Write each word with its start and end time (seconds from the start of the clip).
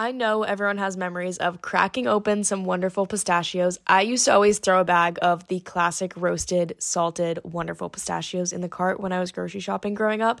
I 0.00 0.12
know 0.12 0.44
everyone 0.44 0.78
has 0.78 0.96
memories 0.96 1.38
of 1.38 1.60
cracking 1.60 2.06
open 2.06 2.44
some 2.44 2.64
wonderful 2.64 3.04
pistachios. 3.04 3.80
I 3.84 4.02
used 4.02 4.26
to 4.26 4.32
always 4.32 4.60
throw 4.60 4.80
a 4.80 4.84
bag 4.84 5.18
of 5.22 5.48
the 5.48 5.58
classic 5.58 6.12
roasted, 6.16 6.76
salted, 6.78 7.40
wonderful 7.42 7.88
pistachios 7.90 8.52
in 8.52 8.60
the 8.60 8.68
cart 8.68 9.00
when 9.00 9.12
I 9.12 9.18
was 9.18 9.32
grocery 9.32 9.58
shopping 9.58 9.94
growing 9.94 10.22
up. 10.22 10.40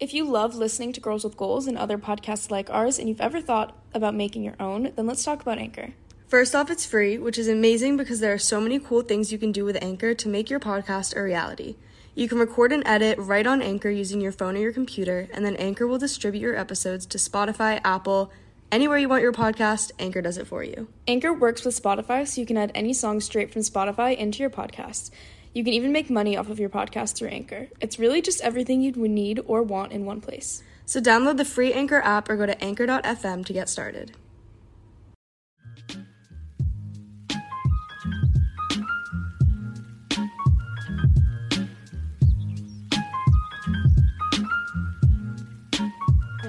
If 0.00 0.14
you 0.14 0.24
love 0.24 0.54
listening 0.54 0.92
to 0.92 1.00
Girls 1.00 1.24
with 1.24 1.36
Goals 1.36 1.66
and 1.66 1.76
other 1.76 1.98
podcasts 1.98 2.50
like 2.50 2.70
ours, 2.70 2.98
and 2.98 3.08
you've 3.08 3.20
ever 3.20 3.40
thought 3.40 3.76
about 3.92 4.14
making 4.14 4.44
your 4.44 4.54
own, 4.60 4.92
then 4.94 5.06
let's 5.06 5.24
talk 5.24 5.42
about 5.42 5.58
Anchor. 5.58 5.92
First 6.28 6.54
off, 6.54 6.70
it's 6.70 6.86
free, 6.86 7.18
which 7.18 7.36
is 7.36 7.48
amazing 7.48 7.96
because 7.96 8.20
there 8.20 8.32
are 8.32 8.38
so 8.38 8.60
many 8.60 8.78
cool 8.78 9.02
things 9.02 9.32
you 9.32 9.38
can 9.38 9.50
do 9.50 9.64
with 9.64 9.82
Anchor 9.82 10.14
to 10.14 10.28
make 10.28 10.50
your 10.50 10.60
podcast 10.60 11.16
a 11.16 11.22
reality. 11.22 11.76
You 12.14 12.28
can 12.28 12.38
record 12.38 12.72
and 12.72 12.86
edit 12.86 13.18
right 13.18 13.46
on 13.46 13.60
Anchor 13.60 13.90
using 13.90 14.20
your 14.20 14.30
phone 14.30 14.56
or 14.56 14.60
your 14.60 14.72
computer, 14.72 15.28
and 15.32 15.44
then 15.44 15.56
Anchor 15.56 15.86
will 15.86 15.98
distribute 15.98 16.42
your 16.42 16.56
episodes 16.56 17.04
to 17.06 17.18
Spotify, 17.18 17.80
Apple, 17.84 18.30
anywhere 18.70 18.98
you 18.98 19.08
want 19.08 19.22
your 19.22 19.32
podcast, 19.32 19.90
Anchor 19.98 20.22
does 20.22 20.38
it 20.38 20.46
for 20.46 20.62
you. 20.62 20.88
Anchor 21.06 21.32
works 21.32 21.64
with 21.64 21.80
Spotify, 21.80 22.26
so 22.26 22.40
you 22.40 22.46
can 22.46 22.56
add 22.56 22.70
any 22.74 22.92
song 22.92 23.20
straight 23.20 23.52
from 23.52 23.62
Spotify 23.62 24.16
into 24.16 24.38
your 24.40 24.50
podcast. 24.50 25.10
You 25.54 25.64
can 25.64 25.72
even 25.72 25.92
make 25.92 26.10
money 26.10 26.36
off 26.36 26.50
of 26.50 26.60
your 26.60 26.68
podcast 26.68 27.14
through 27.16 27.28
Anchor. 27.28 27.68
It's 27.80 27.98
really 27.98 28.20
just 28.22 28.40
everything 28.42 28.80
you 28.82 28.92
would 28.92 29.10
need 29.10 29.40
or 29.46 29.62
want 29.62 29.92
in 29.92 30.04
one 30.04 30.20
place. 30.20 30.62
So 30.86 31.00
download 31.00 31.36
the 31.36 31.44
free 31.44 31.72
Anchor 31.72 32.00
app 32.02 32.28
or 32.28 32.36
go 32.36 32.46
to 32.46 32.62
anchor.fm 32.62 33.44
to 33.46 33.52
get 33.52 33.68
started. 33.68 34.12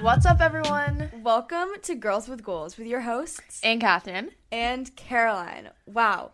What's 0.01 0.25
up, 0.25 0.39
everyone? 0.39 1.09
Welcome 1.23 1.69
to 1.83 1.95
Girls 1.95 2.27
with 2.27 2.43
Goals 2.43 2.77
with 2.77 2.87
your 2.87 3.01
hosts 3.01 3.61
Ann 3.63 3.79
Catherine. 3.79 4.31
and 4.51 4.95
Caroline. 4.95 5.69
Wow. 5.85 6.31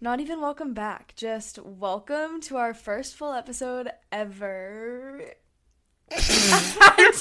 Not 0.00 0.20
even 0.20 0.40
welcome 0.40 0.74
back. 0.74 1.14
Just 1.16 1.58
welcome 1.60 2.40
to 2.42 2.56
our 2.56 2.74
first 2.74 3.14
full 3.14 3.32
episode 3.32 3.88
ever. 4.12 5.22
I 6.10 7.12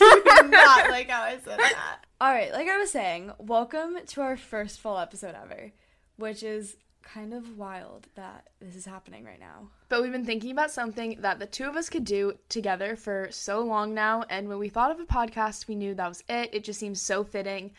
do 0.43 0.49
not 0.49 0.89
like 0.89 1.09
how 1.09 1.21
I 1.21 1.37
said 1.43 1.59
that. 1.59 1.99
All 2.19 2.33
right, 2.33 2.51
like 2.51 2.67
I 2.67 2.77
was 2.77 2.91
saying, 2.91 3.31
welcome 3.37 3.97
to 4.07 4.21
our 4.21 4.35
first 4.35 4.79
full 4.79 4.97
episode 4.97 5.35
ever, 5.35 5.71
which 6.17 6.43
is 6.43 6.75
kind 7.03 7.33
of 7.33 7.57
wild 7.57 8.07
that 8.15 8.47
this 8.59 8.75
is 8.75 8.85
happening 8.85 9.23
right 9.23 9.39
now. 9.39 9.69
But 9.89 10.01
we've 10.01 10.11
been 10.11 10.25
thinking 10.25 10.51
about 10.51 10.71
something 10.71 11.17
that 11.21 11.39
the 11.39 11.45
two 11.45 11.65
of 11.65 11.75
us 11.75 11.89
could 11.89 12.05
do 12.05 12.33
together 12.49 12.95
for 12.95 13.27
so 13.31 13.61
long 13.61 13.93
now. 13.93 14.23
And 14.29 14.49
when 14.49 14.57
we 14.59 14.69
thought 14.69 14.91
of 14.91 14.99
a 14.99 15.05
podcast, 15.05 15.67
we 15.67 15.75
knew 15.75 15.93
that 15.95 16.09
was 16.09 16.23
it. 16.27 16.49
It 16.53 16.63
just 16.63 16.79
seems 16.79 17.01
so 17.01 17.23
fitting. 17.23 17.71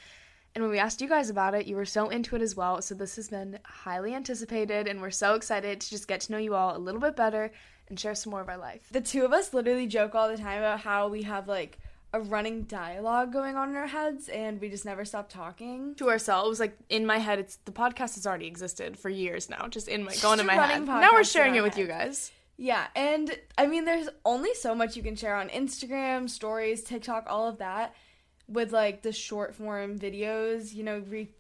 And 0.55 0.63
when 0.63 0.71
we 0.71 0.79
asked 0.79 1.01
you 1.01 1.09
guys 1.09 1.31
about 1.31 1.55
it, 1.55 1.67
you 1.67 1.75
were 1.75 1.85
so 1.85 2.09
into 2.09 2.37
it 2.37 2.43
as 2.43 2.55
well. 2.55 2.81
So 2.81 2.95
this 2.95 3.17
has 3.17 3.29
been 3.29 3.59
highly 3.65 4.15
anticipated, 4.15 4.87
and 4.87 5.01
we're 5.01 5.11
so 5.11 5.35
excited 5.35 5.81
to 5.81 5.91
just 5.91 6.07
get 6.07 6.21
to 6.23 6.33
know 6.33 6.39
you 6.39 6.55
all 6.55 6.77
a 6.77 6.79
little 6.79 7.01
bit 7.01 7.17
better 7.17 7.51
and 7.89 7.99
share 7.99 8.15
some 8.15 8.31
more 8.31 8.41
of 8.41 8.49
our 8.49 8.57
life. 8.57 8.89
The 8.93 9.01
two 9.01 9.25
of 9.25 9.33
us 9.33 9.53
literally 9.53 9.87
joke 9.87 10.15
all 10.15 10.29
the 10.29 10.37
time 10.37 10.59
about 10.59 10.81
how 10.81 11.09
we 11.09 11.23
have 11.23 11.49
like 11.49 11.79
a 12.13 12.21
running 12.21 12.63
dialogue 12.63 13.33
going 13.33 13.57
on 13.57 13.71
in 13.71 13.75
our 13.75 13.89
heads 13.89 14.29
and 14.29 14.61
we 14.61 14.69
just 14.69 14.85
never 14.85 15.05
stop 15.05 15.29
talking 15.29 15.97
to 15.97 16.09
ourselves. 16.09 16.61
Like 16.61 16.79
in 16.89 17.05
my 17.05 17.19
head, 17.19 17.41
it's 17.41 17.57
the 17.65 17.73
podcast 17.73 18.15
has 18.15 18.25
already 18.25 18.47
existed 18.47 18.97
for 18.97 19.09
years 19.09 19.51
now, 19.51 19.67
just 19.67 19.89
in 19.89 20.05
my 20.05 20.15
going 20.23 20.39
in 20.39 20.47
my 20.47 20.55
head. 20.55 20.87
Now 20.87 21.11
we're 21.13 21.25
sharing 21.25 21.57
it 21.57 21.63
with 21.63 21.77
you 21.77 21.89
guys. 21.89 22.31
Yeah, 22.57 22.87
and 22.95 23.37
I 23.59 23.67
mean, 23.67 23.85
there's 23.85 24.09
only 24.25 24.55
so 24.55 24.77
much 24.77 24.97
you 24.97 25.03
can 25.03 25.17
share 25.17 25.35
on 25.35 25.49
Instagram, 25.49 26.31
stories, 26.31 26.85
TikTok, 26.85 27.27
all 27.27 27.49
of 27.49 27.59
that 27.59 27.97
with 28.49 28.73
like 28.73 29.03
the 29.03 29.13
short 29.13 29.55
form 29.55 29.99
videos. 29.99 30.75
You 30.75 30.85
know, 30.85 31.03
we 31.11 31.31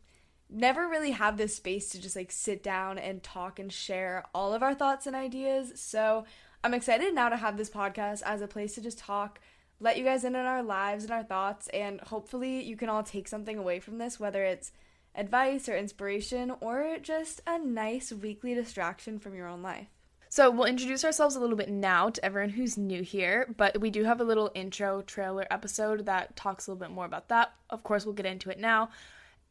never 0.51 0.89
really 0.89 1.11
have 1.13 1.37
this 1.37 1.57
space 1.57 1.91
to 1.91 2.01
just 2.01 2.17
like 2.17 2.31
sit 2.31 2.63
down 2.63 2.99
and 2.99 3.23
talk 3.23 3.59
and 3.59 3.73
share 3.73 4.25
all 4.35 4.55
of 4.55 4.63
our 4.63 4.75
thoughts 4.75 5.07
and 5.07 5.17
ideas. 5.17 5.73
So 5.77 6.25
I'm 6.63 6.75
excited 6.75 7.15
now 7.15 7.29
to 7.29 7.37
have 7.37 7.57
this 7.57 7.71
podcast 7.71 8.23
as 8.23 8.41
a 8.41 8.47
place 8.47 8.75
to 8.75 8.81
just 8.81 8.99
talk, 8.99 9.41
let 9.81 9.99
you 9.99 10.05
guys 10.05 10.25
in 10.25 10.37
on 10.37 10.47
our 10.47 10.63
lives 10.63 11.05
and 11.05 11.13
our 11.13 11.25
thoughts, 11.25 11.69
and 11.69 12.01
hopefully 12.01 12.63
you 12.63 12.77
can 12.77 12.89
all 12.89 13.03
take 13.03 13.29
something 13.29 13.59
away 13.59 13.81
from 13.81 13.99
this, 13.99 14.19
whether 14.19 14.45
it's 14.45 14.73
advice 15.15 15.69
or 15.69 15.77
inspiration 15.77 16.53
or 16.61 16.97
just 17.03 17.41
a 17.47 17.59
nice 17.59 18.13
weekly 18.13 18.55
distraction 18.55 19.19
from 19.19 19.35
your 19.35 19.47
own 19.47 19.63
life. 19.63 19.89
So 20.35 20.51
we'll 20.51 20.67
introduce 20.67 21.05
ourselves 21.05 21.37
a 21.37 21.39
little 21.39 21.57
bit 21.57 21.69
now 21.69 22.11
to 22.11 22.25
everyone 22.25 22.51
who's 22.51 22.77
new 22.77 23.05
here, 23.05 23.55
but 23.57 23.81
we 23.81 23.89
do 23.89 24.03
have 24.03 24.21
a 24.21 24.25
little 24.25 24.51
intro 24.53 25.01
trailer 25.03 25.47
episode 25.49 26.07
that 26.07 26.35
talks 26.35 26.67
a 26.67 26.73
little 26.73 26.89
bit 26.89 26.93
more 26.93 27.05
about 27.05 27.29
that. 27.29 27.53
Of 27.71 27.85
course, 27.85 28.05
we'll 28.05 28.17
get 28.17 28.27
into 28.27 28.51
it 28.51 28.59
now. 28.59 28.89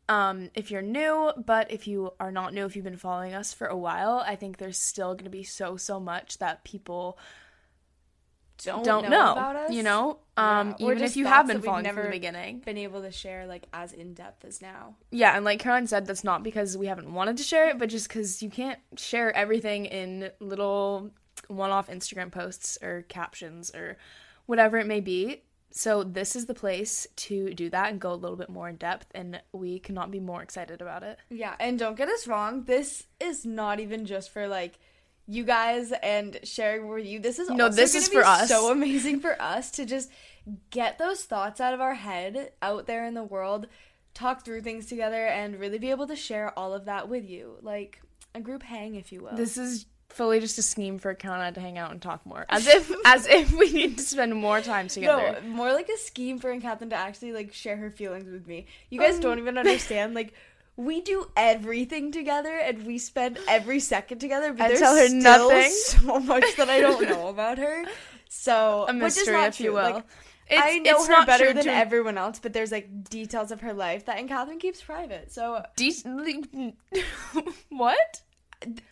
Um, 0.10 0.50
if 0.56 0.72
you're 0.72 0.82
new, 0.82 1.32
but 1.38 1.72
if 1.72 1.88
you 1.88 2.12
are 2.20 2.34
not 2.34 2.54
new, 2.54 2.66
if 2.66 2.76
you've 2.76 2.84
been 2.84 2.98
following 2.98 3.34
us 3.34 3.54
for 3.54 3.68
a 3.68 3.78
while, 3.78 4.26
I 4.28 4.36
think 4.36 4.58
there's 4.58 4.78
still 4.78 5.14
going 5.14 5.24
to 5.24 5.30
be 5.30 5.46
so 5.46 5.78
so 5.78 6.02
much 6.02 6.40
that 6.40 6.66
people 6.66 7.18
Don't, 8.64 8.86
don't 8.86 9.04
know, 9.04 9.10
know. 9.10 9.32
about 9.34 9.56
us. 9.56 9.72
You 9.72 9.84
know, 9.84 10.20
um, 10.38 10.76
Yeah, 10.78 10.88
or 10.88 10.92
even 10.94 11.04
if 11.04 11.18
you 11.18 11.26
have 11.26 11.48
been 11.48 11.62
following 11.62 11.86
from 11.86 11.96
the 12.06 12.10
beginning. 12.10 12.60
been 12.60 12.78
able 12.78 13.02
to 13.02 13.12
share 13.12 13.46
like 13.46 13.68
as 13.74 13.94
in 13.94 14.14
depth 14.14 14.46
as 14.46 14.62
now. 14.62 14.96
Yeah, 15.12 15.36
and 15.36 15.44
like 15.44 15.60
Caroline 15.60 15.88
said, 15.88 16.06
that's 16.06 16.24
not 16.24 16.44
because 16.44 16.78
we 16.78 16.88
haven't 16.88 17.14
wanted 17.14 17.38
to 17.38 17.44
share 17.44 17.70
it, 17.70 17.78
but 17.78 17.90
just 17.90 18.08
because 18.08 18.42
you 18.42 18.50
can't 18.50 18.80
share 18.96 19.36
everything 19.36 19.86
in 19.86 20.32
little 20.40 21.12
one 21.48 21.72
off 21.72 21.90
Instagram 21.90 22.32
posts 22.32 22.78
or 22.82 23.04
captions 23.10 23.74
or 23.74 23.98
whatever 24.46 24.78
it 24.78 24.88
may 24.88 25.00
be. 25.00 25.44
So, 25.76 26.04
this 26.04 26.36
is 26.36 26.46
the 26.46 26.54
place 26.54 27.08
to 27.16 27.52
do 27.56 27.68
that 27.72 27.90
and 27.90 28.00
go 28.00 28.14
a 28.14 28.16
little 28.16 28.38
bit 28.38 28.50
more 28.50 28.70
in 28.70 28.76
depth, 28.76 29.08
and 29.16 29.42
we 29.54 29.80
cannot 29.80 30.12
be 30.12 30.20
more 30.20 30.44
excited 30.44 30.84
about 30.84 31.02
it. 31.02 31.18
Yeah, 31.32 31.56
and 31.60 31.80
don't 31.80 31.98
get 31.98 32.10
us 32.10 32.28
wrong, 32.28 32.66
this 32.66 33.08
is 33.20 33.44
not 33.44 33.80
even 33.80 34.06
just 34.06 34.30
for 34.30 34.48
like 34.48 34.78
you 35.28 35.44
guys 35.44 35.94
and 36.04 36.40
sharing 36.44 36.88
with 36.88 37.06
you. 37.06 37.20
This 37.20 37.40
is 37.40 37.50
No, 37.50 37.70
this 37.70 37.96
is 37.96 38.08
for 38.08 38.24
us. 38.24 38.50
So 38.50 38.72
amazing 38.72 39.20
for 39.20 39.42
us 39.42 39.72
to 39.72 39.86
just 39.86 40.10
get 40.70 40.98
those 40.98 41.24
thoughts 41.24 41.62
out 41.62 41.74
of 41.74 41.80
our 41.82 41.94
head 41.96 42.52
out 42.62 42.86
there 42.88 43.06
in 43.06 43.14
the 43.14 43.24
world, 43.24 43.68
talk 44.14 44.44
through 44.44 44.62
things 44.62 44.86
together, 44.88 45.26
and 45.26 45.60
really 45.60 45.78
be 45.80 45.92
able 45.92 46.08
to 46.08 46.16
share 46.16 46.58
all 46.60 46.74
of 46.74 46.86
that 46.86 47.08
with 47.08 47.28
you, 47.30 47.58
like 47.62 48.02
a 48.36 48.42
group 48.42 48.64
hang, 48.64 48.96
if 48.96 49.12
you 49.12 49.22
will. 49.24 49.36
This 49.36 49.58
is 49.58 49.86
fully 50.10 50.40
just 50.40 50.60
a 50.60 50.62
scheme 50.62 51.00
for 51.00 51.14
Caroline 51.16 51.54
to 51.56 51.60
hang 51.62 51.78
out 51.78 51.90
and 51.92 52.02
talk 52.02 52.26
more, 52.26 52.46
as 52.50 52.68
if 52.78 52.92
as 53.06 53.26
if 53.26 53.52
we 53.54 53.72
need 53.72 53.98
to 53.98 54.04
spend 54.04 54.36
more 54.36 54.60
time 54.62 54.88
together. 54.90 55.40
No, 55.42 55.48
more 55.50 55.72
like 55.74 55.88
a 55.90 55.98
scheme 55.98 56.38
for 56.38 56.56
Catherine 56.60 56.90
to 56.90 56.96
actually 56.98 57.32
like 57.32 57.54
share 57.54 57.78
her 57.78 57.90
feelings 57.90 58.30
with 58.30 58.46
me. 58.46 58.66
You 58.90 59.00
guys 59.00 59.16
Um. 59.16 59.22
don't 59.22 59.40
even 59.40 59.58
understand. 59.64 60.14
Like, 60.14 60.34
we 60.76 61.02
do 61.02 61.30
everything 61.38 62.12
together 62.12 62.56
and 62.56 62.86
we 62.86 62.98
spend 62.98 63.38
every 63.48 63.80
second 63.80 64.20
together. 64.20 64.54
But 64.54 64.64
I 64.66 64.68
there's 64.70 64.80
tell 64.80 64.96
her 64.96 65.08
still 65.08 65.20
nothing. 65.50 65.72
so 65.72 66.20
much 66.20 66.56
that 66.58 66.70
I 66.70 66.80
don't 66.82 67.08
know 67.08 67.28
about 67.36 67.58
her. 67.60 67.86
So 68.30 68.86
A 68.88 68.94
mystery, 68.94 69.34
not 69.34 69.50
if 69.50 69.60
you 69.60 69.74
will. 69.74 69.84
Like, 69.84 70.04
It's- 70.50 70.64
I 70.66 70.80
know 70.80 70.96
it's 70.98 71.08
her 71.08 71.14
not 71.14 71.28
better 71.28 71.54
than 71.54 71.66
to- 71.66 71.72
everyone 71.72 72.18
else, 72.18 72.40
but 72.40 72.54
there's 72.54 72.72
like 72.72 73.10
details 73.10 73.52
of 73.52 73.62
her 73.62 73.74
life 73.74 74.06
that 74.06 74.18
and 74.18 74.28
Catherine 74.28 74.60
keeps 74.60 74.82
private. 74.82 75.32
So 75.32 75.64
De- 75.76 75.94
what? 77.70 78.22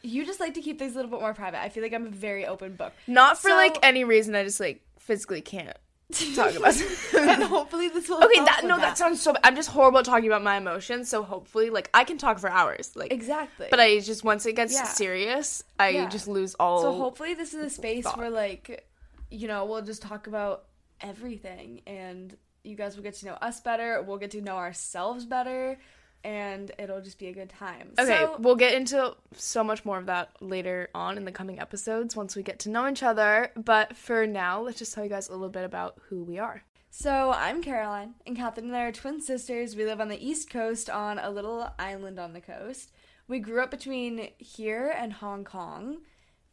you 0.01 0.25
just 0.25 0.39
like 0.41 0.53
to 0.55 0.61
keep 0.61 0.77
things 0.79 0.93
a 0.93 0.95
little 0.97 1.09
bit 1.11 1.21
more 1.21 1.33
private. 1.33 1.61
I 1.61 1.69
feel 1.69 1.81
like 1.81 1.93
I'm 1.93 2.05
a 2.05 2.09
very 2.09 2.45
open 2.45 2.75
book. 2.75 2.93
Not 3.07 3.37
for 3.37 3.49
So- 3.49 3.55
like 3.55 3.77
any 3.83 4.03
reason. 4.03 4.35
I 4.35 4.43
just 4.43 4.59
like 4.59 4.81
physically 4.99 5.41
can't 5.41 5.75
talk 6.11 6.55
about. 6.55 6.75
and 7.17 7.43
hopefully 7.43 7.89
this 7.89 8.07
will 8.09 8.23
okay, 8.23 8.39
that 8.45 8.61
no, 8.63 8.77
that. 8.77 8.97
sounds 8.97 9.21
so. 9.21 9.35
I'm 9.43 9.55
just 9.55 9.69
horrible 9.69 9.99
at 9.99 10.05
talking 10.05 10.27
about 10.27 10.43
my 10.43 10.57
emotions. 10.57 11.09
So 11.09 11.23
hopefully, 11.23 11.69
like 11.69 11.89
I 11.93 12.03
can 12.03 12.17
talk 12.17 12.39
for 12.39 12.49
hours. 12.49 12.91
Like 12.95 13.11
exactly. 13.11 13.67
But 13.69 13.79
I 13.79 13.99
just 13.99 14.23
once 14.23 14.45
it 14.45 14.55
gets 14.55 14.73
Yeah. 14.73 14.83
serious, 14.83 15.63
I 15.79 15.89
Yeah. 15.89 16.09
just 16.09 16.27
lose 16.27 16.55
all. 16.59 16.81
So 16.81 16.93
hopefully 16.93 17.33
this 17.33 17.53
is 17.53 17.65
a 17.65 17.69
space 17.69 18.03
thought. 18.03 18.17
where 18.17 18.29
like 18.29 18.87
you 19.29 19.47
know, 19.47 19.65
we'll 19.65 19.81
just 19.81 20.01
talk 20.01 20.27
about 20.27 20.65
everything 20.99 21.81
and 21.87 22.35
you 22.63 22.75
guys 22.75 22.95
will 22.95 23.03
get 23.03 23.15
to 23.15 23.25
know 23.25 23.33
us 23.33 23.59
better, 23.61 24.01
we'll 24.01 24.17
get 24.17 24.31
to 24.31 24.41
know 24.41 24.57
ourselves 24.57 25.25
better 25.25 25.79
and 26.23 26.71
it'll 26.77 27.01
just 27.01 27.17
be 27.19 27.27
a 27.27 27.33
good 27.33 27.49
time. 27.49 27.91
Okay, 27.99 28.07
So, 28.19 28.35
we'll 28.39 28.55
get 28.55 28.73
into 28.73 29.15
so 29.35 29.63
much 29.63 29.83
more 29.85 29.97
of 29.97 30.05
that 30.07 30.29
later 30.41 30.89
on 30.93 31.17
in 31.17 31.25
the 31.25 31.31
coming 31.31 31.59
episodes 31.59 32.15
once 32.15 32.35
we 32.35 32.43
get 32.43 32.59
to 32.59 32.69
know 32.69 32.87
each 32.87 33.03
other. 33.03 33.51
But 33.55 33.95
for 33.95 34.27
now, 34.27 34.61
let's 34.61 34.79
just 34.79 34.93
tell 34.93 35.03
you 35.03 35.09
guys 35.09 35.29
a 35.29 35.31
little 35.33 35.49
bit 35.49 35.63
about 35.65 35.99
who 36.09 36.23
we 36.23 36.37
are. 36.39 36.63
so 36.89 37.31
I'm 37.35 37.61
Caroline 37.63 38.15
and 38.27 38.35
Catherine 38.35 38.67
and 38.67 38.75
I 38.75 38.83
are 38.83 38.91
twin 38.91 39.21
sisters. 39.21 39.75
We 39.75 39.85
live 39.85 40.01
on 40.01 40.09
the 40.09 40.25
East 40.25 40.49
Coast 40.49 40.89
on 40.89 41.19
a 41.19 41.29
little 41.29 41.69
island 41.79 42.19
on 42.19 42.33
the 42.33 42.41
coast. 42.41 42.91
We 43.27 43.39
grew 43.39 43.61
up 43.63 43.71
between 43.71 44.29
here 44.37 44.93
and 44.95 45.13
Hong 45.13 45.43
Kong. 45.43 45.99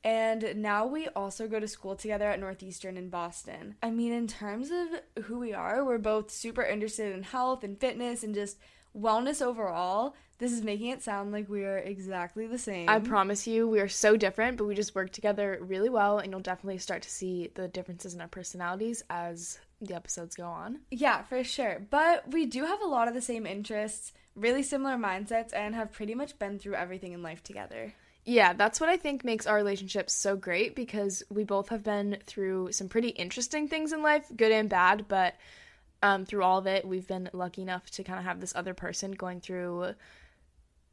And 0.04 0.54
now 0.56 0.86
we 0.86 1.08
also 1.08 1.48
go 1.48 1.58
to 1.58 1.66
school 1.66 1.96
together 1.96 2.30
at 2.30 2.38
Northeastern 2.38 2.96
in 2.96 3.08
Boston. 3.10 3.74
I 3.82 3.90
mean, 3.90 4.12
in 4.12 4.28
terms 4.28 4.70
of 4.70 5.24
who 5.24 5.40
we 5.40 5.52
are, 5.52 5.84
we're 5.84 5.98
both 5.98 6.30
super 6.30 6.62
interested 6.62 7.12
in 7.12 7.24
health 7.24 7.64
and 7.64 7.78
fitness 7.78 8.22
and 8.22 8.32
just 8.32 8.58
wellness 8.98 9.42
overall. 9.42 10.14
This 10.38 10.52
is 10.52 10.62
making 10.62 10.88
it 10.88 11.02
sound 11.02 11.32
like 11.32 11.48
we 11.48 11.64
are 11.64 11.78
exactly 11.78 12.46
the 12.46 12.58
same. 12.58 12.88
I 12.88 13.00
promise 13.00 13.46
you, 13.46 13.68
we 13.68 13.80
are 13.80 13.88
so 13.88 14.16
different, 14.16 14.56
but 14.56 14.66
we 14.66 14.74
just 14.74 14.94
work 14.94 15.12
together 15.12 15.58
really 15.60 15.88
well, 15.88 16.18
and 16.18 16.30
you'll 16.30 16.40
definitely 16.40 16.78
start 16.78 17.02
to 17.02 17.10
see 17.10 17.50
the 17.54 17.66
differences 17.66 18.14
in 18.14 18.20
our 18.20 18.28
personalities 18.28 19.02
as 19.10 19.58
the 19.80 19.94
episodes 19.94 20.36
go 20.36 20.44
on. 20.44 20.80
Yeah, 20.90 21.22
for 21.22 21.42
sure. 21.42 21.84
But 21.90 22.32
we 22.32 22.46
do 22.46 22.64
have 22.64 22.80
a 22.80 22.86
lot 22.86 23.08
of 23.08 23.14
the 23.14 23.20
same 23.20 23.46
interests, 23.46 24.12
really 24.36 24.62
similar 24.62 24.96
mindsets, 24.96 25.52
and 25.52 25.74
have 25.74 25.92
pretty 25.92 26.14
much 26.14 26.38
been 26.38 26.58
through 26.60 26.74
everything 26.74 27.12
in 27.12 27.22
life 27.22 27.42
together. 27.42 27.94
Yeah, 28.24 28.52
that's 28.52 28.78
what 28.80 28.90
I 28.90 28.96
think 28.96 29.24
makes 29.24 29.46
our 29.46 29.56
relationship 29.56 30.10
so 30.10 30.36
great 30.36 30.76
because 30.76 31.22
we 31.30 31.44
both 31.44 31.70
have 31.70 31.82
been 31.82 32.18
through 32.26 32.72
some 32.72 32.88
pretty 32.88 33.08
interesting 33.08 33.68
things 33.68 33.92
in 33.92 34.02
life, 34.02 34.26
good 34.36 34.52
and 34.52 34.68
bad, 34.68 35.06
but 35.08 35.34
um, 36.02 36.24
through 36.24 36.42
all 36.42 36.58
of 36.58 36.66
it, 36.66 36.86
we've 36.86 37.06
been 37.06 37.28
lucky 37.32 37.62
enough 37.62 37.90
to 37.92 38.04
kind 38.04 38.18
of 38.18 38.24
have 38.24 38.40
this 38.40 38.54
other 38.54 38.74
person 38.74 39.12
going 39.12 39.40
through 39.40 39.94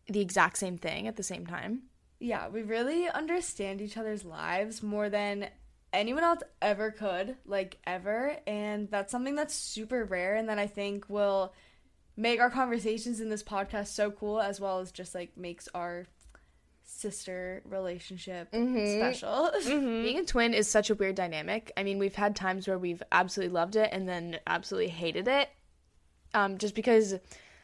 the 0.07 0.22
exact 0.22 0.57
same 0.57 0.78
thing 0.78 1.07
at 1.07 1.16
the 1.16 1.24
same 1.24 1.46
time. 1.46 1.84
Yeah, 2.19 2.48
we 2.48 2.63
really 2.63 3.10
understand 3.10 3.81
each 3.81 3.98
other's 3.98 4.24
lives 4.24 4.81
more 4.81 5.10
than 5.10 5.50
anyone 5.92 6.24
else 6.24 6.42
ever 6.62 6.92
could, 6.92 7.36
like 7.46 7.78
ever. 7.86 8.38
And 8.48 8.90
that's 8.90 9.12
something 9.12 9.36
that's 9.36 9.54
super 9.54 10.06
rare 10.06 10.36
and 10.36 10.50
that 10.50 10.60
I 10.60 10.68
think 10.68 11.06
will 11.10 11.54
make 12.18 12.40
our 12.40 12.50
conversations 12.50 13.19
in 13.19 13.30
this 13.30 13.44
podcast 13.44 13.88
so 13.88 14.12
cool, 14.12 14.40
as 14.40 14.60
well 14.60 14.80
as 14.80 14.92
just 14.92 15.13
like 15.13 15.38
makes 15.38 15.68
our 15.74 16.07
sister 16.85 17.61
relationship 17.65 18.49
special. 18.49 19.51
Being 19.65 20.19
a 20.19 20.23
twin 20.23 20.53
is 20.53 20.67
such 20.67 20.89
a 20.89 20.95
weird 20.95 21.15
dynamic. 21.15 21.71
I 21.75 21.83
mean, 21.83 21.99
we've 21.99 22.15
had 22.15 22.35
times 22.35 22.67
where 22.67 22.77
we've 22.77 23.03
absolutely 23.11 23.53
loved 23.53 23.75
it 23.75 23.89
and 23.91 24.07
then 24.07 24.39
absolutely 24.47 24.89
hated 24.89 25.27
it. 25.27 25.49
Um, 26.33 26.57
just 26.57 26.75
because 26.75 27.15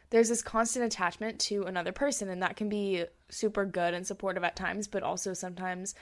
there's 0.10 0.30
this 0.30 0.42
constant 0.42 0.86
attachment 0.86 1.40
to 1.40 1.64
another 1.64 1.92
person, 1.92 2.30
and 2.30 2.42
that 2.42 2.56
can 2.56 2.70
be 2.70 3.06
super 3.30 3.66
good 3.66 3.94
and 3.94 4.06
supportive 4.06 4.44
at 4.44 4.56
times, 4.56 4.88
but 4.88 5.04
also 5.04 5.34
sometimes, 5.34 5.96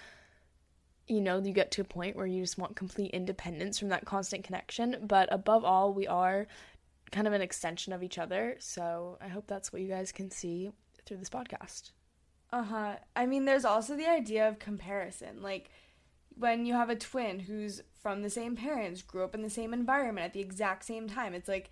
you 1.07 1.21
know, 1.21 1.39
you 1.39 1.53
get 1.53 1.71
to 1.71 1.81
a 1.81 1.85
point 1.85 2.15
where 2.15 2.25
you 2.25 2.41
just 2.41 2.57
want 2.57 2.75
complete 2.75 3.11
independence 3.11 3.79
from 3.79 3.89
that 3.89 4.05
constant 4.05 4.43
connection. 4.43 4.97
But 5.03 5.29
above 5.31 5.63
all, 5.63 5.93
we 5.93 6.07
are 6.07 6.47
kind 7.11 7.27
of 7.27 7.33
an 7.33 7.41
extension 7.41 7.93
of 7.93 8.03
each 8.03 8.17
other. 8.17 8.55
So 8.59 9.17
I 9.21 9.27
hope 9.27 9.47
that's 9.47 9.73
what 9.73 9.81
you 9.81 9.87
guys 9.87 10.11
can 10.11 10.31
see 10.31 10.71
through 11.05 11.17
this 11.17 11.29
podcast. 11.29 11.91
Uh 12.51 12.63
huh. 12.63 12.95
I 13.15 13.25
mean, 13.25 13.45
there's 13.45 13.65
also 13.65 13.95
the 13.95 14.09
idea 14.09 14.47
of 14.47 14.59
comparison. 14.59 15.41
Like, 15.41 15.69
when 16.35 16.65
you 16.65 16.73
have 16.73 16.89
a 16.89 16.95
twin 16.95 17.39
who's 17.39 17.81
from 18.01 18.21
the 18.21 18.29
same 18.29 18.55
parents, 18.55 19.01
grew 19.01 19.23
up 19.23 19.35
in 19.35 19.41
the 19.41 19.49
same 19.49 19.73
environment 19.73 20.25
at 20.25 20.33
the 20.33 20.39
exact 20.39 20.85
same 20.85 21.07
time, 21.07 21.33
it's 21.33 21.49
like 21.49 21.69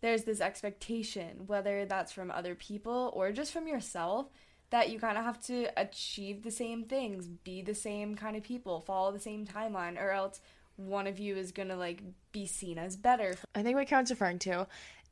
there's 0.00 0.24
this 0.24 0.40
expectation, 0.40 1.46
whether 1.46 1.84
that's 1.84 2.12
from 2.12 2.30
other 2.30 2.54
people 2.54 3.12
or 3.14 3.32
just 3.32 3.52
from 3.52 3.66
yourself, 3.66 4.28
that 4.70 4.90
you 4.90 4.98
kind 4.98 5.16
of 5.16 5.24
have 5.24 5.40
to 5.46 5.68
achieve 5.80 6.42
the 6.42 6.50
same 6.50 6.84
things, 6.84 7.26
be 7.26 7.62
the 7.62 7.74
same 7.74 8.14
kind 8.14 8.36
of 8.36 8.42
people, 8.42 8.80
follow 8.80 9.12
the 9.12 9.20
same 9.20 9.46
timeline, 9.46 10.00
or 10.00 10.10
else 10.10 10.40
one 10.76 11.06
of 11.06 11.18
you 11.18 11.36
is 11.36 11.50
gonna 11.50 11.76
like 11.76 12.02
be 12.30 12.46
seen 12.46 12.78
as 12.78 12.96
better. 12.96 13.34
I 13.54 13.62
think 13.62 13.76
what 13.76 13.88
Karen's 13.88 14.10
referring 14.10 14.38
to 14.40 14.66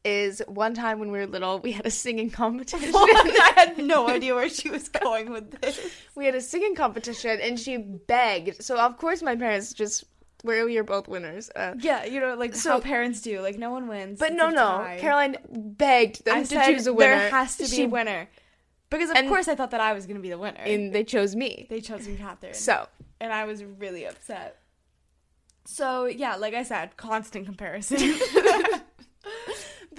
is 0.06 0.40
one 0.46 0.72
time 0.74 0.98
when 1.00 1.10
we 1.10 1.18
were 1.18 1.26
little, 1.26 1.58
we 1.58 1.72
had 1.72 1.84
a 1.84 1.90
singing 1.90 2.30
competition. 2.30 2.92
I 2.94 3.52
had 3.56 3.78
no 3.78 4.08
idea 4.16 4.34
where 4.34 4.48
she 4.48 4.70
was 4.70 4.88
going 4.88 5.30
with 5.30 5.60
this. 5.60 5.78
we 6.14 6.24
had 6.26 6.34
a 6.34 6.40
singing 6.40 6.74
competition, 6.76 7.38
and 7.42 7.58
she 7.58 7.76
begged. 7.76 8.62
So 8.62 8.78
of 8.78 8.96
course, 8.96 9.20
my 9.22 9.34
parents 9.36 9.72
just 9.72 10.04
where 10.42 10.64
we 10.64 10.78
are 10.78 10.84
both 10.84 11.08
winners. 11.08 11.50
Uh, 11.56 11.74
Yeah, 11.78 12.04
you 12.04 12.20
know, 12.20 12.34
like 12.34 12.54
So- 12.54 12.72
how 12.72 12.80
parents 12.80 13.20
do. 13.20 13.40
Like 13.40 13.58
no 13.58 13.70
one 13.70 13.88
wins. 13.88 14.18
but 14.20 14.32
no, 14.32 14.48
no, 14.48 14.56
tie. 14.78 14.98
Caroline 15.00 15.36
begged 15.50 16.24
them 16.24 16.36
I 16.36 16.40
to 16.42 16.46
said 16.46 16.66
choose 16.66 16.86
a 16.86 16.92
winner. 16.92 17.16
There 17.18 17.30
has 17.30 17.56
to 17.56 17.64
be 17.64 17.68
She- 17.68 17.82
a 17.84 17.88
winner. 17.88 18.28
Because 18.88 19.10
of 19.10 19.16
course 19.26 19.48
I 19.48 19.56
thought 19.56 19.72
that 19.72 19.80
I 19.80 19.92
was 19.94 20.06
gonna 20.06 20.20
be 20.20 20.30
the 20.30 20.38
winner. 20.38 20.60
and 20.60 20.92
they 20.94 21.02
chose 21.02 21.34
me. 21.34 21.66
they 21.68 21.80
chose 21.80 22.06
me 22.06 22.16
Catherine. 22.16 22.54
So 22.54 22.86
and 23.20 23.32
I 23.32 23.44
was 23.44 23.64
really 23.64 24.04
upset. 24.06 24.60
So 25.64 26.04
yeah, 26.04 26.36
like 26.36 26.54
I 26.54 26.62
said, 26.62 26.96
constant 26.96 27.46
comparison. 27.46 27.98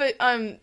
But 0.07 0.15
um, 0.19 0.57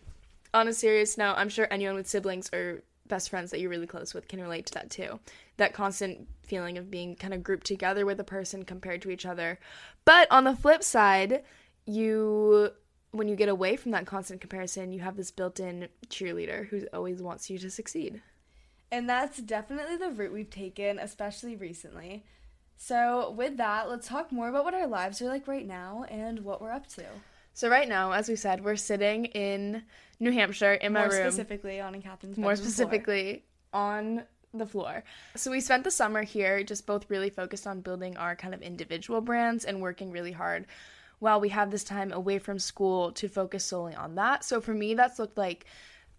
on 0.55 0.69
a 0.69 0.73
serious 0.73 1.19
note, 1.19 1.35
I'm 1.37 1.51
sure 1.51 1.69
anyone 1.71 1.97
with 1.97 2.09
siblings 2.09 2.49
or 2.53 2.83
best 3.07 3.29
friends 3.29 3.51
that 3.51 3.61
you're 3.61 3.69
really 3.69 3.87
close 3.87 4.15
with 4.15 4.27
can 4.29 4.41
relate 4.41 4.65
to 4.67 4.75
that 4.75 4.91
too. 4.91 5.21
That 5.59 5.75
constant 5.75 6.27
feeling 6.43 6.79
of 6.79 6.91
being 6.91 7.15
kind 7.15 7.35
of 7.35 7.43
grouped 7.43 7.67
together 7.67 8.07
with 8.07 8.19
a 8.21 8.25
person 8.25 8.65
compared 8.65 9.03
to 9.03 9.11
each 9.11 9.27
other. 9.27 9.59
But 10.07 10.29
on 10.31 10.45
the 10.45 10.57
flip 10.57 10.83
side, 10.83 11.43
you 11.85 12.71
when 13.11 13.29
you 13.29 13.37
get 13.37 13.49
away 13.49 13.77
from 13.77 13.93
that 13.93 14.07
constant 14.07 14.41
comparison, 14.41 14.93
you 14.93 15.01
have 15.01 15.17
this 15.17 15.31
built-in 15.31 15.89
cheerleader 16.09 16.67
who 16.69 16.87
always 16.93 17.23
wants 17.23 17.49
you 17.51 17.59
to 17.59 17.71
succeed. 17.71 18.23
and 18.91 19.09
that's 19.09 19.39
definitely 19.39 19.97
the 19.97 20.11
route 20.11 20.33
we've 20.33 20.51
taken, 20.51 20.99
especially 20.99 21.55
recently. 21.57 22.25
So 22.77 23.31
with 23.31 23.57
that, 23.59 23.89
let's 23.89 24.09
talk 24.09 24.33
more 24.33 24.49
about 24.49 24.65
what 24.65 24.75
our 24.75 24.87
lives 24.87 25.21
are 25.21 25.29
like 25.29 25.47
right 25.47 25.67
now 25.67 26.05
and 26.09 26.41
what 26.41 26.61
we're 26.63 26.73
up 26.73 26.87
to. 26.89 27.05
So 27.55 27.69
right 27.69 27.89
now, 27.89 28.13
as 28.13 28.29
we 28.29 28.37
said, 28.37 28.65
we're 28.65 28.77
sitting 28.77 29.27
in 29.27 29.83
New 30.21 30.33
Hampshire 30.33 30.75
in 30.75 30.93
my 30.93 31.01
more 31.01 31.09
room. 31.09 31.23
More 31.23 31.31
specifically 31.31 31.81
on 31.81 31.95
in 31.95 32.03
Catherine's 32.03 32.37
more 32.37 32.53
bedroom 32.53 32.57
floor. 32.57 32.57
specifically 32.57 33.45
on 33.73 34.25
the 34.53 34.67
floor. 34.67 35.05
So 35.37 35.51
we 35.51 35.61
spent 35.61 35.85
the 35.85 35.91
summer 35.91 36.23
here 36.23 36.63
just 36.63 36.87
both 36.87 37.11
really 37.11 37.31
focused 37.31 37.67
on 37.67 37.81
building 37.81 38.17
our 38.17 38.37
kind 38.37 38.55
of 38.55 38.63
individual 38.63 39.21
brands 39.21 39.65
and 39.65 39.81
working 39.81 40.11
really 40.11 40.33
hard 40.33 40.67
while 41.19 41.41
we 41.41 41.49
have 41.51 41.71
this 41.71 41.85
time 41.85 42.13
away 42.13 42.39
from 42.39 42.59
school 42.59 43.13
to 43.13 43.29
focus 43.29 43.65
solely 43.65 43.95
on 43.95 44.17
that. 44.17 44.45
So 44.45 44.61
for 44.61 44.75
me 44.75 44.95
that's 44.95 45.19
looked 45.19 45.39
like 45.39 45.67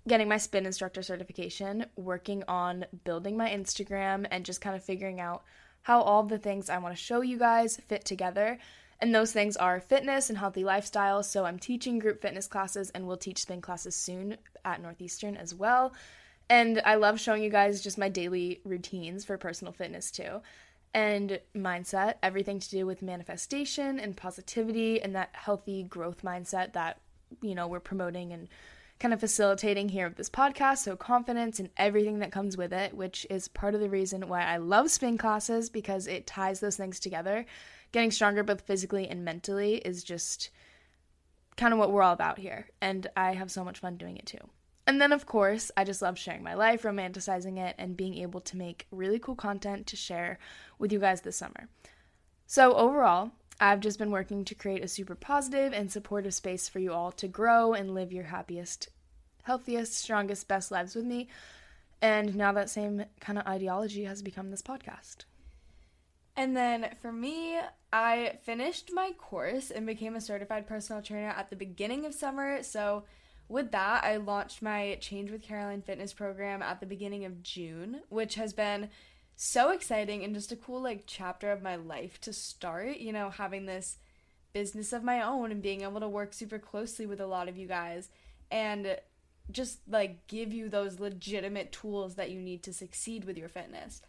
getting 0.07 0.29
my 0.29 0.37
spin 0.37 0.65
instructor 0.65 1.01
certification, 1.01 1.85
working 1.95 2.43
on 2.47 2.85
building 3.03 3.37
my 3.37 3.49
Instagram 3.49 4.27
and 4.31 4.45
just 4.45 4.61
kind 4.61 4.75
of 4.75 4.83
figuring 4.83 5.19
out 5.19 5.43
how 5.81 6.01
all 6.01 6.23
the 6.23 6.37
things 6.37 6.69
I 6.69 6.77
want 6.79 6.95
to 6.95 7.01
show 7.01 7.21
you 7.21 7.37
guys 7.37 7.77
fit 7.87 8.05
together. 8.05 8.57
And 9.01 9.13
those 9.13 9.31
things 9.31 9.57
are 9.57 9.79
fitness 9.79 10.29
and 10.29 10.37
healthy 10.37 10.63
lifestyle. 10.63 11.21
So 11.23 11.45
I'm 11.45 11.59
teaching 11.59 11.99
group 11.99 12.21
fitness 12.21 12.47
classes 12.47 12.89
and 12.91 13.05
we'll 13.07 13.17
teach 13.17 13.41
spin 13.41 13.61
classes 13.61 13.95
soon 13.95 14.37
at 14.63 14.81
Northeastern 14.81 15.35
as 15.35 15.53
well. 15.53 15.93
And 16.49 16.81
I 16.85 16.95
love 16.95 17.19
showing 17.19 17.43
you 17.43 17.49
guys 17.49 17.81
just 17.81 17.97
my 17.97 18.09
daily 18.09 18.61
routines 18.63 19.25
for 19.25 19.37
personal 19.37 19.73
fitness 19.73 20.11
too. 20.11 20.41
And 20.93 21.39
mindset, 21.53 22.15
everything 22.23 22.59
to 22.59 22.69
do 22.69 22.85
with 22.85 23.01
manifestation 23.01 23.99
and 23.99 24.15
positivity 24.15 25.01
and 25.01 25.15
that 25.15 25.29
healthy 25.33 25.83
growth 25.83 26.21
mindset 26.21 26.73
that, 26.73 27.01
you 27.41 27.53
know, 27.53 27.67
we're 27.67 27.81
promoting 27.81 28.31
and 28.31 28.47
kind 28.99 29.13
of 29.13 29.19
facilitating 29.19 29.89
here 29.89 30.07
with 30.07 30.15
this 30.17 30.29
podcast. 30.29 30.77
So, 30.77 30.95
confidence 30.95 31.59
and 31.59 31.69
everything 31.75 32.19
that 32.19 32.31
comes 32.31 32.55
with 32.55 32.71
it, 32.71 32.93
which 32.93 33.27
is 33.29 33.49
part 33.49 33.75
of 33.75 33.81
the 33.81 33.89
reason 33.89 34.29
why 34.29 34.43
I 34.43 34.55
love 34.57 34.89
spin 34.89 35.17
classes 35.17 35.69
because 35.69 36.07
it 36.07 36.25
ties 36.25 36.61
those 36.61 36.77
things 36.77 36.99
together. 36.99 37.45
Getting 37.95 38.11
stronger 38.11 38.43
both 38.43 38.59
physically 38.59 39.07
and 39.07 39.23
mentally 39.23 39.75
is 39.75 40.03
just 40.03 40.49
kind 41.55 41.71
of 41.71 41.79
what 41.79 41.93
we're 41.93 42.01
all 42.01 42.11
about 42.11 42.37
here. 42.37 42.67
And 42.81 43.07
I 43.15 43.35
have 43.35 43.49
so 43.49 43.63
much 43.63 43.79
fun 43.79 43.95
doing 43.95 44.17
it 44.17 44.25
too. 44.25 44.49
And 44.85 44.99
then, 44.99 45.13
of 45.13 45.25
course, 45.25 45.71
I 45.77 45.85
just 45.85 46.01
love 46.01 46.19
sharing 46.19 46.43
my 46.43 46.55
life, 46.55 46.81
romanticizing 46.81 47.57
it, 47.57 47.73
and 47.77 47.95
being 47.95 48.15
able 48.15 48.41
to 48.41 48.57
make 48.57 48.85
really 48.91 49.17
cool 49.17 49.35
content 49.35 49.87
to 49.87 49.95
share 49.95 50.39
with 50.77 50.91
you 50.91 50.99
guys 50.99 51.21
this 51.21 51.37
summer. 51.37 51.69
So, 52.45 52.73
overall, 52.75 53.31
I've 53.61 53.79
just 53.79 53.97
been 53.97 54.11
working 54.11 54.43
to 54.43 54.55
create 54.55 54.83
a 54.83 54.89
super 54.89 55.15
positive 55.15 55.71
and 55.71 55.89
supportive 55.89 56.33
space 56.33 56.67
for 56.67 56.79
you 56.79 56.91
all 56.91 57.13
to 57.13 57.29
grow 57.29 57.71
and 57.71 57.93
live 57.93 58.11
your 58.11 58.25
happiest, 58.25 58.89
healthiest, 59.43 59.95
strongest, 59.95 60.49
best 60.49 60.69
lives 60.69 60.95
with 60.95 61.05
me. 61.05 61.29
And 62.01 62.35
now 62.35 62.51
that 62.51 62.69
same 62.69 63.05
kind 63.21 63.39
of 63.39 63.47
ideology 63.47 64.03
has 64.03 64.21
become 64.21 64.51
this 64.51 64.61
podcast. 64.61 65.23
And 66.37 66.55
then 66.55 66.95
for 67.01 67.11
me, 67.11 67.59
I 67.93 68.37
finished 68.43 68.91
my 68.93 69.11
course 69.11 69.71
and 69.71 69.85
became 69.85 70.15
a 70.15 70.21
certified 70.21 70.67
personal 70.67 71.01
trainer 71.01 71.29
at 71.29 71.49
the 71.49 71.55
beginning 71.55 72.05
of 72.05 72.13
summer. 72.13 72.61
So, 72.63 73.03
with 73.47 73.71
that, 73.71 74.03
I 74.03 74.17
launched 74.17 74.61
my 74.61 74.97
Change 74.99 75.29
with 75.29 75.43
Caroline 75.43 75.83
fitness 75.83 76.13
program 76.13 76.63
at 76.63 76.79
the 76.79 76.87
beginning 76.87 77.25
of 77.25 77.43
June, 77.43 78.01
which 78.09 78.35
has 78.35 78.53
been 78.53 78.89
so 79.35 79.69
exciting 79.69 80.23
and 80.23 80.33
just 80.33 80.51
a 80.51 80.55
cool 80.55 80.81
like 80.81 81.03
chapter 81.05 81.51
of 81.51 81.61
my 81.61 81.75
life 81.75 82.19
to 82.21 82.33
start, 82.33 82.97
you 82.97 83.13
know, 83.13 83.29
having 83.29 83.65
this 83.65 83.97
business 84.51 84.93
of 84.93 85.03
my 85.03 85.21
own 85.21 85.51
and 85.51 85.61
being 85.61 85.81
able 85.81 85.99
to 85.99 86.07
work 86.07 86.33
super 86.33 86.57
closely 86.57 87.05
with 87.05 87.19
a 87.19 87.27
lot 87.27 87.49
of 87.49 87.57
you 87.57 87.67
guys 87.67 88.09
and 88.49 88.97
just 89.51 89.79
like 89.87 90.25
give 90.27 90.53
you 90.53 90.69
those 90.69 90.99
legitimate 90.99 91.71
tools 91.71 92.15
that 92.15 92.31
you 92.31 92.41
need 92.41 92.63
to 92.63 92.73
succeed 92.73 93.25
with 93.25 93.37
your 93.37 93.49
fitness. 93.49 94.01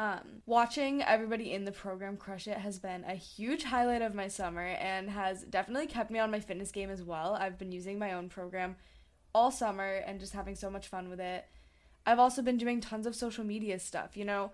Um, 0.00 0.40
watching 0.46 1.02
everybody 1.02 1.52
in 1.52 1.66
the 1.66 1.72
program 1.72 2.16
crush 2.16 2.48
it 2.48 2.56
has 2.56 2.78
been 2.78 3.04
a 3.04 3.14
huge 3.14 3.64
highlight 3.64 4.00
of 4.00 4.14
my 4.14 4.28
summer 4.28 4.64
and 4.64 5.10
has 5.10 5.42
definitely 5.42 5.88
kept 5.88 6.10
me 6.10 6.18
on 6.18 6.30
my 6.30 6.40
fitness 6.40 6.72
game 6.72 6.88
as 6.88 7.02
well. 7.02 7.34
I've 7.34 7.58
been 7.58 7.70
using 7.70 7.98
my 7.98 8.14
own 8.14 8.30
program 8.30 8.76
all 9.34 9.50
summer 9.50 9.96
and 10.06 10.18
just 10.18 10.32
having 10.32 10.54
so 10.54 10.70
much 10.70 10.88
fun 10.88 11.10
with 11.10 11.20
it. 11.20 11.44
I've 12.06 12.18
also 12.18 12.40
been 12.40 12.56
doing 12.56 12.80
tons 12.80 13.06
of 13.06 13.14
social 13.14 13.44
media 13.44 13.78
stuff. 13.78 14.16
You 14.16 14.24
know, 14.24 14.52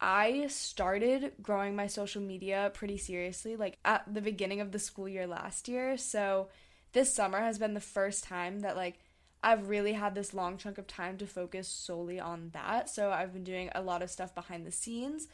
I 0.00 0.46
started 0.46 1.32
growing 1.42 1.76
my 1.76 1.86
social 1.86 2.22
media 2.22 2.70
pretty 2.72 2.96
seriously 2.96 3.56
like 3.56 3.76
at 3.84 4.04
the 4.10 4.22
beginning 4.22 4.62
of 4.62 4.72
the 4.72 4.78
school 4.78 5.06
year 5.06 5.26
last 5.26 5.68
year. 5.68 5.98
So 5.98 6.48
this 6.94 7.12
summer 7.12 7.40
has 7.40 7.58
been 7.58 7.74
the 7.74 7.80
first 7.80 8.24
time 8.24 8.60
that 8.60 8.74
like 8.74 8.98
I've 9.42 9.68
really 9.68 9.92
had 9.92 10.14
this 10.14 10.34
long 10.34 10.56
chunk 10.56 10.78
of 10.78 10.86
time 10.86 11.16
to 11.18 11.26
focus 11.26 11.68
solely 11.68 12.18
on 12.18 12.50
that. 12.52 12.88
So 12.90 13.10
I've 13.10 13.32
been 13.32 13.44
doing 13.44 13.70
a 13.74 13.82
lot 13.82 14.02
of 14.02 14.10
stuff 14.10 14.34
behind 14.34 14.66
the 14.66 14.72
scenes 14.72 15.28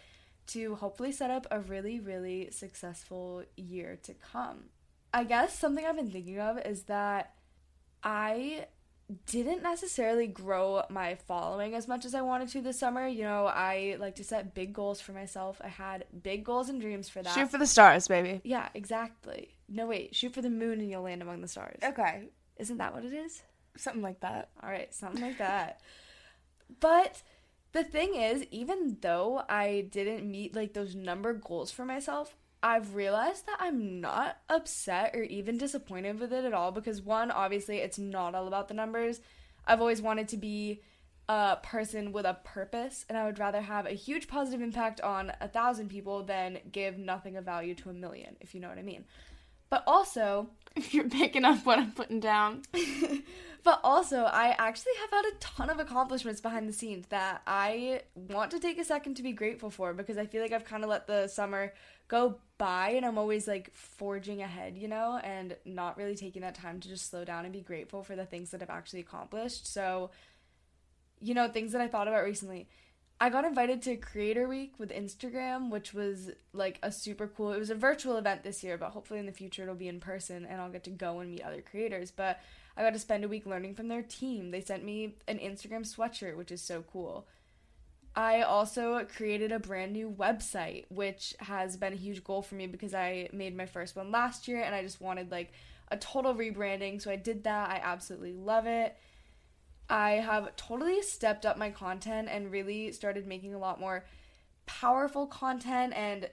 to 0.48 0.74
hopefully 0.74 1.12
set 1.12 1.30
up 1.30 1.46
a 1.50 1.60
really, 1.60 2.00
really 2.00 2.50
successful 2.50 3.44
year 3.56 3.98
to 4.02 4.14
come. 4.14 4.64
I 5.12 5.24
guess 5.24 5.58
something 5.58 5.84
I've 5.84 5.96
been 5.96 6.10
thinking 6.10 6.38
of 6.38 6.58
is 6.66 6.82
that 6.82 7.34
I 8.02 8.66
didn't 9.26 9.62
necessarily 9.62 10.26
grow 10.26 10.82
my 10.88 11.14
following 11.14 11.74
as 11.74 11.86
much 11.86 12.04
as 12.04 12.14
I 12.14 12.22
wanted 12.22 12.48
to 12.48 12.60
this 12.60 12.78
summer. 12.78 13.06
You 13.06 13.22
know, 13.22 13.46
I 13.46 13.96
like 13.98 14.16
to 14.16 14.24
set 14.24 14.54
big 14.54 14.72
goals 14.72 15.00
for 15.00 15.12
myself. 15.12 15.60
I 15.62 15.68
had 15.68 16.04
big 16.22 16.44
goals 16.44 16.68
and 16.68 16.80
dreams 16.80 17.08
for 17.08 17.22
that. 17.22 17.34
Shoot 17.34 17.50
for 17.50 17.58
the 17.58 17.66
stars, 17.66 18.08
baby. 18.08 18.40
Yeah, 18.44 18.68
exactly. 18.74 19.56
No, 19.68 19.86
wait, 19.86 20.14
shoot 20.14 20.34
for 20.34 20.42
the 20.42 20.50
moon 20.50 20.80
and 20.80 20.90
you'll 20.90 21.02
land 21.02 21.22
among 21.22 21.40
the 21.40 21.48
stars. 21.48 21.78
Okay. 21.82 22.24
Isn't 22.56 22.78
that 22.78 22.94
what 22.94 23.04
it 23.04 23.12
is? 23.12 23.42
Something 23.76 24.02
like 24.02 24.20
that. 24.20 24.50
All 24.62 24.70
right, 24.70 24.92
something 24.94 25.22
like 25.22 25.38
that. 25.38 25.80
But 26.80 27.22
the 27.72 27.84
thing 27.84 28.14
is, 28.14 28.44
even 28.50 28.98
though 29.00 29.42
I 29.48 29.88
didn't 29.90 30.30
meet 30.30 30.54
like 30.54 30.74
those 30.74 30.94
number 30.94 31.32
goals 31.32 31.70
for 31.70 31.84
myself, 31.84 32.36
I've 32.62 32.94
realized 32.94 33.46
that 33.46 33.58
I'm 33.60 34.00
not 34.00 34.38
upset 34.48 35.14
or 35.14 35.22
even 35.22 35.58
disappointed 35.58 36.18
with 36.18 36.32
it 36.32 36.44
at 36.44 36.54
all 36.54 36.72
because 36.72 37.02
one, 37.02 37.30
obviously, 37.30 37.78
it's 37.78 37.98
not 37.98 38.34
all 38.34 38.46
about 38.46 38.68
the 38.68 38.74
numbers. 38.74 39.20
I've 39.66 39.80
always 39.80 40.00
wanted 40.00 40.28
to 40.28 40.36
be 40.36 40.80
a 41.28 41.56
person 41.62 42.12
with 42.12 42.26
a 42.26 42.38
purpose, 42.44 43.04
and 43.08 43.18
I 43.18 43.24
would 43.24 43.38
rather 43.38 43.60
have 43.60 43.86
a 43.86 43.90
huge 43.90 44.28
positive 44.28 44.62
impact 44.62 45.00
on 45.00 45.32
a 45.40 45.48
thousand 45.48 45.88
people 45.88 46.22
than 46.22 46.58
give 46.70 46.96
nothing 46.96 47.36
of 47.36 47.44
value 47.44 47.74
to 47.76 47.90
a 47.90 47.94
million, 47.94 48.36
if 48.40 48.54
you 48.54 48.60
know 48.60 48.68
what 48.68 48.78
I 48.78 48.82
mean. 48.82 49.04
But 49.68 49.84
also, 49.86 50.50
if 50.76 50.94
you're 50.94 51.08
picking 51.08 51.44
up 51.44 51.64
what 51.64 51.78
I'm 51.78 51.92
putting 51.92 52.20
down. 52.20 52.62
but 53.64 53.80
also, 53.82 54.24
I 54.24 54.54
actually 54.58 54.92
have 55.00 55.10
had 55.10 55.24
a 55.24 55.36
ton 55.38 55.70
of 55.70 55.80
accomplishments 55.80 56.40
behind 56.40 56.68
the 56.68 56.72
scenes 56.72 57.06
that 57.08 57.42
I 57.46 58.02
want 58.14 58.50
to 58.52 58.60
take 58.60 58.78
a 58.78 58.84
second 58.84 59.14
to 59.14 59.22
be 59.22 59.32
grateful 59.32 59.70
for 59.70 59.92
because 59.92 60.18
I 60.18 60.26
feel 60.26 60.42
like 60.42 60.52
I've 60.52 60.64
kind 60.64 60.84
of 60.84 60.90
let 60.90 61.06
the 61.06 61.28
summer 61.28 61.72
go 62.08 62.38
by 62.58 62.90
and 62.90 63.06
I'm 63.06 63.18
always 63.18 63.48
like 63.48 63.74
forging 63.74 64.42
ahead, 64.42 64.76
you 64.76 64.88
know, 64.88 65.18
and 65.22 65.56
not 65.64 65.96
really 65.96 66.14
taking 66.14 66.42
that 66.42 66.54
time 66.54 66.80
to 66.80 66.88
just 66.88 67.10
slow 67.10 67.24
down 67.24 67.44
and 67.44 67.52
be 67.52 67.60
grateful 67.60 68.02
for 68.02 68.14
the 68.14 68.26
things 68.26 68.50
that 68.50 68.62
I've 68.62 68.70
actually 68.70 69.00
accomplished. 69.00 69.66
So, 69.66 70.10
you 71.20 71.34
know, 71.34 71.48
things 71.48 71.72
that 71.72 71.80
I 71.80 71.88
thought 71.88 72.08
about 72.08 72.24
recently. 72.24 72.68
I 73.20 73.30
got 73.30 73.44
invited 73.44 73.80
to 73.82 73.96
Creator 73.96 74.48
Week 74.48 74.74
with 74.76 74.90
Instagram, 74.90 75.70
which 75.70 75.94
was 75.94 76.30
like 76.52 76.78
a 76.82 76.90
super 76.90 77.28
cool. 77.28 77.52
It 77.52 77.58
was 77.58 77.70
a 77.70 77.74
virtual 77.74 78.16
event 78.16 78.42
this 78.42 78.64
year, 78.64 78.76
but 78.76 78.90
hopefully 78.90 79.20
in 79.20 79.26
the 79.26 79.32
future 79.32 79.62
it'll 79.62 79.74
be 79.76 79.88
in 79.88 80.00
person 80.00 80.44
and 80.44 80.60
I'll 80.60 80.70
get 80.70 80.84
to 80.84 80.90
go 80.90 81.20
and 81.20 81.30
meet 81.30 81.42
other 81.42 81.62
creators. 81.62 82.10
But 82.10 82.40
I 82.76 82.82
got 82.82 82.92
to 82.92 82.98
spend 82.98 83.24
a 83.24 83.28
week 83.28 83.46
learning 83.46 83.76
from 83.76 83.88
their 83.88 84.02
team. 84.02 84.50
They 84.50 84.60
sent 84.60 84.84
me 84.84 85.14
an 85.28 85.38
Instagram 85.38 85.86
sweatshirt, 85.88 86.36
which 86.36 86.50
is 86.50 86.60
so 86.60 86.84
cool. 86.92 87.26
I 88.16 88.42
also 88.42 89.04
created 89.16 89.52
a 89.52 89.58
brand 89.58 89.92
new 89.92 90.10
website, 90.10 90.84
which 90.88 91.34
has 91.38 91.76
been 91.76 91.92
a 91.92 91.96
huge 91.96 92.22
goal 92.22 92.42
for 92.42 92.56
me 92.56 92.66
because 92.66 92.94
I 92.94 93.28
made 93.32 93.56
my 93.56 93.66
first 93.66 93.96
one 93.96 94.10
last 94.10 94.46
year 94.48 94.62
and 94.62 94.74
I 94.74 94.82
just 94.82 95.00
wanted 95.00 95.30
like 95.30 95.52
a 95.88 95.96
total 95.96 96.34
rebranding. 96.34 97.00
So 97.00 97.10
I 97.10 97.16
did 97.16 97.44
that. 97.44 97.70
I 97.70 97.80
absolutely 97.82 98.32
love 98.32 98.66
it. 98.66 98.96
I 99.88 100.12
have 100.12 100.56
totally 100.56 101.02
stepped 101.02 101.44
up 101.44 101.58
my 101.58 101.70
content 101.70 102.28
and 102.30 102.50
really 102.50 102.92
started 102.92 103.26
making 103.26 103.54
a 103.54 103.58
lot 103.58 103.80
more 103.80 104.04
powerful 104.66 105.26
content 105.26 105.92
and 105.94 106.28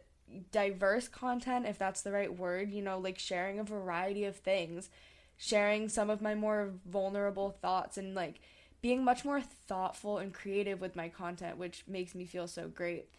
diverse 0.51 1.07
content, 1.07 1.65
if 1.67 1.77
that's 1.77 2.01
the 2.01 2.11
right 2.11 2.33
word, 2.35 2.71
you 2.71 2.81
know, 2.81 2.97
like 2.97 3.19
sharing 3.19 3.59
a 3.59 3.63
variety 3.63 4.23
of 4.23 4.37
things, 4.37 4.89
sharing 5.37 5.89
some 5.89 6.09
of 6.09 6.21
my 6.21 6.35
more 6.35 6.71
vulnerable 6.85 7.51
thoughts, 7.61 7.97
and 7.97 8.15
like 8.15 8.39
being 8.81 9.03
much 9.03 9.25
more 9.25 9.41
thoughtful 9.41 10.17
and 10.17 10.33
creative 10.33 10.79
with 10.79 10.95
my 10.95 11.09
content, 11.09 11.57
which 11.57 11.83
makes 11.87 12.15
me 12.15 12.25
feel 12.25 12.47
so 12.47 12.67
great. 12.67 13.09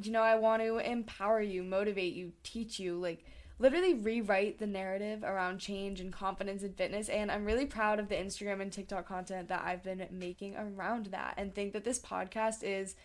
You 0.00 0.10
know, 0.10 0.22
I 0.22 0.34
want 0.34 0.62
to 0.62 0.78
empower 0.78 1.40
you, 1.40 1.62
motivate 1.62 2.14
you, 2.14 2.32
teach 2.42 2.80
you, 2.80 2.96
like 2.96 3.24
literally 3.58 3.94
rewrite 3.94 4.58
the 4.58 4.66
narrative 4.66 5.22
around 5.22 5.58
change 5.58 6.00
and 6.00 6.12
confidence 6.12 6.62
and 6.62 6.76
fitness. 6.76 7.08
And 7.08 7.30
I'm 7.30 7.44
really 7.44 7.66
proud 7.66 8.00
of 8.00 8.08
the 8.08 8.16
Instagram 8.16 8.60
and 8.60 8.72
TikTok 8.72 9.06
content 9.06 9.48
that 9.48 9.62
I've 9.64 9.82
been 9.82 10.06
making 10.10 10.56
around 10.56 11.06
that 11.06 11.34
and 11.36 11.54
think 11.54 11.72
that 11.72 11.84
this 11.84 12.00
podcast 12.00 12.62
is 12.62 12.96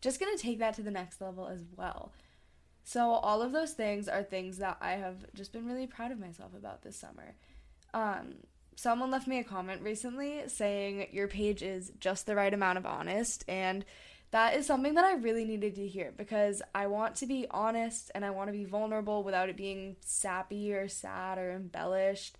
just 0.00 0.20
going 0.20 0.36
to 0.36 0.42
take 0.42 0.58
that 0.58 0.74
to 0.74 0.82
the 0.82 0.90
next 0.90 1.20
level 1.20 1.48
as 1.48 1.64
well. 1.76 2.12
So, 2.86 3.12
all 3.12 3.40
of 3.40 3.52
those 3.52 3.72
things 3.72 4.08
are 4.08 4.22
things 4.22 4.58
that 4.58 4.76
I 4.82 4.92
have 4.92 5.24
just 5.34 5.52
been 5.52 5.66
really 5.66 5.86
proud 5.86 6.12
of 6.12 6.20
myself 6.20 6.52
about 6.54 6.82
this 6.82 6.98
summer. 6.98 7.34
Um, 7.94 8.34
someone 8.76 9.10
left 9.10 9.26
me 9.26 9.38
a 9.38 9.44
comment 9.44 9.80
recently 9.80 10.42
saying 10.48 11.06
your 11.12 11.28
page 11.28 11.62
is 11.62 11.92
just 11.98 12.26
the 12.26 12.34
right 12.34 12.52
amount 12.52 12.76
of 12.76 12.84
honest 12.84 13.44
and 13.48 13.84
that 14.34 14.56
is 14.56 14.66
something 14.66 14.94
that 14.94 15.04
I 15.04 15.12
really 15.12 15.44
needed 15.44 15.76
to 15.76 15.86
hear 15.86 16.12
because 16.16 16.60
I 16.74 16.88
want 16.88 17.14
to 17.16 17.26
be 17.26 17.46
honest 17.52 18.10
and 18.16 18.24
I 18.24 18.30
want 18.30 18.48
to 18.48 18.52
be 18.52 18.64
vulnerable 18.64 19.22
without 19.22 19.48
it 19.48 19.56
being 19.56 19.94
sappy 20.00 20.74
or 20.74 20.88
sad 20.88 21.38
or 21.38 21.52
embellished. 21.52 22.36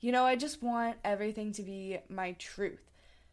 You 0.00 0.12
know, 0.12 0.24
I 0.24 0.34
just 0.36 0.62
want 0.62 0.96
everything 1.04 1.52
to 1.52 1.62
be 1.62 1.98
my 2.08 2.32
truth. 2.32 2.90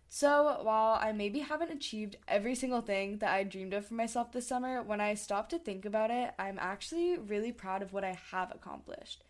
So, 0.10 0.60
while 0.64 1.00
I 1.02 1.14
maybe 1.14 1.40
haven't 1.40 1.72
achieved 1.72 2.18
every 2.28 2.56
single 2.56 2.82
thing 2.82 3.20
that 3.20 3.34
I 3.34 3.44
dreamed 3.44 3.74
of 3.74 3.86
for 3.86 3.94
myself 3.94 4.34
this 4.34 4.48
summer, 4.48 4.84
when 4.84 5.00
I 5.00 5.14
stop 5.14 5.48
to 5.50 5.58
think 5.58 5.86
about 5.86 6.12
it, 6.12 6.34
I'm 6.38 6.60
actually 6.60 7.18
really 7.18 7.54
proud 7.54 7.82
of 7.82 7.94
what 7.94 8.04
I 8.04 8.20
have 8.32 8.52
accomplished. 8.54 9.24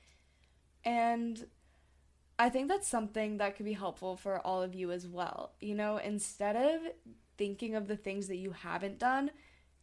And 0.84 1.46
I 2.40 2.50
think 2.50 2.70
that's 2.70 2.88
something 2.88 3.38
that 3.38 3.56
could 3.56 3.68
be 3.68 3.74
helpful 3.74 4.18
for 4.18 4.40
all 4.40 4.64
of 4.64 4.74
you 4.74 4.92
as 4.92 5.06
well. 5.06 5.52
You 5.60 5.76
know, 5.76 5.98
instead 5.98 6.56
of 6.56 6.82
thinking 7.38 7.76
of 7.76 7.88
the 7.88 7.98
things 7.98 8.28
that 8.28 8.38
you 8.38 8.52
haven't 8.52 9.00
done, 9.00 9.32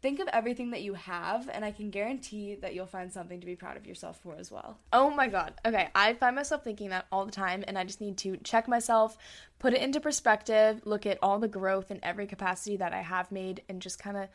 think 0.02 0.20
of 0.20 0.28
everything 0.28 0.70
that 0.72 0.82
you 0.82 0.94
have, 0.94 1.48
and 1.48 1.64
I 1.64 1.70
can 1.70 1.90
guarantee 1.90 2.56
that 2.56 2.74
you'll 2.74 2.86
find 2.86 3.12
something 3.12 3.40
to 3.40 3.46
be 3.46 3.56
proud 3.56 3.76
of 3.76 3.86
yourself 3.86 4.20
for 4.22 4.36
as 4.36 4.50
well. 4.50 4.78
Oh 4.92 5.10
my 5.10 5.28
god. 5.28 5.54
Okay, 5.64 5.88
I 5.94 6.12
find 6.14 6.36
myself 6.36 6.62
thinking 6.62 6.90
that 6.90 7.06
all 7.10 7.24
the 7.24 7.32
time, 7.32 7.64
and 7.66 7.78
I 7.78 7.84
just 7.84 8.00
need 8.00 8.18
to 8.18 8.36
check 8.38 8.68
myself, 8.68 9.16
put 9.58 9.72
it 9.72 9.80
into 9.80 10.00
perspective, 10.00 10.82
look 10.84 11.06
at 11.06 11.18
all 11.22 11.38
the 11.38 11.48
growth 11.48 11.90
in 11.90 12.00
every 12.02 12.26
capacity 12.26 12.76
that 12.76 12.92
I 12.92 13.00
have 13.00 13.32
made, 13.32 13.62
and 13.68 13.80
just 13.80 13.98
kind 13.98 14.16
of 14.16 14.28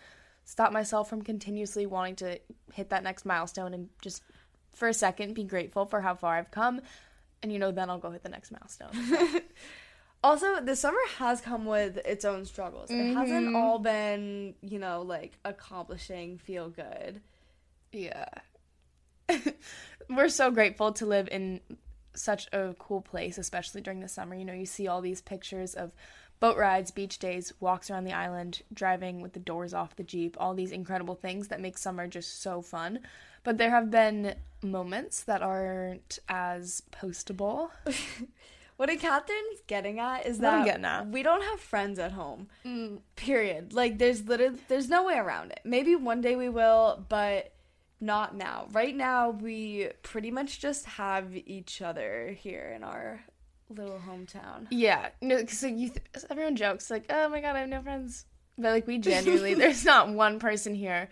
stop 0.43 0.71
myself 0.71 1.07
from 1.07 1.21
continuously 1.21 1.85
wanting 1.85 2.15
to 2.15 2.39
hit 2.73 2.89
that 2.89 3.03
next 3.03 3.23
milestone 3.23 3.71
and 3.75 3.89
just 4.01 4.23
for 4.73 4.87
a 4.87 4.93
second 4.93 5.35
be 5.35 5.43
grateful 5.43 5.85
for 5.85 6.01
how 6.01 6.15
far 6.15 6.35
I've 6.35 6.49
come. 6.49 6.81
And 7.43 7.53
you 7.53 7.59
know, 7.59 7.71
then 7.71 7.91
I'll 7.91 7.99
go 7.99 8.09
hit 8.09 8.23
the 8.23 8.29
next 8.29 8.51
milestone. 8.51 8.89
Also, 10.21 10.59
the 10.59 10.75
summer 10.75 10.99
has 11.17 11.39
come 11.39 11.65
with 11.65 11.97
its 11.97 12.25
own 12.25 12.45
struggles. 12.45 12.89
Mm-hmm. 12.89 13.11
It 13.11 13.13
hasn't 13.13 13.55
all 13.55 13.79
been, 13.79 14.53
you 14.61 14.77
know, 14.77 15.01
like 15.01 15.37
accomplishing, 15.45 16.37
feel 16.37 16.69
good. 16.69 17.21
Yeah. 17.93 18.25
We're 20.09 20.29
so 20.29 20.51
grateful 20.51 20.91
to 20.93 21.05
live 21.05 21.29
in 21.31 21.61
such 22.15 22.47
a 22.51 22.75
cool 22.77 23.01
place, 23.01 23.37
especially 23.37 23.81
during 23.81 24.01
the 24.01 24.09
summer. 24.09 24.35
You 24.35 24.43
know, 24.43 24.53
you 24.53 24.65
see 24.65 24.87
all 24.87 25.01
these 25.01 25.21
pictures 25.21 25.73
of 25.73 25.93
boat 26.39 26.57
rides, 26.57 26.91
beach 26.91 27.19
days, 27.19 27.53
walks 27.59 27.89
around 27.89 28.03
the 28.03 28.13
island, 28.13 28.61
driving 28.73 29.21
with 29.21 29.33
the 29.33 29.39
doors 29.39 29.73
off 29.73 29.95
the 29.95 30.03
Jeep, 30.03 30.35
all 30.39 30.53
these 30.53 30.71
incredible 30.71 31.15
things 31.15 31.47
that 31.47 31.61
make 31.61 31.77
summer 31.77 32.07
just 32.07 32.41
so 32.41 32.61
fun. 32.61 32.99
But 33.43 33.57
there 33.57 33.69
have 33.69 33.89
been 33.89 34.35
moments 34.61 35.23
that 35.23 35.41
aren't 35.41 36.19
as 36.27 36.83
postable. 36.91 37.69
What 38.79 38.87
Catherine's 38.97 39.59
getting 39.67 39.99
at 39.99 40.25
is 40.25 40.37
that 40.37 40.65
at. 40.65 41.07
we 41.07 41.21
don't 41.21 41.43
have 41.43 41.59
friends 41.59 41.99
at 41.99 42.13
home. 42.13 42.47
Mm. 42.65 43.01
Period. 43.17 43.73
Like 43.73 43.97
there's 43.97 44.25
literally 44.25 44.57
there's 44.69 44.87
no 44.87 45.03
way 45.03 45.17
around 45.17 45.51
it. 45.51 45.59
Maybe 45.65 45.97
one 45.97 46.21
day 46.21 46.37
we 46.37 46.47
will, 46.47 47.05
but 47.09 47.51
not 47.99 48.37
now. 48.37 48.67
Right 48.71 48.95
now 48.95 49.31
we 49.31 49.89
pretty 50.01 50.31
much 50.31 50.61
just 50.61 50.85
have 50.85 51.35
each 51.35 51.81
other 51.81 52.33
here 52.39 52.71
in 52.73 52.85
our 52.85 53.19
little 53.67 53.99
hometown. 54.07 54.67
Yeah, 54.71 55.09
no, 55.21 55.35
like, 55.35 55.61
you 55.61 55.89
th- 55.89 56.23
everyone 56.29 56.55
jokes 56.55 56.89
like, 56.89 57.03
"Oh 57.09 57.27
my 57.27 57.41
god, 57.41 57.57
I 57.57 57.59
have 57.59 57.67
no 57.67 57.81
friends," 57.81 58.27
but 58.57 58.71
like 58.71 58.87
we 58.87 58.97
genuinely, 58.99 59.55
there's 59.55 59.83
not 59.83 60.07
one 60.07 60.39
person 60.39 60.73
here 60.73 61.09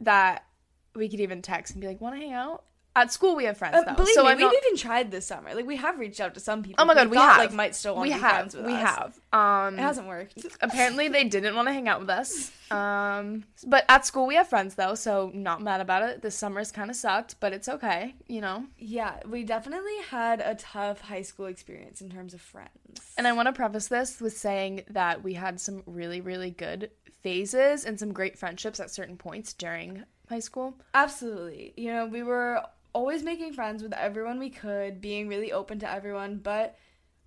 that 0.00 0.46
we 0.94 1.10
could 1.10 1.20
even 1.20 1.42
text 1.42 1.74
and 1.74 1.82
be 1.82 1.86
like, 1.86 2.00
"Want 2.00 2.14
to 2.14 2.20
hang 2.22 2.32
out?" 2.32 2.64
At 2.96 3.12
school, 3.12 3.36
we 3.36 3.44
have 3.44 3.56
friends 3.56 3.76
Uh, 3.76 3.82
though, 3.84 3.94
believe 3.94 4.14
so 4.14 4.24
me, 4.24 4.30
we've 4.30 4.40
not- 4.40 4.52
even 4.64 4.76
tried 4.76 5.12
this 5.12 5.24
summer. 5.24 5.54
Like 5.54 5.64
we 5.64 5.76
have 5.76 5.98
reached 6.00 6.20
out 6.20 6.34
to 6.34 6.40
some 6.40 6.62
people. 6.64 6.82
Oh 6.82 6.84
my 6.84 6.94
god, 6.94 7.06
we 7.08 7.16
thought, 7.16 7.36
have 7.36 7.38
like 7.38 7.52
might 7.52 7.76
still 7.76 7.94
want 7.94 8.02
we 8.02 8.10
to 8.10 8.16
be 8.16 8.20
have 8.20 8.32
friends 8.32 8.56
with 8.56 8.66
we 8.66 8.72
us. 8.74 8.80
have. 8.80 9.20
Um, 9.32 9.78
It 9.78 9.82
hasn't 9.82 10.08
worked. 10.08 10.44
apparently 10.60 11.06
they 11.06 11.22
didn't 11.22 11.54
want 11.54 11.68
to 11.68 11.72
hang 11.72 11.86
out 11.88 12.00
with 12.00 12.10
us. 12.10 12.50
Um, 12.72 13.44
but 13.64 13.84
at 13.88 14.04
school 14.06 14.26
we 14.26 14.34
have 14.34 14.48
friends 14.48 14.74
though, 14.74 14.96
so 14.96 15.30
not 15.32 15.62
mad 15.62 15.80
about 15.80 16.02
it. 16.02 16.20
This 16.22 16.34
summer's 16.36 16.72
kind 16.72 16.90
of 16.90 16.96
sucked, 16.96 17.36
but 17.38 17.52
it's 17.52 17.68
okay, 17.68 18.16
you 18.26 18.40
know. 18.40 18.64
Yeah, 18.76 19.20
we 19.24 19.44
definitely 19.44 19.96
had 20.10 20.40
a 20.40 20.56
tough 20.56 21.00
high 21.02 21.22
school 21.22 21.46
experience 21.46 22.00
in 22.00 22.10
terms 22.10 22.34
of 22.34 22.40
friends. 22.40 23.00
And 23.16 23.28
I 23.28 23.32
want 23.32 23.46
to 23.46 23.52
preface 23.52 23.86
this 23.86 24.20
with 24.20 24.36
saying 24.36 24.82
that 24.90 25.22
we 25.22 25.34
had 25.34 25.60
some 25.60 25.84
really, 25.86 26.20
really 26.20 26.50
good 26.50 26.90
phases 27.22 27.84
and 27.84 28.00
some 28.00 28.12
great 28.12 28.36
friendships 28.36 28.80
at 28.80 28.90
certain 28.90 29.16
points 29.16 29.52
during 29.52 30.04
high 30.28 30.38
school. 30.40 30.74
Absolutely. 30.94 31.72
You 31.76 31.92
know, 31.92 32.06
we 32.06 32.22
were 32.22 32.62
always 32.92 33.22
making 33.22 33.52
friends 33.52 33.82
with 33.82 33.92
everyone 33.92 34.38
we 34.38 34.50
could, 34.50 35.00
being 35.00 35.28
really 35.28 35.52
open 35.52 35.78
to 35.80 35.90
everyone, 35.90 36.38
but 36.38 36.76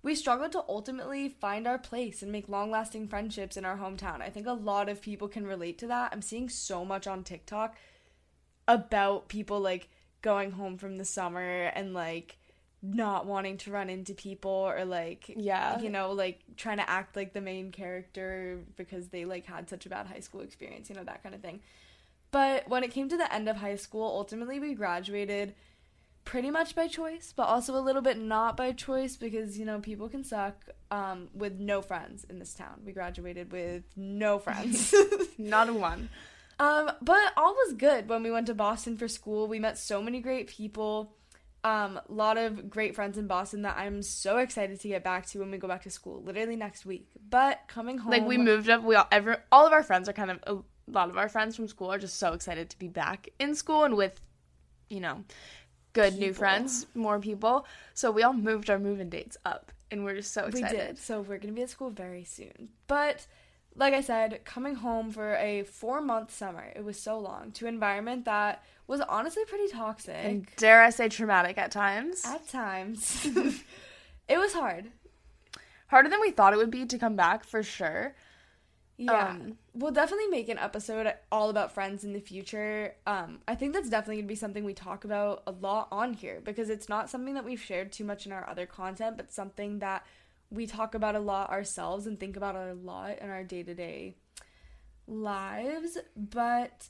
we 0.02 0.14
struggled 0.14 0.52
to 0.52 0.64
ultimately 0.68 1.28
find 1.28 1.66
our 1.66 1.78
place 1.78 2.22
and 2.22 2.30
make 2.30 2.48
long 2.48 2.70
lasting 2.70 3.08
friendships 3.08 3.56
in 3.56 3.64
our 3.64 3.78
hometown. 3.78 4.20
I 4.20 4.28
think 4.28 4.46
a 4.46 4.52
lot 4.52 4.88
of 4.88 5.00
people 5.00 5.28
can 5.28 5.46
relate 5.46 5.78
to 5.78 5.86
that. 5.86 6.10
I'm 6.12 6.22
seeing 6.22 6.48
so 6.48 6.84
much 6.84 7.06
on 7.06 7.24
TikTok 7.24 7.76
about 8.68 9.28
people 9.28 9.60
like 9.60 9.88
going 10.22 10.50
home 10.52 10.78
from 10.78 10.96
the 10.96 11.04
summer 11.04 11.40
and 11.74 11.94
like 11.94 12.38
not 12.82 13.24
wanting 13.24 13.56
to 13.56 13.70
run 13.70 13.88
into 13.88 14.12
people 14.12 14.50
or 14.50 14.84
like 14.84 15.32
Yeah. 15.36 15.80
you 15.80 15.88
know 15.88 16.12
like 16.12 16.40
trying 16.56 16.76
to 16.76 16.88
act 16.88 17.16
like 17.16 17.32
the 17.32 17.40
main 17.40 17.72
character 17.72 18.60
because 18.76 19.08
they 19.08 19.24
like 19.24 19.46
had 19.46 19.70
such 19.70 19.86
a 19.86 19.88
bad 19.88 20.06
high 20.06 20.20
school 20.20 20.42
experience 20.42 20.90
you 20.90 20.94
know 20.96 21.04
that 21.04 21.22
kind 21.22 21.34
of 21.34 21.40
thing 21.40 21.60
but 22.34 22.68
when 22.68 22.82
it 22.82 22.90
came 22.90 23.08
to 23.08 23.16
the 23.16 23.32
end 23.32 23.48
of 23.48 23.56
high 23.56 23.76
school 23.76 24.06
ultimately 24.20 24.58
we 24.58 24.74
graduated 24.74 25.54
pretty 26.24 26.50
much 26.50 26.74
by 26.74 26.86
choice 26.88 27.32
but 27.36 27.44
also 27.44 27.76
a 27.76 27.84
little 27.88 28.02
bit 28.02 28.18
not 28.18 28.56
by 28.56 28.72
choice 28.72 29.16
because 29.16 29.58
you 29.58 29.64
know 29.64 29.78
people 29.78 30.08
can 30.08 30.24
suck 30.24 30.56
um, 30.90 31.28
with 31.34 31.54
no 31.60 31.80
friends 31.82 32.24
in 32.30 32.38
this 32.38 32.54
town 32.54 32.80
we 32.84 32.92
graduated 32.92 33.52
with 33.52 33.84
no 33.96 34.38
friends 34.46 34.94
Not 35.38 35.68
a 35.68 35.74
one. 35.74 36.08
um, 36.58 36.90
but 37.02 37.32
all 37.36 37.54
was 37.54 37.74
good 37.74 38.08
when 38.08 38.22
we 38.22 38.30
went 38.30 38.46
to 38.46 38.54
Boston 38.54 38.96
for 38.96 39.08
school. 39.08 39.48
We 39.48 39.58
met 39.58 39.76
so 39.78 40.00
many 40.02 40.20
great 40.20 40.46
people. 40.48 41.14
Um, 41.64 41.98
a 42.08 42.12
lot 42.12 42.36
of 42.36 42.70
great 42.70 42.94
friends 42.94 43.16
in 43.18 43.26
Boston 43.26 43.62
that 43.62 43.76
I'm 43.76 44.02
so 44.02 44.36
excited 44.38 44.80
to 44.80 44.88
get 44.88 45.02
back 45.02 45.26
to 45.30 45.40
when 45.40 45.50
we 45.50 45.58
go 45.58 45.66
back 45.66 45.82
to 45.82 45.90
school, 45.90 46.22
literally 46.22 46.56
next 46.56 46.86
week. 46.86 47.08
But 47.28 47.62
coming 47.68 47.98
home, 47.98 48.12
Like 48.12 48.26
we 48.26 48.36
moved 48.38 48.68
up. 48.68 48.82
We 48.84 48.94
all 48.94 49.08
every 49.10 49.36
all 49.50 49.66
of 49.66 49.72
our 49.72 49.82
friends 49.82 50.08
are 50.08 50.12
kind 50.12 50.30
of 50.30 50.64
a 50.88 50.90
lot 50.90 51.10
of 51.10 51.16
our 51.16 51.28
friends 51.28 51.56
from 51.56 51.68
school 51.68 51.92
are 51.92 51.98
just 51.98 52.18
so 52.18 52.32
excited 52.32 52.70
to 52.70 52.78
be 52.78 52.88
back 52.88 53.28
in 53.38 53.54
school 53.54 53.84
and 53.84 53.96
with, 53.96 54.20
you 54.88 55.00
know, 55.00 55.24
good 55.92 56.18
new 56.18 56.32
friends, 56.32 56.86
more 56.94 57.18
people. 57.18 57.66
So 57.94 58.10
we 58.10 58.22
all 58.22 58.32
moved 58.32 58.68
our 58.70 58.78
moving 58.78 59.08
dates 59.08 59.36
up, 59.44 59.72
and 59.90 60.04
we're 60.04 60.16
just 60.16 60.32
so 60.32 60.46
excited. 60.46 60.70
we 60.78 60.86
did. 60.86 60.98
So 60.98 61.20
we're 61.20 61.38
gonna 61.38 61.52
be 61.52 61.62
at 61.62 61.70
school 61.70 61.90
very 61.90 62.24
soon. 62.24 62.70
But 62.86 63.26
like 63.76 63.94
I 63.94 64.00
said, 64.02 64.44
coming 64.44 64.76
home 64.76 65.10
for 65.10 65.34
a 65.36 65.62
four 65.64 66.00
month 66.00 66.32
summer, 66.32 66.72
it 66.76 66.84
was 66.84 67.00
so 67.00 67.18
long 67.18 67.50
to 67.52 67.66
an 67.66 67.74
environment 67.74 68.24
that 68.24 68.62
was 68.86 69.00
honestly 69.00 69.44
pretty 69.46 69.68
toxic 69.68 70.14
And 70.14 70.46
dare 70.56 70.82
I 70.82 70.90
say 70.90 71.08
traumatic 71.08 71.58
at 71.58 71.70
times. 71.70 72.24
at 72.24 72.46
times. 72.48 73.26
it 74.28 74.38
was 74.38 74.52
hard. 74.52 74.90
Harder 75.88 76.08
than 76.08 76.20
we 76.20 76.30
thought 76.30 76.52
it 76.52 76.56
would 76.56 76.70
be 76.70 76.86
to 76.86 76.98
come 76.98 77.16
back 77.16 77.44
for 77.44 77.62
sure. 77.62 78.14
Yeah. 78.96 79.30
Um, 79.30 79.58
we'll 79.74 79.90
definitely 79.90 80.28
make 80.28 80.48
an 80.48 80.58
episode 80.58 81.12
all 81.32 81.50
about 81.50 81.72
friends 81.72 82.04
in 82.04 82.12
the 82.12 82.20
future. 82.20 82.94
Um, 83.06 83.40
I 83.48 83.56
think 83.56 83.74
that's 83.74 83.90
definitely 83.90 84.16
going 84.16 84.26
to 84.26 84.32
be 84.32 84.36
something 84.36 84.64
we 84.64 84.74
talk 84.74 85.04
about 85.04 85.42
a 85.46 85.50
lot 85.50 85.88
on 85.90 86.12
here 86.12 86.40
because 86.44 86.70
it's 86.70 86.88
not 86.88 87.10
something 87.10 87.34
that 87.34 87.44
we've 87.44 87.60
shared 87.60 87.90
too 87.90 88.04
much 88.04 88.24
in 88.24 88.32
our 88.32 88.48
other 88.48 88.66
content, 88.66 89.16
but 89.16 89.32
something 89.32 89.80
that 89.80 90.06
we 90.50 90.66
talk 90.66 90.94
about 90.94 91.16
a 91.16 91.20
lot 91.20 91.50
ourselves 91.50 92.06
and 92.06 92.20
think 92.20 92.36
about 92.36 92.54
a 92.54 92.74
lot 92.74 93.18
in 93.18 93.30
our 93.30 93.42
day 93.42 93.64
to 93.64 93.74
day 93.74 94.14
lives. 95.08 95.98
But 96.16 96.88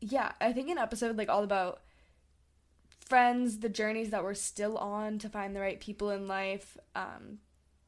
yeah, 0.00 0.32
I 0.40 0.52
think 0.52 0.68
an 0.68 0.78
episode 0.78 1.16
like 1.16 1.30
all 1.30 1.44
about 1.44 1.80
friends, 3.00 3.60
the 3.60 3.68
journeys 3.70 4.10
that 4.10 4.22
we're 4.22 4.34
still 4.34 4.76
on 4.76 5.18
to 5.18 5.28
find 5.28 5.56
the 5.56 5.60
right 5.60 5.80
people 5.80 6.10
in 6.10 6.28
life. 6.28 6.76
Um, 6.94 7.38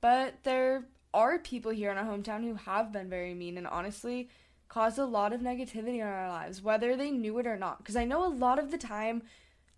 but 0.01 0.43
there 0.45 0.85
are 1.15 1.39
people 1.39 1.73
here 1.73 1.91
in 1.91 1.99
our 1.99 2.05
hometown 2.05 2.43
who 2.43 2.55
have 2.55 2.93
been 2.93 3.09
very 3.09 3.35
mean 3.35 3.59
and 3.59 3.67
honestly 3.67 4.29
caused 4.69 4.99
a 4.99 5.05
lot 5.05 5.33
of 5.33 5.41
negativity 5.41 5.97
in 5.97 6.07
our 6.07 6.29
lives, 6.29 6.63
whether 6.63 6.97
they 6.97 7.11
knew 7.11 7.39
it 7.39 7.47
or 7.47 7.57
not. 7.57 7.79
Because 7.79 7.97
I 7.97 8.05
know 8.05 8.25
a 8.27 8.33
lot 8.33 8.59
of 8.59 8.71
the 8.71 8.79
time 8.79 9.23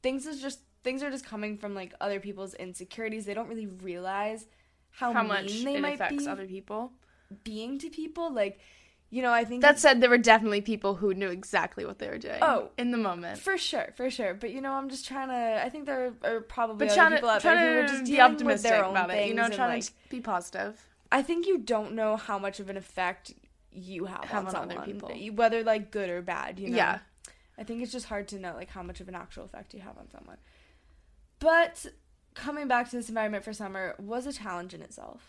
things 0.02 0.26
is 0.26 0.40
just 0.40 0.60
things 0.84 1.02
are 1.02 1.10
just 1.10 1.26
coming 1.26 1.58
from 1.58 1.74
like 1.74 1.92
other 2.00 2.20
people's 2.20 2.54
insecurities. 2.54 3.24
They 3.26 3.34
don't 3.34 3.48
really 3.48 3.66
realize 3.66 4.46
how, 4.90 5.12
How 5.12 5.22
mean 5.22 5.28
much 5.28 5.64
they 5.64 5.74
it 5.76 5.80
might 5.80 5.94
affects 5.94 6.24
be 6.24 6.30
other 6.30 6.46
people. 6.46 6.92
being 7.42 7.78
to 7.80 7.90
people. 7.90 8.32
Like, 8.32 8.60
you 9.10 9.22
know, 9.22 9.32
I 9.32 9.44
think 9.44 9.62
That 9.62 9.80
said, 9.80 10.00
there 10.00 10.10
were 10.10 10.18
definitely 10.18 10.60
people 10.60 10.94
who 10.94 11.14
knew 11.14 11.28
exactly 11.28 11.84
what 11.84 11.98
they 11.98 12.08
were 12.08 12.18
doing. 12.18 12.38
Oh. 12.40 12.70
in 12.78 12.92
the 12.92 12.98
moment. 12.98 13.40
For 13.40 13.58
sure, 13.58 13.92
for 13.96 14.10
sure. 14.10 14.34
But 14.34 14.52
you 14.52 14.60
know, 14.60 14.72
I'm 14.72 14.88
just 14.88 15.06
trying 15.06 15.28
to. 15.28 15.64
I 15.64 15.68
think 15.68 15.86
there 15.86 16.12
are 16.22 16.40
probably 16.40 16.86
But 16.86 16.92
other 16.92 16.96
trying 16.96 17.10
to, 17.10 17.16
people 17.16 17.30
out 17.30 17.42
there 17.42 17.74
who 17.74 17.80
are 17.80 17.88
just 17.88 18.04
be 18.04 18.20
optimistic 18.20 18.70
their 18.70 18.84
own 18.84 18.92
about 18.92 19.10
it. 19.10 19.26
You 19.26 19.34
know, 19.34 19.48
trying 19.48 19.74
and, 19.74 19.82
to 19.82 19.92
be 20.08 20.20
positive. 20.20 20.80
I 21.14 21.22
think 21.22 21.46
you 21.46 21.58
don't 21.58 21.92
know 21.92 22.16
how 22.16 22.40
much 22.40 22.58
of 22.58 22.68
an 22.68 22.76
effect 22.76 23.32
you 23.70 24.06
have, 24.06 24.24
Have 24.24 24.48
on, 24.48 24.56
on 24.56 24.72
other 24.72 24.80
people. 24.84 25.12
whether 25.34 25.62
like 25.62 25.92
good 25.92 26.10
or 26.10 26.20
bad. 26.22 26.58
You 26.58 26.70
know. 26.70 26.76
Yeah. 26.76 26.98
I 27.56 27.62
think 27.62 27.82
it's 27.84 27.92
just 27.92 28.06
hard 28.06 28.26
to 28.28 28.38
know 28.40 28.52
like 28.54 28.68
how 28.68 28.82
much 28.82 29.00
of 29.00 29.08
an 29.08 29.14
actual 29.14 29.44
effect 29.44 29.74
you 29.74 29.80
have 29.80 29.96
on 29.96 30.10
someone. 30.10 30.38
But 31.38 31.86
coming 32.34 32.66
back 32.66 32.90
to 32.90 32.96
this 32.96 33.08
environment 33.08 33.44
for 33.44 33.52
summer 33.52 33.94
was 34.00 34.26
a 34.26 34.32
challenge 34.32 34.74
in 34.74 34.82
itself. 34.82 35.22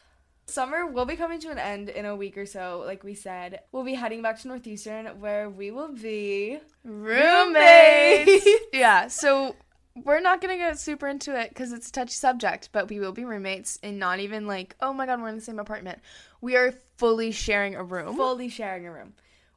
Summer 0.47 0.87
will 0.87 1.05
be 1.05 1.15
coming 1.15 1.39
to 1.41 1.51
an 1.51 1.59
end 1.59 1.89
in 1.89 2.05
a 2.05 2.15
week 2.15 2.35
or 2.35 2.47
so, 2.47 2.83
like 2.83 3.03
we 3.03 3.13
said. 3.13 3.59
We'll 3.71 3.83
be 3.83 3.93
heading 3.93 4.23
back 4.23 4.39
to 4.41 4.47
Northeastern 4.47 5.05
where 5.19 5.51
we 5.51 5.69
will 5.69 5.93
be 5.93 6.59
roommates. 6.83 8.47
yeah, 8.73 9.07
so 9.07 9.55
we're 10.05 10.21
not 10.21 10.39
gonna 10.39 10.55
get 10.55 10.79
super 10.79 11.07
into 11.07 11.37
it 11.37 11.49
because 11.49 11.73
it's 11.73 11.89
a 11.89 11.91
touchy 11.91 12.13
subject, 12.13 12.69
but 12.71 12.87
we 12.89 12.99
will 12.99 13.11
be 13.11 13.25
roommates 13.25 13.77
and 13.83 13.99
not 13.99 14.19
even 14.19 14.47
like, 14.47 14.75
oh 14.79 14.93
my 14.93 15.05
god, 15.05 15.19
we're 15.21 15.27
in 15.27 15.35
the 15.35 15.41
same 15.41 15.59
apartment. 15.59 15.99
We 16.39 16.55
are 16.55 16.73
fully 16.97 17.31
sharing 17.31 17.75
a 17.75 17.83
room. 17.83 18.15
fully 18.15 18.47
sharing 18.47 18.85
a 18.87 18.91
room. 18.93 19.13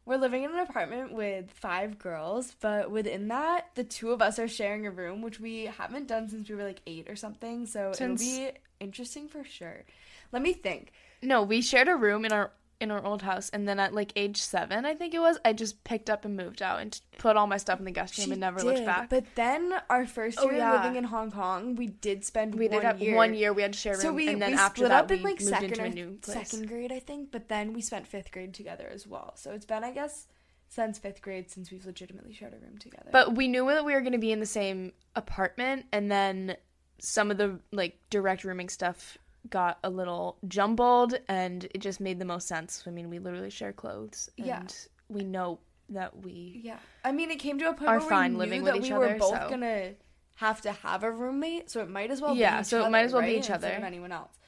We're 0.06 0.16
living 0.16 0.42
in 0.44 0.50
an 0.52 0.58
apartment 0.60 1.12
with 1.12 1.50
five 1.50 1.98
girls, 1.98 2.56
but 2.62 2.90
within 2.90 3.28
that, 3.28 3.66
the 3.74 3.84
two 3.84 4.10
of 4.10 4.22
us 4.22 4.38
are 4.38 4.48
sharing 4.48 4.86
a 4.86 4.90
room, 4.90 5.20
which 5.20 5.38
we 5.38 5.66
haven't 5.66 6.08
done 6.08 6.30
since 6.30 6.48
we 6.48 6.54
were 6.54 6.64
like 6.64 6.80
eight 6.86 7.10
or 7.10 7.14
something. 7.14 7.66
So 7.66 7.92
Since- 7.94 8.22
it'll 8.22 8.52
be 8.52 8.58
interesting 8.80 9.28
for 9.28 9.44
sure. 9.44 9.84
Let 10.32 10.40
me 10.40 10.54
think. 10.54 10.92
no, 11.22 11.42
we 11.42 11.60
shared 11.60 11.88
a 11.88 11.96
room 11.96 12.24
in 12.24 12.32
our 12.32 12.50
in 12.80 12.90
our 12.92 13.04
old 13.04 13.22
house, 13.22 13.50
and 13.50 13.66
then 13.66 13.80
at 13.80 13.92
like 13.92 14.12
age 14.14 14.36
seven, 14.40 14.84
I 14.84 14.94
think 14.94 15.12
it 15.12 15.18
was, 15.18 15.38
I 15.44 15.52
just 15.52 15.82
picked 15.82 16.08
up 16.08 16.24
and 16.24 16.36
moved 16.36 16.62
out 16.62 16.80
and 16.80 17.00
put 17.18 17.36
all 17.36 17.46
my 17.48 17.56
stuff 17.56 17.78
in 17.80 17.84
the 17.84 17.90
guest 17.90 18.16
room 18.18 18.30
and 18.30 18.40
never 18.40 18.58
did, 18.60 18.66
looked 18.66 18.86
back. 18.86 19.10
But 19.10 19.24
then 19.34 19.74
our 19.90 20.06
first 20.06 20.38
Oh, 20.40 20.44
year 20.44 20.58
yeah. 20.58 20.72
living 20.76 20.96
in 20.96 21.04
Hong 21.04 21.30
Kong, 21.30 21.74
we 21.74 21.88
did 21.88 22.24
spend 22.24 22.54
we 22.54 22.68
one 22.68 22.76
did 22.80 22.84
have 22.86 23.00
year. 23.00 23.16
one 23.16 23.34
year 23.34 23.52
we 23.52 23.62
had 23.62 23.72
to 23.72 23.78
share 23.78 23.94
a 23.94 23.96
room, 23.96 24.02
So 24.02 24.12
we, 24.12 24.28
and 24.28 24.40
then 24.40 24.52
we 24.52 24.56
after 24.56 24.78
split 24.80 24.88
that 24.90 25.04
up 25.04 25.10
we 25.10 25.16
in 25.16 25.22
like 25.24 25.40
moved 25.40 25.50
second 25.50 25.70
into 25.72 25.82
or 25.82 25.86
a 25.86 25.90
new 25.90 26.18
place. 26.22 26.36
second 26.50 26.68
grade, 26.68 26.92
I 26.92 27.00
think. 27.00 27.32
But 27.32 27.48
then 27.48 27.72
we 27.72 27.80
spent 27.80 28.06
fifth 28.06 28.30
grade 28.30 28.54
together 28.54 28.88
as 28.92 29.06
well. 29.06 29.32
So 29.36 29.50
it's 29.52 29.66
been, 29.66 29.82
I 29.82 29.90
guess, 29.90 30.28
since 30.68 30.98
fifth 30.98 31.20
grade 31.22 31.50
since 31.50 31.72
we've 31.72 31.84
legitimately 31.84 32.32
shared 32.32 32.54
a 32.54 32.58
room 32.58 32.78
together. 32.78 33.08
But 33.10 33.34
we 33.34 33.48
knew 33.48 33.66
that 33.70 33.84
we 33.84 33.92
were 33.94 34.02
going 34.02 34.12
to 34.12 34.18
be 34.18 34.30
in 34.32 34.38
the 34.40 34.46
same 34.46 34.92
apartment, 35.16 35.86
and 35.92 36.10
then 36.10 36.56
some 37.00 37.30
of 37.30 37.38
the 37.38 37.58
like 37.72 37.98
direct 38.10 38.44
rooming 38.44 38.68
stuff 38.68 39.18
got 39.50 39.78
a 39.84 39.90
little 39.90 40.36
jumbled, 40.46 41.18
and 41.28 41.64
it 41.74 41.78
just 41.78 42.00
made 42.00 42.18
the 42.18 42.24
most 42.24 42.46
sense. 42.48 42.84
I 42.86 42.90
mean, 42.90 43.10
we 43.10 43.18
literally 43.18 43.50
share 43.50 43.72
clothes, 43.72 44.28
and 44.38 44.46
Yeah. 44.46 44.62
we 45.08 45.24
know 45.24 45.58
that 45.90 46.16
we 46.22 46.60
Yeah, 46.64 46.78
I 47.04 47.12
mean, 47.12 47.30
it 47.30 47.38
came 47.38 47.58
to 47.60 47.68
a 47.70 47.72
point 47.72 47.88
Are 47.88 47.98
where 47.98 48.08
fine 48.08 48.36
we 48.36 48.46
knew 48.46 48.62
that 48.64 48.74
we 48.80 48.86
each 48.88 48.90
were 48.92 49.16
both 49.18 49.40
so- 49.42 49.48
gonna 49.48 49.94
have 50.36 50.60
to 50.62 50.72
have 50.72 51.02
a 51.02 51.10
roommate, 51.10 51.70
so 51.70 51.80
it 51.80 51.88
might 51.88 52.10
as 52.10 52.20
well 52.20 52.34
Yeah, 52.36 52.56
be 52.56 52.60
each 52.60 52.66
so 52.66 52.84
it 52.84 52.90
might 52.90 53.04
as 53.06 53.12
well 53.12 53.22
be 53.22 53.28
right? 53.28 53.32
each 53.36 53.48
Instead 53.50 53.64
other. 53.64 53.76
of 53.76 53.84
anyone 53.84 54.12
else. 54.12 54.38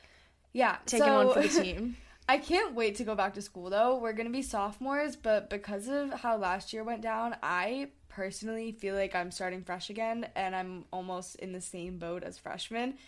Yeah, 0.52 0.76
Taking 0.86 1.06
so- 1.06 1.24
one 1.26 1.34
for 1.34 1.42
the 1.48 1.62
team. 1.62 1.96
I 2.28 2.38
can't 2.38 2.74
wait 2.74 2.94
to 2.96 3.04
go 3.04 3.14
back 3.16 3.34
to 3.34 3.42
school 3.42 3.70
though. 3.70 3.98
We're 3.98 4.12
gonna 4.12 4.30
be 4.30 4.42
sophomores, 4.42 5.16
but 5.16 5.50
because 5.50 5.88
of 5.88 6.12
how 6.12 6.36
last 6.36 6.72
year 6.72 6.84
went 6.84 7.00
down, 7.02 7.36
I 7.42 7.88
personally 8.08 8.70
feel 8.72 8.94
like 8.94 9.14
I'm 9.16 9.30
starting 9.32 9.62
fresh 9.64 9.88
again 9.90 10.28
and 10.36 10.54
I'm 10.54 10.84
almost 10.92 11.36
in 11.36 11.52
the 11.52 11.60
same 11.60 11.98
boat 11.98 12.22
as 12.22 12.38
freshmen. 12.38 12.98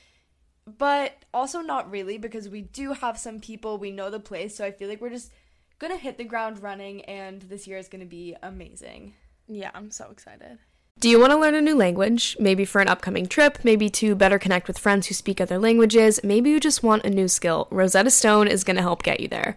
But 0.66 1.24
also 1.34 1.60
not 1.60 1.90
really 1.90 2.18
because 2.18 2.48
we 2.48 2.62
do 2.62 2.92
have 2.92 3.18
some 3.18 3.40
people, 3.40 3.78
we 3.78 3.90
know 3.90 4.10
the 4.10 4.20
place, 4.20 4.54
so 4.54 4.64
I 4.64 4.70
feel 4.70 4.88
like 4.88 5.00
we're 5.00 5.10
just 5.10 5.32
gonna 5.78 5.96
hit 5.96 6.18
the 6.18 6.24
ground 6.24 6.62
running 6.62 7.04
and 7.06 7.42
this 7.42 7.66
year 7.66 7.78
is 7.78 7.88
gonna 7.88 8.04
be 8.04 8.36
amazing. 8.42 9.14
Yeah, 9.48 9.70
I'm 9.74 9.90
so 9.90 10.08
excited. 10.10 10.58
Do 11.00 11.08
you 11.08 11.18
want 11.18 11.32
to 11.32 11.38
learn 11.38 11.54
a 11.54 11.60
new 11.60 11.74
language? 11.74 12.36
Maybe 12.38 12.64
for 12.64 12.80
an 12.80 12.86
upcoming 12.86 13.26
trip, 13.26 13.58
maybe 13.64 13.88
to 13.90 14.14
better 14.14 14.38
connect 14.38 14.68
with 14.68 14.78
friends 14.78 15.06
who 15.06 15.14
speak 15.14 15.40
other 15.40 15.58
languages, 15.58 16.20
maybe 16.22 16.50
you 16.50 16.60
just 16.60 16.82
want 16.82 17.04
a 17.04 17.10
new 17.10 17.26
skill. 17.26 17.66
Rosetta 17.70 18.10
Stone 18.10 18.46
is 18.46 18.62
going 18.62 18.76
to 18.76 18.82
help 18.82 19.02
get 19.02 19.18
you 19.18 19.26
there. 19.26 19.56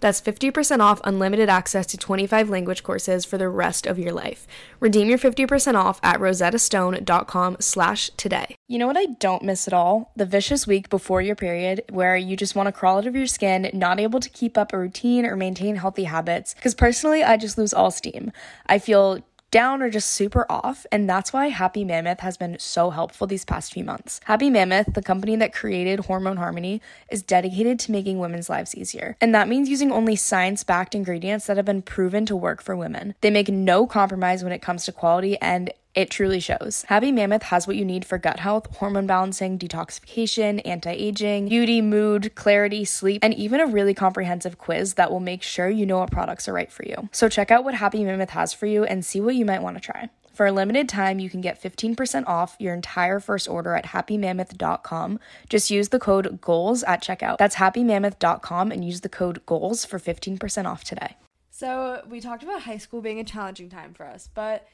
That's 0.00 0.20
50% 0.20 0.80
off 0.80 1.00
unlimited 1.04 1.48
access 1.48 1.86
to 1.86 1.96
25 1.96 2.48
language 2.48 2.82
courses 2.82 3.24
for 3.24 3.38
the 3.38 3.48
rest 3.48 3.86
of 3.86 3.98
your 3.98 4.12
life. 4.12 4.46
Redeem 4.80 5.08
your 5.08 5.18
50% 5.18 5.74
off 5.74 6.00
at 6.02 6.20
rosettastone.com 6.20 7.56
slash 7.60 8.10
today. 8.16 8.56
You 8.68 8.78
know 8.78 8.86
what 8.86 8.96
I 8.96 9.06
don't 9.06 9.42
miss 9.42 9.66
at 9.66 9.74
all? 9.74 10.12
The 10.16 10.26
vicious 10.26 10.66
week 10.66 10.90
before 10.90 11.22
your 11.22 11.36
period 11.36 11.82
where 11.90 12.16
you 12.16 12.36
just 12.36 12.54
want 12.54 12.66
to 12.66 12.72
crawl 12.72 12.98
out 12.98 13.06
of 13.06 13.16
your 13.16 13.26
skin, 13.26 13.70
not 13.72 14.00
able 14.00 14.20
to 14.20 14.28
keep 14.28 14.58
up 14.58 14.72
a 14.72 14.78
routine 14.78 15.24
or 15.24 15.36
maintain 15.36 15.76
healthy 15.76 16.04
habits. 16.04 16.54
Because 16.54 16.74
personally, 16.74 17.22
I 17.22 17.36
just 17.36 17.58
lose 17.58 17.72
all 17.72 17.90
steam. 17.90 18.32
I 18.66 18.78
feel 18.78 19.22
down 19.50 19.82
or 19.82 19.90
just 19.90 20.10
super 20.10 20.46
off, 20.50 20.86
and 20.90 21.08
that's 21.08 21.32
why 21.32 21.48
Happy 21.48 21.84
Mammoth 21.84 22.20
has 22.20 22.36
been 22.36 22.58
so 22.58 22.90
helpful 22.90 23.26
these 23.26 23.44
past 23.44 23.72
few 23.72 23.84
months. 23.84 24.20
Happy 24.24 24.50
Mammoth, 24.50 24.94
the 24.94 25.02
company 25.02 25.36
that 25.36 25.52
created 25.52 26.00
Hormone 26.00 26.36
Harmony, 26.36 26.80
is 27.10 27.22
dedicated 27.22 27.78
to 27.80 27.92
making 27.92 28.18
women's 28.18 28.50
lives 28.50 28.74
easier. 28.74 29.16
And 29.20 29.34
that 29.34 29.48
means 29.48 29.68
using 29.68 29.92
only 29.92 30.16
science 30.16 30.64
backed 30.64 30.94
ingredients 30.94 31.46
that 31.46 31.56
have 31.56 31.66
been 31.66 31.82
proven 31.82 32.26
to 32.26 32.36
work 32.36 32.62
for 32.62 32.76
women. 32.76 33.14
They 33.20 33.30
make 33.30 33.48
no 33.48 33.86
compromise 33.86 34.42
when 34.42 34.52
it 34.52 34.62
comes 34.62 34.84
to 34.84 34.92
quality, 34.92 35.40
and 35.40 35.70
it 35.96 36.10
truly 36.10 36.40
shows. 36.40 36.84
Happy 36.88 37.10
Mammoth 37.10 37.44
has 37.44 37.66
what 37.66 37.74
you 37.74 37.84
need 37.84 38.04
for 38.04 38.18
gut 38.18 38.38
health, 38.38 38.76
hormone 38.76 39.06
balancing, 39.06 39.58
detoxification, 39.58 40.60
anti 40.66 40.92
aging, 40.92 41.48
beauty, 41.48 41.80
mood, 41.80 42.34
clarity, 42.34 42.84
sleep, 42.84 43.20
and 43.24 43.32
even 43.34 43.60
a 43.60 43.66
really 43.66 43.94
comprehensive 43.94 44.58
quiz 44.58 44.94
that 44.94 45.10
will 45.10 45.20
make 45.20 45.42
sure 45.42 45.70
you 45.70 45.86
know 45.86 45.98
what 45.98 46.10
products 46.10 46.46
are 46.48 46.52
right 46.52 46.70
for 46.70 46.84
you. 46.84 47.08
So 47.12 47.30
check 47.30 47.50
out 47.50 47.64
what 47.64 47.74
Happy 47.74 48.04
Mammoth 48.04 48.30
has 48.30 48.52
for 48.52 48.66
you 48.66 48.84
and 48.84 49.04
see 49.04 49.20
what 49.20 49.34
you 49.34 49.46
might 49.46 49.62
want 49.62 49.76
to 49.76 49.80
try. 49.80 50.10
For 50.34 50.44
a 50.44 50.52
limited 50.52 50.86
time, 50.86 51.18
you 51.18 51.30
can 51.30 51.40
get 51.40 51.62
15% 51.62 52.26
off 52.26 52.56
your 52.58 52.74
entire 52.74 53.20
first 53.20 53.48
order 53.48 53.74
at 53.74 53.86
happymammoth.com. 53.86 55.18
Just 55.48 55.70
use 55.70 55.88
the 55.88 55.98
code 55.98 56.42
GOALS 56.42 56.82
at 56.82 57.02
checkout. 57.02 57.38
That's 57.38 57.56
happymammoth.com 57.56 58.70
and 58.70 58.84
use 58.84 59.00
the 59.00 59.08
code 59.08 59.46
GOALS 59.46 59.86
for 59.86 59.98
15% 59.98 60.66
off 60.66 60.84
today. 60.84 61.16
So, 61.50 62.04
we 62.06 62.20
talked 62.20 62.42
about 62.42 62.60
high 62.60 62.76
school 62.76 63.00
being 63.00 63.18
a 63.18 63.24
challenging 63.24 63.70
time 63.70 63.94
for 63.94 64.04
us, 64.04 64.28
but 64.34 64.68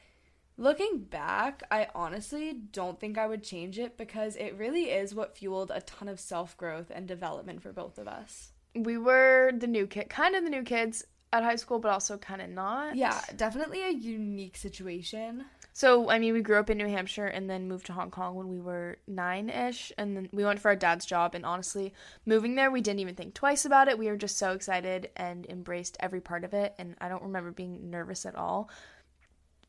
looking 0.57 0.99
back, 0.99 1.63
I 1.71 1.87
honestly 1.95 2.53
don't 2.53 2.99
think 2.99 3.17
I 3.17 3.27
would 3.27 3.43
change 3.43 3.79
it 3.79 3.97
because 3.97 4.35
it 4.35 4.57
really 4.57 4.85
is 4.85 5.15
what 5.15 5.37
fueled 5.37 5.71
a 5.73 5.81
ton 5.81 6.07
of 6.07 6.19
self 6.19 6.57
growth 6.57 6.91
and 6.93 7.07
development 7.07 7.61
for 7.61 7.71
both 7.71 7.97
of 7.97 8.07
us. 8.07 8.51
We 8.75 8.97
were 8.97 9.51
the 9.55 9.67
new 9.67 9.87
kid, 9.87 10.09
kind 10.09 10.35
of 10.35 10.43
the 10.43 10.49
new 10.49 10.63
kids 10.63 11.05
at 11.31 11.43
high 11.43 11.55
school, 11.55 11.79
but 11.79 11.91
also 11.91 12.17
kind 12.17 12.41
of 12.41 12.49
not. 12.49 12.95
Yeah, 12.95 13.19
definitely 13.35 13.81
a 13.81 13.91
unique 13.91 14.55
situation. 14.55 15.45
So, 15.75 16.11
I 16.11 16.19
mean, 16.19 16.33
we 16.33 16.43
grew 16.43 16.59
up 16.59 16.69
in 16.69 16.77
New 16.77 16.87
Hampshire 16.87 17.25
and 17.25 17.49
then 17.49 17.67
moved 17.67 17.87
to 17.87 17.93
Hong 17.93 18.11
Kong 18.11 18.35
when 18.35 18.47
we 18.47 18.59
were 18.59 18.99
nine 19.07 19.49
ish. 19.49 19.91
And 19.97 20.15
then 20.15 20.29
we 20.31 20.45
went 20.45 20.59
for 20.59 20.69
our 20.69 20.75
dad's 20.75 21.03
job. 21.03 21.33
And 21.33 21.43
honestly, 21.43 21.93
moving 22.27 22.53
there, 22.53 22.69
we 22.69 22.81
didn't 22.81 22.99
even 22.99 23.15
think 23.15 23.33
twice 23.33 23.65
about 23.65 23.87
it. 23.87 23.97
We 23.97 24.07
were 24.07 24.15
just 24.15 24.37
so 24.37 24.51
excited 24.51 25.09
and 25.15 25.47
embraced 25.47 25.97
every 25.99 26.21
part 26.21 26.43
of 26.43 26.53
it. 26.53 26.75
And 26.77 26.95
I 27.01 27.09
don't 27.09 27.23
remember 27.23 27.49
being 27.49 27.89
nervous 27.89 28.27
at 28.27 28.35
all, 28.35 28.69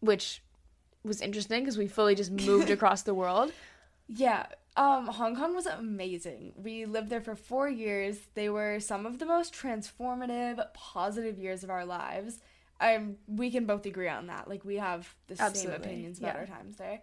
which 0.00 0.42
was 1.04 1.20
interesting 1.20 1.60
because 1.62 1.78
we 1.78 1.86
fully 1.86 2.14
just 2.14 2.30
moved 2.30 2.70
across 2.76 3.02
the 3.02 3.14
world. 3.14 3.52
Yeah, 4.08 4.46
um, 4.76 5.06
Hong 5.06 5.36
Kong 5.36 5.54
was 5.54 5.66
amazing. 5.66 6.52
We 6.56 6.84
lived 6.84 7.08
there 7.08 7.20
for 7.20 7.36
four 7.36 7.68
years. 7.68 8.18
They 8.34 8.48
were 8.48 8.80
some 8.80 9.06
of 9.06 9.18
the 9.18 9.26
most 9.26 9.54
transformative, 9.54 10.64
positive 10.74 11.38
years 11.38 11.62
of 11.62 11.70
our 11.70 11.84
lives. 11.84 12.40
Um, 12.80 13.16
we 13.28 13.50
can 13.50 13.66
both 13.66 13.86
agree 13.86 14.08
on 14.08 14.26
that. 14.26 14.48
Like 14.48 14.64
we 14.64 14.76
have 14.76 15.14
the 15.28 15.36
same 15.36 15.70
opinions 15.70 16.18
about 16.18 16.34
yeah. 16.34 16.40
our 16.40 16.46
times 16.46 16.76
there. 16.76 17.00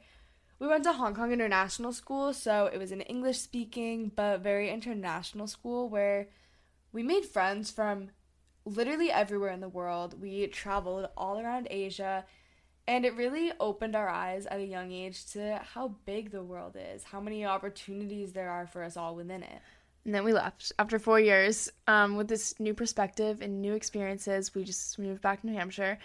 We 0.60 0.68
went 0.68 0.84
to 0.84 0.94
Hong 0.94 1.16
Kong 1.16 1.32
International 1.32 1.92
School, 1.92 2.34
so 2.34 2.70
it 2.72 2.78
was 2.78 2.92
an 2.92 3.02
English 3.02 3.40
speaking 3.40 4.12
but 4.16 4.42
very 4.42 4.70
international 4.70 5.48
school 5.48 5.90
where 5.90 6.28
we 6.92 7.02
made 7.02 7.26
friends 7.26 7.72
from 7.72 8.10
literally 8.66 9.10
everywhere 9.12 9.52
in 9.52 9.62
the 9.62 9.70
world. 9.70 10.22
We 10.22 10.46
traveled 10.48 11.08
all 11.18 11.40
around 11.40 11.68
Asia, 11.72 12.26
and 12.92 13.06
it 13.06 13.16
really 13.16 13.54
opened 13.62 13.96
our 13.96 14.10
eyes 14.10 14.46
at 14.48 14.60
a 14.60 14.66
young 14.66 14.92
age 14.92 15.26
to 15.28 15.62
how 15.64 15.96
big 16.06 16.30
the 16.30 16.44
world 16.44 16.76
is, 16.94 17.06
how 17.06 17.22
many 17.22 17.46
opportunities 17.46 18.34
there 18.34 18.50
are 18.50 18.68
for 18.68 18.84
us 18.84 18.98
all 18.98 19.16
within 19.16 19.44
it. 19.44 19.62
And 20.04 20.14
then 20.14 20.26
we 20.26 20.34
left 20.34 20.74
after 20.78 21.00
four 21.00 21.18
years 21.18 21.72
um, 21.88 22.18
with 22.18 22.28
this 22.28 22.60
new 22.60 22.74
perspective 22.74 23.42
and 23.42 23.62
new 23.62 23.76
experiences. 23.76 24.54
We 24.54 24.66
just 24.66 25.00
moved 25.00 25.22
back 25.22 25.40
to 25.40 25.48
New 25.48 25.54
Hampshire. 25.54 26.00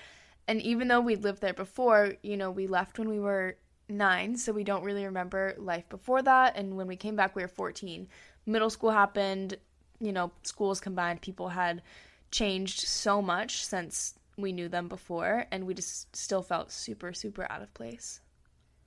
And 0.46 0.62
even 0.62 0.87
though 0.87 1.01
we'd 1.01 1.25
lived 1.25 1.40
there 1.40 1.55
before, 1.55 2.14
you 2.22 2.37
know, 2.37 2.53
we 2.53 2.68
left 2.68 3.01
when 3.01 3.09
we 3.09 3.18
were 3.18 3.57
nine, 3.88 4.37
so 4.37 4.53
we 4.53 4.62
don't 4.62 4.85
really 4.85 5.05
remember 5.05 5.57
life 5.59 5.88
before 5.88 6.22
that. 6.22 6.57
And 6.57 6.77
when 6.77 6.87
we 6.87 6.94
came 6.94 7.16
back, 7.16 7.35
we 7.35 7.42
were 7.42 7.49
14. 7.49 8.07
Middle 8.46 8.70
school 8.70 8.92
happened, 8.92 9.57
you 9.99 10.12
know, 10.12 10.31
schools 10.44 10.79
combined, 10.79 11.20
people 11.20 11.49
had 11.49 11.83
changed 12.31 12.87
so 12.87 13.20
much 13.20 13.64
since 13.64 14.14
we 14.37 14.53
knew 14.53 14.68
them 14.68 14.88
before. 14.88 15.46
And 15.51 15.66
we 15.66 15.75
just 15.75 16.14
still 16.14 16.42
felt 16.42 16.72
super, 16.72 17.12
super 17.12 17.46
out 17.51 17.62
of 17.62 17.72
place. 17.75 18.20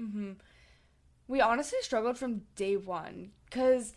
Mm-hmm. 0.02 0.34
We 1.28 1.42
honestly 1.42 1.80
struggled 1.82 2.18
from 2.18 2.42
day 2.56 2.76
one 2.78 3.32
because 3.46 3.94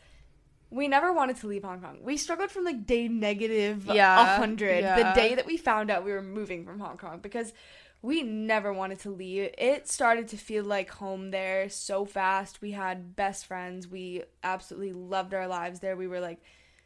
we 0.70 0.88
never 0.88 1.12
wanted 1.12 1.36
to 1.36 1.46
leave 1.46 1.64
Hong 1.64 1.80
Kong. 1.80 1.98
We 2.02 2.16
struggled 2.16 2.50
from 2.50 2.64
like 2.64 2.86
day 2.86 3.08
negative 3.08 3.86
Yeah, 3.86 4.38
100, 4.38 4.80
yeah. 4.80 4.96
the 4.96 5.20
day 5.20 5.34
that 5.34 5.46
we 5.46 5.56
found 5.56 5.90
out 5.90 6.04
we 6.04 6.12
were 6.12 6.22
moving 6.22 6.64
from 6.64 6.80
Hong 6.80 6.96
Kong 6.96 7.20
because 7.20 7.52
we 8.00 8.22
never 8.22 8.72
wanted 8.72 8.98
to 9.00 9.10
leave. 9.10 9.50
It 9.56 9.88
started 9.88 10.28
to 10.28 10.36
feel 10.36 10.64
like 10.64 10.90
home 10.90 11.30
there 11.30 11.68
so 11.68 12.04
fast. 12.04 12.60
We 12.60 12.72
had 12.72 13.14
best 13.14 13.46
friends. 13.46 13.86
We 13.86 14.24
absolutely 14.42 14.92
loved 14.92 15.34
our 15.34 15.46
lives 15.46 15.80
there. 15.80 15.96
We 15.96 16.08
were 16.08 16.20
like 16.20 16.40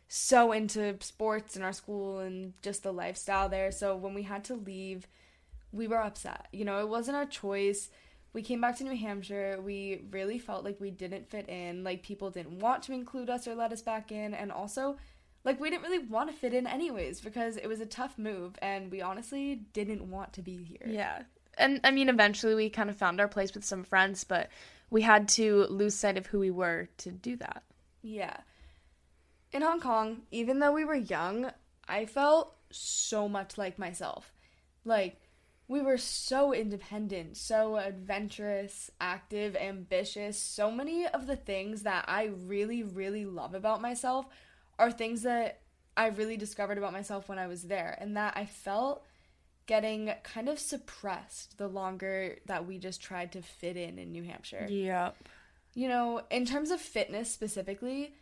so 0.08 0.52
into 0.52 0.96
sports 1.00 1.56
in 1.56 1.62
our 1.62 1.72
school 1.72 2.20
and 2.20 2.52
just 2.62 2.82
the 2.82 2.92
lifestyle 2.92 3.48
there. 3.48 3.70
So 3.72 3.96
when 3.96 4.14
we 4.14 4.22
had 4.22 4.44
to 4.44 4.54
leave, 4.54 5.06
we 5.72 5.88
were 5.88 6.00
upset. 6.00 6.46
You 6.52 6.64
know, 6.64 6.80
it 6.80 6.88
wasn't 6.88 7.16
our 7.16 7.26
choice. 7.26 7.90
We 8.32 8.42
came 8.42 8.60
back 8.60 8.76
to 8.78 8.84
New 8.84 8.96
Hampshire. 8.96 9.58
We 9.62 10.02
really 10.10 10.38
felt 10.38 10.64
like 10.64 10.80
we 10.80 10.90
didn't 10.90 11.28
fit 11.30 11.48
in. 11.48 11.82
Like 11.82 12.02
people 12.02 12.30
didn't 12.30 12.58
want 12.58 12.82
to 12.84 12.92
include 12.92 13.30
us 13.30 13.48
or 13.48 13.54
let 13.54 13.72
us 13.72 13.82
back 13.82 14.12
in. 14.12 14.34
And 14.34 14.52
also, 14.52 14.96
like 15.44 15.58
we 15.60 15.70
didn't 15.70 15.84
really 15.84 15.98
want 16.06 16.30
to 16.30 16.36
fit 16.36 16.54
in 16.54 16.66
anyways 16.66 17.20
because 17.20 17.56
it 17.56 17.66
was 17.66 17.80
a 17.80 17.86
tough 17.86 18.18
move 18.18 18.58
and 18.60 18.90
we 18.90 19.00
honestly 19.00 19.62
didn't 19.72 20.08
want 20.08 20.34
to 20.34 20.42
be 20.42 20.62
here. 20.62 20.86
Yeah. 20.86 21.22
and 21.56 21.80
I 21.82 21.90
mean, 21.90 22.08
eventually 22.08 22.54
we 22.54 22.68
kind 22.68 22.90
of 22.90 22.96
found 22.96 23.20
our 23.20 23.28
place 23.28 23.54
with 23.54 23.64
some 23.64 23.84
friends, 23.84 24.24
but 24.24 24.50
we 24.90 25.02
had 25.02 25.28
to 25.30 25.66
lose 25.70 25.94
sight 25.94 26.18
of 26.18 26.26
who 26.26 26.38
we 26.38 26.50
were 26.50 26.88
to 26.98 27.10
do 27.10 27.36
that. 27.36 27.62
Yeah. 28.02 28.36
In 29.56 29.62
Hong 29.62 29.80
Kong, 29.80 30.20
even 30.30 30.58
though 30.58 30.72
we 30.72 30.84
were 30.84 30.94
young, 30.94 31.50
I 31.88 32.04
felt 32.04 32.54
so 32.70 33.26
much 33.26 33.56
like 33.56 33.78
myself. 33.78 34.34
Like, 34.84 35.18
we 35.66 35.80
were 35.80 35.96
so 35.96 36.52
independent, 36.52 37.38
so 37.38 37.76
adventurous, 37.76 38.90
active, 39.00 39.56
ambitious. 39.56 40.38
So 40.38 40.70
many 40.70 41.06
of 41.06 41.26
the 41.26 41.36
things 41.36 41.84
that 41.84 42.04
I 42.06 42.32
really, 42.44 42.82
really 42.82 43.24
love 43.24 43.54
about 43.54 43.80
myself 43.80 44.26
are 44.78 44.92
things 44.92 45.22
that 45.22 45.62
I 45.96 46.08
really 46.08 46.36
discovered 46.36 46.76
about 46.76 46.92
myself 46.92 47.26
when 47.26 47.38
I 47.38 47.46
was 47.46 47.62
there, 47.62 47.96
and 47.98 48.14
that 48.18 48.36
I 48.36 48.44
felt 48.44 49.06
getting 49.64 50.12
kind 50.22 50.50
of 50.50 50.58
suppressed 50.58 51.56
the 51.56 51.66
longer 51.66 52.36
that 52.44 52.66
we 52.66 52.76
just 52.76 53.00
tried 53.00 53.32
to 53.32 53.40
fit 53.40 53.78
in 53.78 53.98
in 53.98 54.12
New 54.12 54.22
Hampshire. 54.22 54.66
Yep. 54.68 55.16
You 55.72 55.88
know, 55.88 56.20
in 56.30 56.44
terms 56.44 56.70
of 56.70 56.78
fitness 56.78 57.32
specifically, 57.32 58.16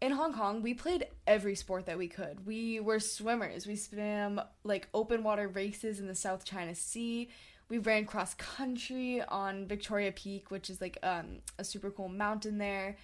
in 0.00 0.12
Hong 0.12 0.34
Kong, 0.34 0.62
we 0.62 0.74
played 0.74 1.06
every 1.26 1.54
sport 1.54 1.86
that 1.86 1.98
we 1.98 2.08
could. 2.08 2.46
We 2.46 2.80
were 2.80 3.00
swimmers. 3.00 3.66
We 3.66 3.76
swam 3.76 4.40
like 4.62 4.88
open 4.92 5.22
water 5.22 5.48
races 5.48 6.00
in 6.00 6.06
the 6.06 6.14
South 6.14 6.44
China 6.44 6.74
Sea. 6.74 7.30
We 7.68 7.78
ran 7.78 8.04
cross 8.04 8.34
country 8.34 9.22
on 9.22 9.66
Victoria 9.66 10.12
Peak, 10.12 10.50
which 10.50 10.70
is 10.70 10.80
like 10.80 10.98
um, 11.02 11.38
a 11.58 11.64
super 11.64 11.90
cool 11.90 12.08
mountain 12.08 12.58
there. 12.58 12.96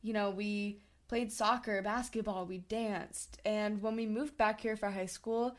You 0.00 0.12
know, 0.14 0.30
we 0.30 0.80
played 1.06 1.30
soccer, 1.30 1.82
basketball, 1.82 2.46
we 2.46 2.58
danced. 2.58 3.38
And 3.44 3.82
when 3.82 3.94
we 3.94 4.06
moved 4.06 4.36
back 4.38 4.60
here 4.60 4.76
for 4.76 4.90
high 4.90 5.06
school, 5.06 5.56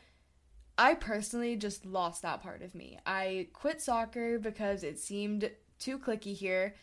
I 0.76 0.94
personally 0.94 1.54
just 1.54 1.86
lost 1.86 2.22
that 2.22 2.42
part 2.42 2.62
of 2.62 2.74
me. 2.74 2.98
I 3.06 3.46
quit 3.52 3.80
soccer 3.80 4.40
because 4.40 4.82
it 4.82 4.98
seemed 4.98 5.50
too 5.78 5.98
clicky 5.98 6.34
here 6.34 6.74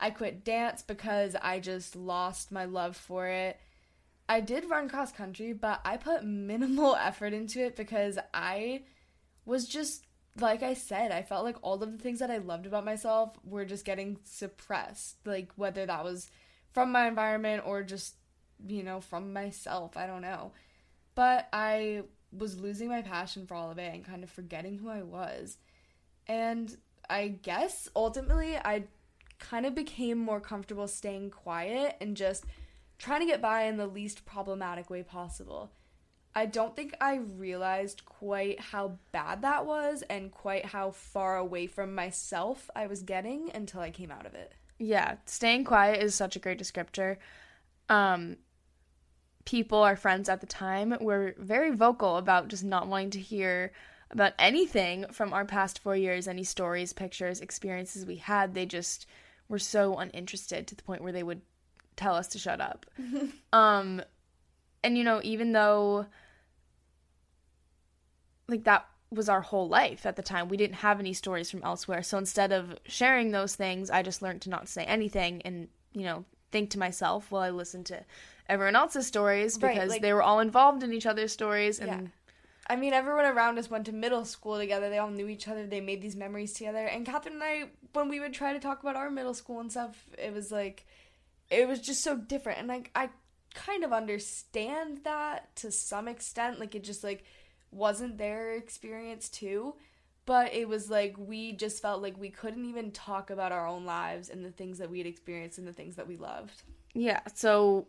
I 0.00 0.10
quit 0.10 0.44
dance 0.44 0.82
because 0.82 1.36
I 1.40 1.60
just 1.60 1.94
lost 1.94 2.50
my 2.50 2.64
love 2.64 2.96
for 2.96 3.26
it. 3.28 3.58
I 4.28 4.40
did 4.40 4.70
run 4.70 4.88
cross 4.88 5.12
country, 5.12 5.52
but 5.52 5.80
I 5.84 5.96
put 5.96 6.24
minimal 6.24 6.96
effort 7.00 7.32
into 7.32 7.64
it 7.64 7.76
because 7.76 8.18
I 8.32 8.82
was 9.44 9.66
just 9.66 10.04
like 10.38 10.62
I 10.62 10.74
said, 10.74 11.10
I 11.10 11.22
felt 11.22 11.44
like 11.44 11.56
all 11.62 11.82
of 11.82 11.92
the 11.92 11.98
things 11.98 12.20
that 12.20 12.30
I 12.30 12.38
loved 12.38 12.66
about 12.66 12.84
myself 12.84 13.36
were 13.44 13.64
just 13.64 13.84
getting 13.84 14.18
suppressed. 14.24 15.16
Like 15.24 15.50
whether 15.56 15.84
that 15.86 16.04
was 16.04 16.30
from 16.72 16.92
my 16.92 17.08
environment 17.08 17.64
or 17.66 17.82
just, 17.82 18.14
you 18.66 18.82
know, 18.82 19.00
from 19.00 19.32
myself, 19.32 19.96
I 19.96 20.06
don't 20.06 20.22
know. 20.22 20.52
But 21.14 21.48
I 21.52 22.02
was 22.32 22.60
losing 22.60 22.88
my 22.88 23.02
passion 23.02 23.46
for 23.46 23.54
all 23.54 23.70
of 23.70 23.78
it 23.78 23.92
and 23.92 24.04
kind 24.04 24.22
of 24.22 24.30
forgetting 24.30 24.78
who 24.78 24.88
I 24.88 25.02
was. 25.02 25.56
And 26.26 26.74
I 27.08 27.28
guess 27.28 27.88
ultimately 27.96 28.56
I 28.56 28.84
kind 29.40 29.66
of 29.66 29.74
became 29.74 30.18
more 30.18 30.40
comfortable 30.40 30.86
staying 30.86 31.30
quiet 31.30 31.96
and 32.00 32.16
just 32.16 32.44
trying 32.98 33.20
to 33.20 33.26
get 33.26 33.42
by 33.42 33.62
in 33.62 33.76
the 33.76 33.86
least 33.86 34.24
problematic 34.24 34.88
way 34.90 35.02
possible. 35.02 35.72
I 36.34 36.46
don't 36.46 36.76
think 36.76 36.94
I 37.00 37.16
realized 37.16 38.04
quite 38.04 38.60
how 38.60 38.98
bad 39.10 39.42
that 39.42 39.66
was 39.66 40.04
and 40.08 40.30
quite 40.30 40.66
how 40.66 40.92
far 40.92 41.36
away 41.36 41.66
from 41.66 41.94
myself 41.94 42.70
I 42.76 42.86
was 42.86 43.02
getting 43.02 43.50
until 43.52 43.80
I 43.80 43.90
came 43.90 44.12
out 44.12 44.26
of 44.26 44.34
it. 44.34 44.52
Yeah, 44.78 45.16
staying 45.26 45.64
quiet 45.64 46.02
is 46.02 46.14
such 46.14 46.36
a 46.36 46.38
great 46.38 46.60
descriptor. 46.60 47.16
Um, 47.88 48.36
people, 49.44 49.78
our 49.78 49.96
friends 49.96 50.28
at 50.28 50.40
the 50.40 50.46
time, 50.46 50.96
were 51.00 51.34
very 51.36 51.74
vocal 51.74 52.16
about 52.16 52.48
just 52.48 52.62
not 52.62 52.86
wanting 52.86 53.10
to 53.10 53.20
hear 53.20 53.72
about 54.12 54.32
anything 54.38 55.06
from 55.10 55.32
our 55.32 55.44
past 55.44 55.78
four 55.80 55.96
years, 55.96 56.28
any 56.28 56.44
stories, 56.44 56.92
pictures, 56.92 57.40
experiences 57.40 58.06
we 58.06 58.16
had. 58.16 58.54
They 58.54 58.66
just 58.66 59.06
were 59.50 59.58
so 59.58 59.96
uninterested 59.96 60.66
to 60.66 60.74
the 60.74 60.82
point 60.82 61.02
where 61.02 61.12
they 61.12 61.22
would 61.22 61.42
tell 61.96 62.14
us 62.14 62.28
to 62.28 62.38
shut 62.38 62.62
up. 62.62 62.86
um 63.52 64.00
and 64.82 64.96
you 64.96 65.04
know, 65.04 65.20
even 65.22 65.52
though 65.52 66.06
like 68.48 68.64
that 68.64 68.86
was 69.10 69.28
our 69.28 69.40
whole 69.40 69.68
life 69.68 70.06
at 70.06 70.16
the 70.16 70.22
time. 70.22 70.48
We 70.48 70.56
didn't 70.56 70.76
have 70.76 71.00
any 71.00 71.12
stories 71.12 71.50
from 71.50 71.62
elsewhere. 71.62 72.02
So 72.02 72.18
instead 72.18 72.52
of 72.52 72.76
sharing 72.86 73.32
those 73.32 73.56
things, 73.56 73.90
I 73.90 74.02
just 74.02 74.22
learned 74.22 74.42
to 74.42 74.50
not 74.50 74.68
say 74.68 74.84
anything 74.84 75.42
and, 75.44 75.68
you 75.92 76.04
know, 76.04 76.24
think 76.52 76.70
to 76.70 76.78
myself 76.78 77.30
while 77.30 77.42
I 77.42 77.50
listened 77.50 77.86
to 77.86 78.04
everyone 78.48 78.76
else's 78.76 79.06
stories 79.06 79.56
because 79.56 79.76
right, 79.76 79.88
like, 79.88 80.02
they 80.02 80.12
were 80.12 80.22
all 80.22 80.40
involved 80.40 80.82
in 80.82 80.92
each 80.92 81.06
other's 81.06 81.32
stories 81.32 81.80
and 81.80 81.88
yeah. 81.88 82.08
I 82.70 82.76
mean, 82.76 82.92
everyone 82.92 83.24
around 83.24 83.58
us 83.58 83.68
went 83.68 83.86
to 83.86 83.92
middle 83.92 84.24
school 84.24 84.56
together. 84.56 84.88
They 84.90 84.98
all 84.98 85.10
knew 85.10 85.26
each 85.26 85.48
other. 85.48 85.66
They 85.66 85.80
made 85.80 86.00
these 86.00 86.14
memories 86.14 86.52
together. 86.52 86.86
And 86.86 87.04
Catherine 87.04 87.34
and 87.34 87.42
I, 87.42 87.64
when 87.94 88.08
we 88.08 88.20
would 88.20 88.32
try 88.32 88.52
to 88.52 88.60
talk 88.60 88.80
about 88.80 88.94
our 88.94 89.10
middle 89.10 89.34
school 89.34 89.58
and 89.58 89.72
stuff, 89.72 90.06
it 90.16 90.32
was 90.32 90.52
like, 90.52 90.86
it 91.50 91.66
was 91.66 91.80
just 91.80 92.04
so 92.04 92.16
different. 92.16 92.60
And 92.60 92.68
like, 92.68 92.92
I 92.94 93.08
kind 93.54 93.82
of 93.82 93.92
understand 93.92 95.00
that 95.02 95.56
to 95.56 95.72
some 95.72 96.06
extent. 96.06 96.60
Like, 96.60 96.76
it 96.76 96.84
just 96.84 97.02
like 97.02 97.24
wasn't 97.72 98.18
their 98.18 98.52
experience 98.52 99.28
too. 99.28 99.74
But 100.24 100.54
it 100.54 100.68
was 100.68 100.88
like 100.88 101.16
we 101.18 101.54
just 101.54 101.82
felt 101.82 102.02
like 102.02 102.20
we 102.20 102.30
couldn't 102.30 102.66
even 102.66 102.92
talk 102.92 103.30
about 103.30 103.50
our 103.50 103.66
own 103.66 103.84
lives 103.84 104.28
and 104.28 104.44
the 104.44 104.52
things 104.52 104.78
that 104.78 104.90
we 104.90 104.98
had 104.98 105.08
experienced 105.08 105.58
and 105.58 105.66
the 105.66 105.72
things 105.72 105.96
that 105.96 106.06
we 106.06 106.16
loved. 106.16 106.62
Yeah. 106.94 107.18
So 107.34 107.88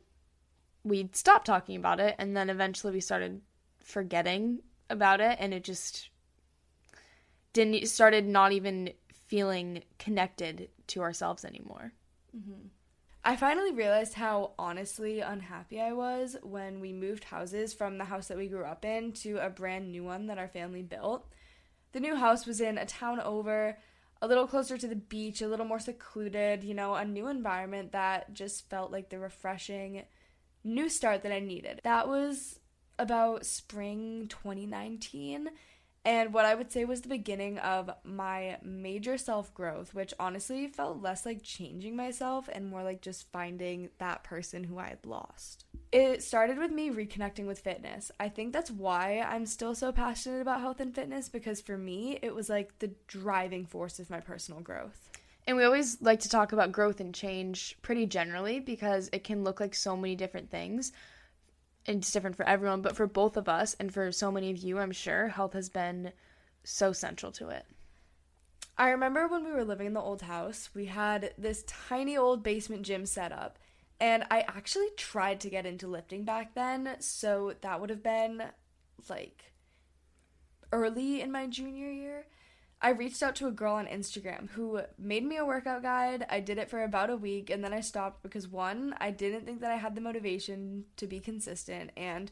we 0.83 1.07
stopped 1.13 1.45
talking 1.45 1.75
about 1.75 1.99
it. 1.99 2.15
And 2.17 2.35
then 2.35 2.49
eventually 2.49 2.93
we 2.93 2.99
started 2.99 3.41
forgetting 3.83 4.61
about 4.91 5.21
it 5.21 5.37
and 5.39 5.53
it 5.53 5.63
just 5.63 6.09
didn't 7.53 7.87
started 7.87 8.25
not 8.27 8.51
even 8.51 8.91
feeling 9.13 9.83
connected 9.97 10.69
to 10.87 11.01
ourselves 11.01 11.45
anymore. 11.45 11.93
Mm-hmm. 12.35 12.67
I 13.23 13.35
finally 13.35 13.71
realized 13.71 14.15
how 14.15 14.53
honestly 14.57 15.19
unhappy 15.19 15.79
I 15.79 15.93
was 15.93 16.37
when 16.41 16.79
we 16.79 16.91
moved 16.91 17.25
houses 17.25 17.73
from 17.73 17.97
the 17.97 18.05
house 18.05 18.27
that 18.29 18.37
we 18.37 18.47
grew 18.47 18.65
up 18.65 18.83
in 18.83 19.11
to 19.13 19.37
a 19.37 19.49
brand 19.49 19.91
new 19.91 20.03
one 20.03 20.25
that 20.27 20.39
our 20.39 20.47
family 20.47 20.81
built. 20.81 21.31
The 21.91 21.99
new 21.99 22.15
house 22.15 22.47
was 22.47 22.61
in 22.61 22.79
a 22.79 22.85
town 22.85 23.19
over, 23.19 23.77
a 24.23 24.27
little 24.27 24.47
closer 24.47 24.75
to 24.77 24.87
the 24.87 24.95
beach, 24.95 25.41
a 25.41 25.47
little 25.47 25.65
more 25.65 25.79
secluded, 25.79 26.63
you 26.63 26.73
know, 26.73 26.95
a 26.95 27.05
new 27.05 27.27
environment 27.27 27.91
that 27.91 28.33
just 28.33 28.69
felt 28.69 28.91
like 28.91 29.09
the 29.09 29.19
refreshing 29.19 30.03
new 30.63 30.89
start 30.89 31.21
that 31.23 31.31
I 31.31 31.39
needed. 31.39 31.81
That 31.83 32.07
was 32.07 32.59
about 33.01 33.45
spring 33.45 34.27
2019 34.29 35.49
and 36.03 36.33
what 36.33 36.45
I 36.45 36.55
would 36.55 36.71
say 36.71 36.83
was 36.83 37.01
the 37.01 37.09
beginning 37.09 37.59
of 37.59 37.91
my 38.03 38.57
major 38.63 39.19
self 39.19 39.53
growth, 39.53 39.93
which 39.93 40.15
honestly 40.19 40.67
felt 40.67 41.01
less 41.01 41.27
like 41.27 41.43
changing 41.43 41.95
myself 41.95 42.49
and 42.51 42.67
more 42.67 42.83
like 42.83 43.01
just 43.01 43.31
finding 43.31 43.89
that 43.99 44.23
person 44.23 44.63
who 44.63 44.79
I 44.79 44.89
had 44.89 45.05
lost. 45.05 45.65
It 45.91 46.23
started 46.23 46.57
with 46.57 46.71
me 46.71 46.89
reconnecting 46.89 47.45
with 47.45 47.59
fitness. 47.59 48.11
I 48.19 48.29
think 48.29 48.51
that's 48.51 48.71
why 48.71 49.19
I'm 49.19 49.45
still 49.45 49.75
so 49.75 49.91
passionate 49.91 50.41
about 50.41 50.61
health 50.61 50.79
and 50.79 50.95
fitness 50.95 51.29
because 51.29 51.61
for 51.61 51.77
me, 51.77 52.17
it 52.23 52.33
was 52.33 52.49
like 52.49 52.79
the 52.79 52.91
driving 53.07 53.67
force 53.67 53.99
of 53.99 54.09
my 54.09 54.21
personal 54.21 54.61
growth. 54.61 55.11
And 55.45 55.57
we 55.57 55.65
always 55.65 56.01
like 56.01 56.21
to 56.21 56.29
talk 56.29 56.51
about 56.51 56.71
growth 56.71 56.99
and 56.99 57.13
change 57.13 57.77
pretty 57.81 58.05
generally 58.07 58.59
because 58.59 59.09
it 59.11 59.23
can 59.23 59.43
look 59.43 59.59
like 59.59 59.75
so 59.75 59.95
many 59.95 60.15
different 60.15 60.49
things 60.49 60.93
it's 61.85 62.11
different 62.11 62.35
for 62.35 62.47
everyone, 62.47 62.81
but 62.81 62.95
for 62.95 63.07
both 63.07 63.37
of 63.37 63.49
us 63.49 63.75
and 63.79 63.93
for 63.93 64.11
so 64.11 64.31
many 64.31 64.51
of 64.51 64.57
you, 64.57 64.79
I'm 64.79 64.91
sure 64.91 65.29
health 65.29 65.53
has 65.53 65.69
been 65.69 66.11
so 66.63 66.93
central 66.93 67.31
to 67.33 67.49
it. 67.49 67.65
I 68.77 68.89
remember 68.89 69.27
when 69.27 69.43
we 69.43 69.51
were 69.51 69.65
living 69.65 69.87
in 69.87 69.93
the 69.93 70.01
old 70.01 70.23
house, 70.23 70.69
we 70.73 70.85
had 70.85 71.33
this 71.37 71.63
tiny 71.67 72.17
old 72.17 72.43
basement 72.43 72.83
gym 72.83 73.05
set 73.05 73.31
up, 73.31 73.59
and 73.99 74.25
I 74.31 74.41
actually 74.41 74.89
tried 74.97 75.39
to 75.41 75.49
get 75.49 75.65
into 75.65 75.87
lifting 75.87 76.23
back 76.23 76.55
then, 76.55 76.95
so 76.99 77.53
that 77.61 77.79
would 77.79 77.89
have 77.89 78.03
been 78.03 78.43
like 79.09 79.51
early 80.71 81.21
in 81.21 81.31
my 81.31 81.47
junior 81.47 81.91
year. 81.91 82.25
I 82.81 82.89
reached 82.89 83.21
out 83.21 83.35
to 83.35 83.47
a 83.47 83.51
girl 83.51 83.75
on 83.75 83.85
Instagram 83.85 84.49
who 84.49 84.81
made 84.97 85.23
me 85.23 85.37
a 85.37 85.45
workout 85.45 85.83
guide. 85.83 86.25
I 86.29 86.39
did 86.39 86.57
it 86.57 86.69
for 86.69 86.83
about 86.83 87.11
a 87.11 87.15
week 87.15 87.51
and 87.51 87.63
then 87.63 87.73
I 87.73 87.81
stopped 87.81 88.23
because 88.23 88.47
one, 88.47 88.95
I 88.99 89.11
didn't 89.11 89.45
think 89.45 89.61
that 89.61 89.71
I 89.71 89.75
had 89.75 89.93
the 89.93 90.01
motivation 90.01 90.85
to 90.97 91.05
be 91.05 91.19
consistent, 91.19 91.91
and 91.95 92.31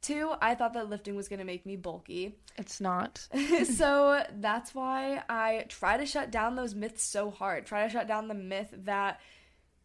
two, 0.00 0.32
I 0.40 0.54
thought 0.54 0.72
that 0.74 0.88
lifting 0.88 1.14
was 1.14 1.28
going 1.28 1.38
to 1.38 1.44
make 1.44 1.66
me 1.66 1.76
bulky. 1.76 2.34
It's 2.56 2.80
not. 2.80 3.26
so 3.64 4.22
that's 4.40 4.74
why 4.74 5.22
I 5.28 5.66
try 5.68 5.96
to 5.96 6.06
shut 6.06 6.30
down 6.30 6.56
those 6.56 6.74
myths 6.74 7.02
so 7.02 7.30
hard. 7.30 7.66
Try 7.66 7.84
to 7.86 7.92
shut 7.92 8.08
down 8.08 8.28
the 8.28 8.34
myth 8.34 8.74
that 8.84 9.20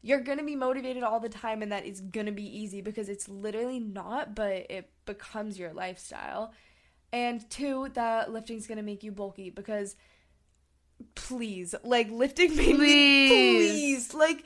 you're 0.02 0.22
going 0.22 0.38
to 0.38 0.44
be 0.44 0.56
motivated 0.56 1.04
all 1.04 1.20
the 1.20 1.30
time 1.30 1.62
and 1.62 1.72
that 1.72 1.86
it's 1.86 2.00
going 2.00 2.28
to 2.28 2.32
be 2.32 2.60
easy 2.60 2.82
because 2.82 3.10
it's 3.10 3.28
literally 3.28 3.80
not, 3.80 4.36
but 4.36 4.68
it 4.70 4.90
becomes 5.06 5.60
your 5.60 5.74
lifestyle 5.74 6.54
and 7.14 7.50
two 7.50 7.90
that 7.94 8.32
lifting's 8.32 8.68
gonna 8.68 8.84
make 8.84 9.04
you 9.04 9.12
bulky 9.12 9.50
because 9.50 9.96
please 11.16 11.76
like 11.84 12.10
lifting 12.12 12.52
please. 12.56 12.76
please 12.78 14.14
like 14.14 14.44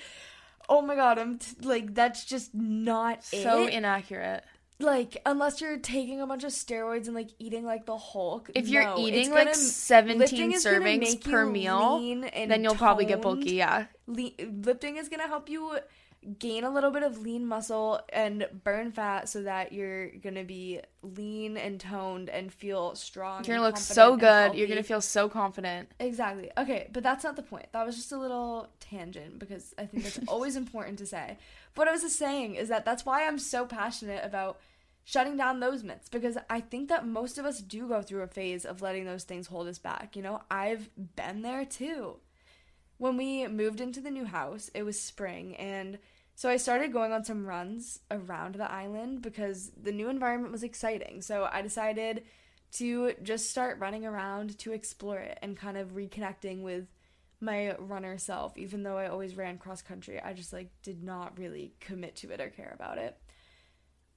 oh 0.70 0.82
my 0.82 0.96
god 0.96 1.18
i'm 1.18 1.38
t- 1.38 1.56
like 1.66 1.94
that's 1.94 2.26
just 2.26 2.54
not 2.54 3.24
so 3.24 3.66
it. 3.68 3.74
inaccurate 3.74 4.44
like 4.80 5.18
unless 5.26 5.62
you're 5.62 5.78
taking 5.78 6.22
a 6.22 6.28
bunch 6.28 6.44
of 6.44 6.52
steroids 6.52 7.06
and 7.06 7.14
like 7.14 7.30
eating 7.38 7.64
like 7.64 7.86
the 7.86 7.96
Hulk. 7.96 8.50
If 8.56 8.68
you're 8.68 8.84
no, 8.84 8.98
eating 8.98 9.30
gonna- 9.30 9.46
like 9.46 9.54
17 9.54 10.50
gonna 10.50 10.60
servings 10.60 11.24
per 11.24 11.46
meal, 11.46 12.00
then 12.00 12.64
you'll 12.64 12.74
probably 12.74 13.06
get 13.06 13.22
bulky. 13.22 13.54
Yeah. 13.58 13.86
Le- 14.08 14.32
lifting 14.64 14.98
is 14.98 15.08
gonna 15.08 15.28
help 15.28 15.50
you 15.50 15.78
gain 16.38 16.64
a 16.64 16.70
little 16.70 16.92
bit 16.92 17.02
of 17.02 17.20
lean 17.20 17.48
muscle 17.48 18.00
and 18.10 18.48
burn 18.64 18.92
fat 18.92 19.28
so 19.28 19.42
that 19.42 19.74
you're 19.74 20.10
gonna 20.10 20.44
be 20.44 20.80
lean 21.02 21.58
and 21.58 21.80
toned 21.80 22.30
and 22.30 22.54
feel 22.54 22.94
strong. 22.96 23.44
You're 23.44 23.58
gonna 23.58 23.68
look 23.68 23.78
so 23.78 24.16
good. 24.16 24.54
You're 24.54 24.68
gonna 24.68 24.84
feel 24.84 25.02
so 25.02 25.28
confident. 25.28 25.90
Exactly. 26.00 26.52
Okay, 26.58 26.88
but 26.94 27.02
that's 27.02 27.24
not 27.24 27.36
the 27.36 27.42
point. 27.42 27.68
That 27.72 27.86
was 27.86 27.96
just 27.96 28.12
a 28.12 28.20
little 28.20 28.70
tangent 28.80 29.40
because 29.40 29.74
I 29.80 29.86
think 29.86 30.04
that's 30.04 30.20
always 30.28 30.56
important 30.56 31.00
to 31.00 31.08
say. 31.08 31.38
What 31.76 31.88
I 31.88 31.92
was 31.92 32.02
just 32.02 32.20
saying 32.20 32.56
is 32.56 32.70
that 32.70 32.86
that's 32.86 33.06
why 33.06 33.26
I'm 33.26 33.40
so 33.40 33.66
passionate 33.66 34.24
about 34.24 34.60
shutting 35.04 35.38
down 35.38 35.60
those 35.60 35.84
myths 35.84 36.10
because 36.10 36.38
I 36.50 36.62
think 36.62 36.90
that 36.90 37.08
most 37.08 37.40
of 37.40 37.46
us 37.46 37.60
do 37.60 37.88
go 37.88 38.04
through 38.04 38.22
a 38.22 38.28
phase 38.28 38.66
of 38.66 38.84
letting 38.84 39.06
those 39.06 39.24
things 39.24 39.48
hold 39.48 39.68
us 39.68 39.80
back. 39.80 40.16
You 40.16 40.22
know, 40.22 40.42
I've 40.52 40.90
been 41.16 41.42
there 41.42 41.66
too. 41.66 42.18
When 42.98 43.18
we 43.18 43.48
moved 43.48 43.82
into 43.82 44.00
the 44.00 44.12
new 44.12 44.26
house, 44.26 44.70
it 44.76 44.84
was 44.84 45.00
spring 45.00 45.56
and 45.56 45.98
so 46.42 46.50
I 46.50 46.58
started 46.58 46.92
going 46.92 47.12
on 47.12 47.24
some 47.24 47.46
runs 47.46 48.00
around 48.10 48.56
the 48.56 48.72
island 48.72 49.22
because 49.22 49.70
the 49.80 49.92
new 49.92 50.10
environment 50.10 50.52
was 50.52 50.64
exciting. 50.64 51.22
So 51.22 51.48
I 51.54 51.62
decided 51.62 52.24
to 52.78 53.14
just 53.22 53.52
start 53.52 53.78
running 53.78 54.08
around 54.08 54.58
to 54.58 54.74
explore 54.74 55.20
it 55.20 55.38
and 55.44 55.56
kind 55.56 55.78
of 55.78 55.90
reconnecting 55.90 56.64
with 56.64 56.88
my 57.42 57.76
runner 57.78 58.18
self 58.18 58.58
even 58.58 58.82
though 58.82 58.98
I 58.98 59.06
always 59.06 59.36
ran 59.36 59.60
cross 59.60 59.84
country. 59.84 60.20
I 60.20 60.34
just 60.34 60.52
like 60.52 60.72
did 60.82 61.04
not 61.04 61.38
really 61.38 61.76
commit 61.80 62.16
to 62.16 62.32
it 62.32 62.42
or 62.42 62.50
care 62.50 62.74
about 62.74 62.98
it. 62.98 63.16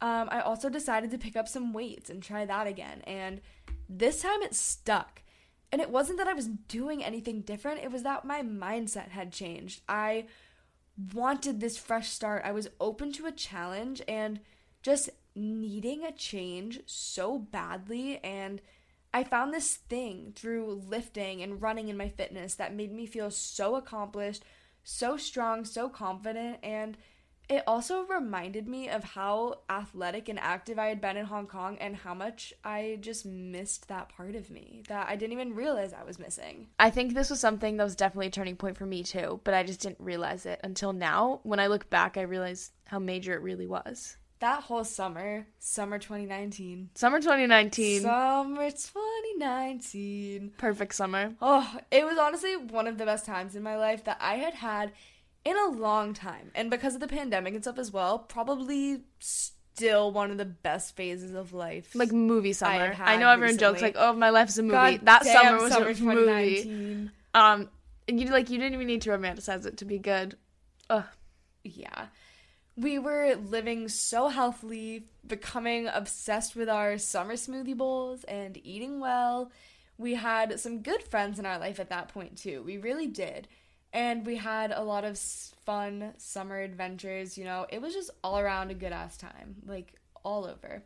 Um, 0.01 0.31
I 0.31 0.41
also 0.41 0.71
decided 0.71 1.11
to 1.11 1.19
pick 1.19 1.37
up 1.37 1.47
some 1.47 1.75
weights 1.75 2.09
and 2.09 2.23
try 2.23 2.47
that 2.47 2.67
again 2.67 3.03
and 3.03 3.43
this 3.87 4.23
time 4.23 4.41
it 4.41 4.55
stuck. 4.55 5.21
And 5.71 5.83
it 5.83 5.91
wasn't 5.91 6.17
that 6.17 6.29
I 6.29 6.33
was 6.33 6.47
doing 6.47 7.05
anything 7.05 7.43
different, 7.43 7.85
it 7.85 7.93
was 7.93 8.03
that 8.05 8.25
my 8.25 8.41
mindset 8.41 9.11
had 9.11 9.31
changed. 9.31 9.83
I 9.91 10.25
wanted 11.13 11.61
this 11.61 11.77
fresh 11.77 12.11
start. 12.11 12.43
I 12.45 12.53
was 12.53 12.69
open 12.81 13.13
to 13.13 13.27
a 13.27 13.33
challenge 13.33 14.03
and 14.07 14.41
just 14.83 15.11
needing 15.35 16.05
a 16.05 16.13
change 16.13 16.81
so 16.87 17.39
badly. 17.39 18.19
And 18.23 18.61
I 19.13 19.25
found 19.25 19.53
this 19.53 19.75
thing 19.77 20.33
through 20.35 20.83
lifting 20.87 21.43
and 21.43 21.61
running 21.61 21.89
in 21.89 21.97
my 21.97 22.09
fitness 22.09 22.55
that 22.57 22.75
made 22.75 22.93
me 22.93 23.07
feel 23.07 23.31
so 23.31 23.77
accomplished, 23.77 24.45
so 24.83 25.17
strong, 25.17 25.65
so 25.65 25.89
confident. 25.89 26.59
And 26.63 26.97
it 27.49 27.63
also 27.67 28.03
reminded 28.05 28.69
me 28.69 28.89
of 28.89 29.05
how 29.05 29.61
athletic 29.69 30.29
and 30.29 30.39
active 30.39 30.79
I 30.79 30.87
had 30.87 31.01
been 31.01 31.17
in 31.17 31.27
Hong 31.27 31.47
Kong 31.47 31.77
and 31.79 31.97
how 31.97 32.15
much 32.15 32.55
I 32.65 32.99
just 33.01 33.27
missed 33.27 33.89
that 33.89 34.09
part 34.09 34.35
of 34.35 34.51
me 34.51 34.83
that 34.89 35.09
I 35.09 35.17
didn't 35.17 35.33
even 35.33 35.55
realize 35.55 35.93
I 35.93 36.05
was 36.05 36.19
missing. 36.19 36.69
I 36.79 36.91
think 36.91 37.13
this 37.15 37.31
was 37.31 37.41
something 37.41 37.77
that 37.77 37.85
was 37.85 37.97
definitely 37.97 38.29
a 38.29 38.31
turning 38.31 38.57
point 38.57 38.77
for 38.77 38.87
me 38.87 39.03
too, 39.03 39.41
but 39.45 39.55
I 39.55 39.63
just 39.63 39.81
didn't 39.81 40.01
realize 40.01 40.47
it 40.47 40.61
until 40.65 40.93
now. 40.93 41.41
When 41.43 41.61
I 41.61 41.67
look 41.67 41.91
back, 41.91 42.17
I 42.17 42.23
realize 42.23 42.73
how 42.87 42.99
major 42.99 43.35
it 43.35 43.43
really 43.43 43.67
was. 43.67 44.17
That 44.41 44.65
whole 44.65 44.85
summer, 44.85 45.47
summer 45.59 45.99
2019. 45.99 46.91
Summer 46.95 47.19
2019, 47.19 48.03
Summer 48.03 48.71
2019. 48.71 50.53
perfect 50.59 50.95
summer. 50.95 51.35
Oh, 51.41 51.79
it 51.91 52.05
was 52.05 52.19
honestly 52.19 52.57
one 52.57 52.87
of 52.87 52.99
the 52.99 53.07
best 53.07 53.25
times 53.25 53.57
in 53.57 53.63
my 53.63 53.77
life 53.77 54.05
that 54.05 54.19
I 54.21 54.35
had 54.37 54.55
had 54.55 54.93
in 55.45 55.57
a 55.57 55.69
long 55.69 56.15
time. 56.15 56.51
And 56.55 56.71
because 56.71 56.95
of 56.95 57.01
the 57.01 57.09
pandemic 57.09 57.55
and 57.55 57.63
stuff 57.63 57.79
as 57.79 57.93
well, 57.93 58.19
probably 58.19 59.03
still 59.21 60.13
one 60.13 60.31
of 60.31 60.39
the 60.39 60.45
best 60.45 60.97
phases 60.97 61.35
of 61.35 61.53
life. 61.53 61.95
Like 61.95 62.13
movie 62.13 62.53
summer. 62.53 62.95
I, 62.99 63.13
had 63.13 63.21
know 63.21 63.29
everyone 63.29 63.59
jokes 63.59 63.83
like, 63.83 63.97
"Oh, 63.99 64.13
my 64.13 64.31
life's 64.31 64.59
a 64.59 64.63
movie." 64.63 64.73
God 64.73 65.01
that 65.03 65.25
summer 65.25 65.61
was 65.61 65.73
summer 65.73 65.91
a 65.91 65.95
movie. 65.95 67.11
Um, 67.35 67.69
and 68.09 68.21
you 68.21 68.29
like 68.29 68.51
you 68.51 68.59
didn't 68.59 68.75
even 68.75 68.87
need 68.87 69.03
to 69.03 69.11
romanticize 69.11 69.67
it 69.67 69.79
to 69.79 69.85
be 69.85 69.99
good. 69.99 70.37
Ugh. 70.91 71.05
Yeah. 71.65 72.07
We 72.77 72.99
were 72.99 73.35
living 73.37 73.89
so 73.89 74.29
healthily, 74.29 75.07
becoming 75.27 75.87
obsessed 75.87 76.57
with 76.57 76.69
our 76.69 76.99
summer 76.99 77.35
smoothie 77.35 77.77
bowls 77.77 78.25
and 78.25 78.59
eating 78.65 79.01
well. 79.01 79.53
We 79.97 80.15
had 80.15 80.59
some 80.59 80.83
good 80.83 81.03
friends 81.05 81.39
in 81.39 81.47
our 81.47 81.59
life 81.59 81.79
at 81.79 81.91
that 81.91 82.09
point, 82.09 82.37
too. 82.37 82.65
We 82.65 82.77
really 82.79 83.07
did. 83.07 83.47
And 83.95 84.27
we 84.27 84.35
had 84.35 84.73
a 84.73 84.83
lot 84.83 85.05
of 85.05 85.17
fun 85.19 86.15
summer 86.19 86.61
adventures. 86.61 87.39
You 87.39 87.45
know, 87.45 87.65
it 87.71 87.81
was 87.81 87.95
just 87.95 88.11
all 88.25 88.41
around 88.41 88.71
a 88.73 88.75
good 88.75 88.93
ass 88.93 89.17
time, 89.17 89.55
like 89.65 89.95
all 90.25 90.45
over. 90.45 90.83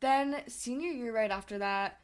Then, 0.00 0.40
senior 0.48 0.90
year 0.90 1.14
right 1.14 1.30
after 1.30 1.58
that, 1.58 2.00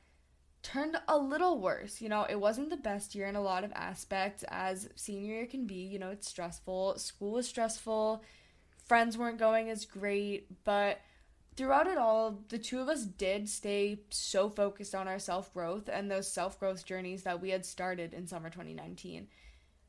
turned 0.62 0.98
a 1.08 1.16
little 1.16 1.58
worse. 1.58 2.02
You 2.02 2.10
know, 2.10 2.26
it 2.28 2.38
wasn't 2.38 2.68
the 2.68 2.76
best 2.76 3.14
year 3.14 3.26
in 3.26 3.36
a 3.36 3.42
lot 3.42 3.64
of 3.64 3.72
aspects, 3.72 4.44
as 4.48 4.90
senior 4.96 5.34
year 5.34 5.46
can 5.46 5.66
be. 5.66 5.76
You 5.86 5.98
know, 5.98 6.10
it's 6.10 6.28
stressful. 6.28 6.98
School 6.98 7.32
was 7.32 7.48
stressful. 7.48 8.22
Friends 8.84 9.16
weren't 9.16 9.38
going 9.38 9.70
as 9.70 9.86
great. 9.86 10.62
But 10.64 11.00
throughout 11.56 11.86
it 11.86 11.96
all, 11.96 12.38
the 12.50 12.58
two 12.58 12.80
of 12.80 12.88
us 12.88 13.04
did 13.04 13.48
stay 13.48 14.00
so 14.10 14.50
focused 14.50 14.94
on 14.94 15.08
our 15.08 15.18
self 15.18 15.54
growth 15.54 15.88
and 15.90 16.10
those 16.10 16.30
self 16.30 16.60
growth 16.60 16.84
journeys 16.84 17.22
that 17.22 17.40
we 17.40 17.48
had 17.48 17.64
started 17.64 18.12
in 18.12 18.26
summer 18.26 18.50
2019. 18.50 19.28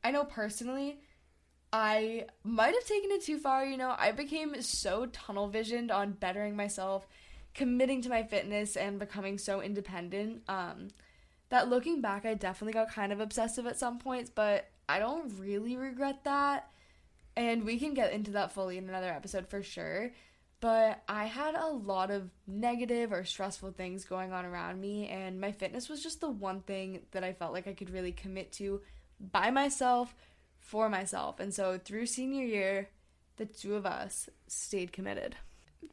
I 0.04 0.12
know 0.12 0.26
personally, 0.26 1.00
I 1.72 2.26
might 2.44 2.76
have 2.76 2.86
taken 2.86 3.12
it 3.12 3.24
too 3.24 3.38
far. 3.38 3.66
You 3.66 3.78
know, 3.78 3.96
I 3.98 4.12
became 4.12 4.62
so 4.62 5.08
tunnel 5.08 5.48
visioned 5.48 5.92
on 5.92 6.12
bettering 6.12 6.56
myself 6.56 7.08
committing 7.54 8.02
to 8.02 8.10
my 8.10 8.24
fitness 8.24 8.76
and 8.76 9.00
becoming 9.00 9.38
so 9.38 9.62
independent 9.62 10.42
um 10.48 10.88
that 11.50 11.70
looking 11.70 12.02
back 12.02 12.26
I 12.26 12.34
definitely 12.34 12.74
got 12.74 12.92
kind 12.92 13.12
of 13.12 13.20
obsessive 13.20 13.68
at 13.68 13.78
some 13.78 14.00
points 14.00 14.32
but 14.34 14.70
I 14.90 15.00
don't 15.00 15.40
really 15.40 15.78
regret 15.78 16.24
that 16.24 16.70
and 17.36 17.64
we 17.64 17.78
can 17.78 17.94
get 17.94 18.12
into 18.12 18.32
that 18.32 18.52
fully 18.52 18.78
in 18.78 18.90
another 18.90 19.10
episode 19.10 19.48
for 19.48 19.62
sure 19.62 20.12
but 20.62 21.04
I 21.08 21.26
had 21.26 21.56
a 21.56 21.68
lot 21.68 22.10
of 22.10 22.30
negative 22.48 23.12
or 23.12 23.26
stressful 23.26 23.72
things 23.74 24.06
going 24.06 24.32
on 24.32 24.46
around 24.46 24.82
me 24.82 25.08
and 25.10 25.40
my 25.40 25.52
fitness 25.52 25.90
was 25.90 26.02
just 26.02 26.22
the 26.22 26.30
one 26.30 26.62
thing 26.62 27.02
that 27.12 27.24
I 27.24 27.34
felt 27.34 27.54
like 27.54 27.68
I 27.68 27.74
could 27.74 27.92
really 27.92 28.14
commit 28.14 28.52
to 28.54 28.82
by 29.32 29.50
myself 29.52 30.16
for 30.60 30.90
myself 30.90 31.40
and 31.40 31.54
so 31.54 31.78
through 31.84 32.06
senior 32.06 32.46
year 32.46 32.90
the 33.38 33.46
two 33.46 33.76
of 33.76 33.86
us 33.86 34.30
stayed 34.48 34.92
committed 34.92 35.36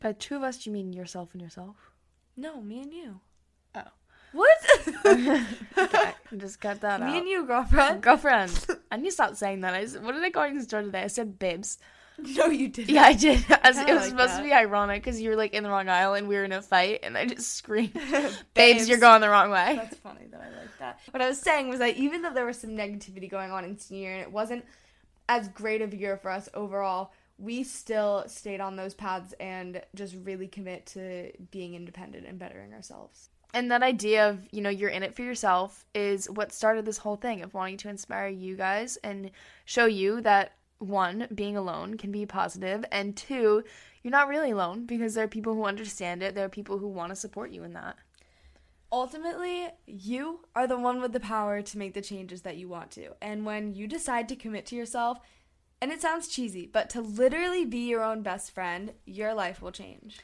By 0.00 0.12
two 0.12 0.36
of 0.36 0.42
us, 0.42 0.58
do 0.58 0.70
you 0.70 0.74
mean 0.74 0.92
yourself 0.92 1.30
and 1.32 1.42
yourself? 1.42 1.76
no 2.36 2.60
me 2.60 2.82
and 2.82 2.92
you 2.92 3.20
Oh. 3.74 3.82
What? 4.32 4.58
Okay, 5.78 6.12
just 6.36 6.60
cut 6.60 6.80
that 6.82 7.00
out. 7.00 7.10
Me 7.10 7.18
and 7.18 7.28
you, 7.28 7.44
girlfriend. 7.46 8.02
Girlfriend. 8.02 8.66
I 8.90 8.96
need 8.96 9.06
to 9.06 9.12
stop 9.12 9.34
saying 9.36 9.60
that. 9.62 9.74
I 9.74 9.84
what 10.00 10.12
did 10.14 10.24
I 10.24 10.30
you 10.46 10.52
in 10.52 10.58
the 10.58 10.66
today? 10.66 11.02
I 11.02 11.06
said 11.08 11.38
babes. 11.38 11.78
No, 12.36 12.46
you 12.46 12.68
didn't. 12.68 12.90
Yeah, 12.94 13.02
I 13.02 13.12
did. 13.12 13.44
As, 13.62 13.78
it 13.78 13.88
oh, 13.88 13.94
was 13.94 14.02
like 14.02 14.10
supposed 14.10 14.32
that. 14.32 14.38
to 14.38 14.44
be 14.44 14.52
ironic 14.52 15.02
because 15.02 15.20
you 15.20 15.30
were 15.30 15.36
like 15.36 15.52
in 15.54 15.62
the 15.62 15.70
wrong 15.70 15.88
aisle 15.88 16.14
and 16.14 16.28
we 16.28 16.36
were 16.36 16.44
in 16.44 16.52
a 16.52 16.62
fight, 16.62 17.00
and 17.02 17.16
I 17.16 17.26
just 17.26 17.56
screamed, 17.56 17.98
"Babes, 18.54 18.88
you're 18.88 18.98
going 18.98 19.20
the 19.20 19.28
wrong 19.28 19.50
way." 19.50 19.74
That's 19.76 19.96
funny 19.98 20.26
though. 20.30 20.38
I 20.38 20.50
like 20.60 20.78
that. 20.78 21.00
What 21.10 21.22
I 21.22 21.28
was 21.28 21.38
saying 21.38 21.68
was 21.68 21.78
that 21.80 21.96
even 21.96 22.22
though 22.22 22.32
there 22.32 22.46
was 22.46 22.58
some 22.58 22.70
negativity 22.70 23.30
going 23.30 23.50
on 23.50 23.64
in 23.64 23.78
senior 23.78 24.02
year 24.02 24.12
and 24.12 24.22
it 24.22 24.32
wasn't 24.32 24.64
as 25.28 25.48
great 25.48 25.82
of 25.82 25.92
a 25.92 25.96
year 25.96 26.16
for 26.16 26.30
us 26.30 26.48
overall, 26.54 27.12
we 27.38 27.62
still 27.62 28.24
stayed 28.26 28.60
on 28.60 28.76
those 28.76 28.94
paths 28.94 29.32
and 29.40 29.80
just 29.94 30.14
really 30.24 30.46
commit 30.46 30.86
to 30.86 31.32
being 31.50 31.74
independent 31.74 32.26
and 32.26 32.38
bettering 32.38 32.72
ourselves. 32.74 33.30
And 33.52 33.70
that 33.70 33.82
idea 33.82 34.28
of, 34.28 34.46
you 34.52 34.60
know, 34.60 34.70
you're 34.70 34.90
in 34.90 35.02
it 35.02 35.14
for 35.14 35.22
yourself 35.22 35.84
is 35.94 36.30
what 36.30 36.52
started 36.52 36.84
this 36.84 36.98
whole 36.98 37.16
thing 37.16 37.42
of 37.42 37.52
wanting 37.52 37.78
to 37.78 37.88
inspire 37.88 38.28
you 38.28 38.56
guys 38.56 38.96
and 38.98 39.30
show 39.64 39.86
you 39.86 40.20
that 40.20 40.52
one, 40.80 41.28
being 41.32 41.56
alone 41.56 41.96
can 41.96 42.10
be 42.10 42.26
positive, 42.26 42.84
and 42.90 43.16
two, 43.16 43.62
you're 44.02 44.10
not 44.10 44.28
really 44.28 44.50
alone 44.50 44.86
because 44.86 45.14
there 45.14 45.24
are 45.24 45.28
people 45.28 45.54
who 45.54 45.64
understand 45.64 46.22
it. 46.22 46.34
There 46.34 46.44
are 46.44 46.50
people 46.50 46.78
who 46.78 46.88
want 46.88 47.10
to 47.10 47.16
support 47.16 47.52
you 47.52 47.62
in 47.62 47.74
that. 47.74 47.96
Ultimately, 48.92 49.68
you 49.86 50.40
are 50.56 50.66
the 50.66 50.78
one 50.78 51.00
with 51.00 51.12
the 51.12 51.20
power 51.20 51.62
to 51.62 51.78
make 51.78 51.94
the 51.94 52.00
changes 52.00 52.42
that 52.42 52.56
you 52.56 52.68
want 52.68 52.90
to. 52.92 53.10
And 53.22 53.46
when 53.46 53.74
you 53.74 53.86
decide 53.86 54.28
to 54.30 54.36
commit 54.36 54.66
to 54.66 54.76
yourself, 54.76 55.18
and 55.80 55.92
it 55.92 56.02
sounds 56.02 56.28
cheesy, 56.28 56.66
but 56.66 56.90
to 56.90 57.00
literally 57.00 57.64
be 57.64 57.88
your 57.88 58.02
own 58.02 58.22
best 58.22 58.50
friend, 58.50 58.92
your 59.06 59.32
life 59.32 59.62
will 59.62 59.72
change. 59.72 60.18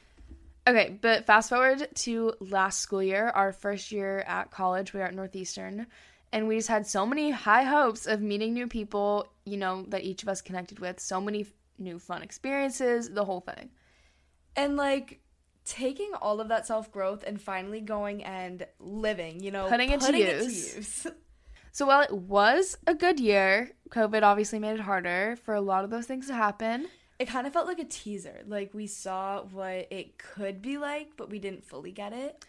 Okay, 0.67 0.99
but 1.01 1.27
fast 1.27 1.49
forward 1.49 1.87
to 1.95 2.35
last 2.41 2.81
school 2.81 3.03
year, 3.03 3.29
our 3.29 3.53
first 3.53 3.93
year 3.93 4.25
at 4.27 4.51
college, 4.51 4.93
we 4.93 5.01
are 5.01 5.05
at 5.05 5.15
Northeastern, 5.15 5.87
and 6.33 6.49
we 6.49 6.57
just 6.57 6.69
had 6.69 6.87
so 6.87 7.07
many 7.07 7.31
high 7.31 7.63
hopes 7.63 8.07
of 8.07 8.21
meeting 8.21 8.53
new 8.55 8.67
people, 8.67 9.27
you 9.45 9.57
know, 9.57 9.85
that 9.89 10.03
each 10.05 10.23
of 10.23 10.29
us 10.29 10.41
connected 10.41 10.79
with, 10.81 11.01
so 11.01 11.21
many 11.21 11.43
f- 11.43 11.53
new 11.79 11.99
fun 11.99 12.23
experiences, 12.23 13.11
the 13.11 13.25
whole 13.25 13.41
thing. 13.41 13.71
and 14.57 14.77
like 14.77 15.21
taking 15.65 16.13
all 16.23 16.41
of 16.41 16.49
that 16.49 16.67
self 16.67 16.93
growth 16.93 17.25
and 17.27 17.41
finally 17.41 17.81
going 17.81 18.23
and 18.25 18.67
living, 18.79 19.43
you 19.43 19.51
know, 19.51 19.69
Putting 19.69 19.91
it 19.91 20.01
to 20.01 20.17
use. 20.17 20.77
use. 20.77 21.07
So 21.73 21.85
while 21.85 22.01
it 22.01 22.11
was 22.13 22.79
a 22.87 22.95
good 22.95 23.21
year, 23.21 23.73
COVID 23.91 24.23
obviously 24.23 24.59
made 24.59 24.77
it 24.77 24.81
harder 24.81 25.37
for 25.45 25.53
a 25.53 25.61
lot 25.61 25.85
of 25.85 25.91
those 25.91 26.07
things 26.07 26.27
to 26.29 26.35
happen. 26.35 26.89
it 27.19 27.27
kind 27.29 27.47
of 27.47 27.53
felt 27.53 27.67
like 27.67 27.79
a 27.79 27.85
teaser. 27.85 28.41
Like 28.47 28.73
we 28.73 28.87
saw 28.87 29.43
what 29.43 29.87
it 29.91 30.17
could 30.17 30.63
be 30.63 30.79
like, 30.79 31.09
but 31.19 31.29
we 31.29 31.39
didn't 31.39 31.67
fully 31.67 31.93
get 31.93 32.15
it. 32.15 32.43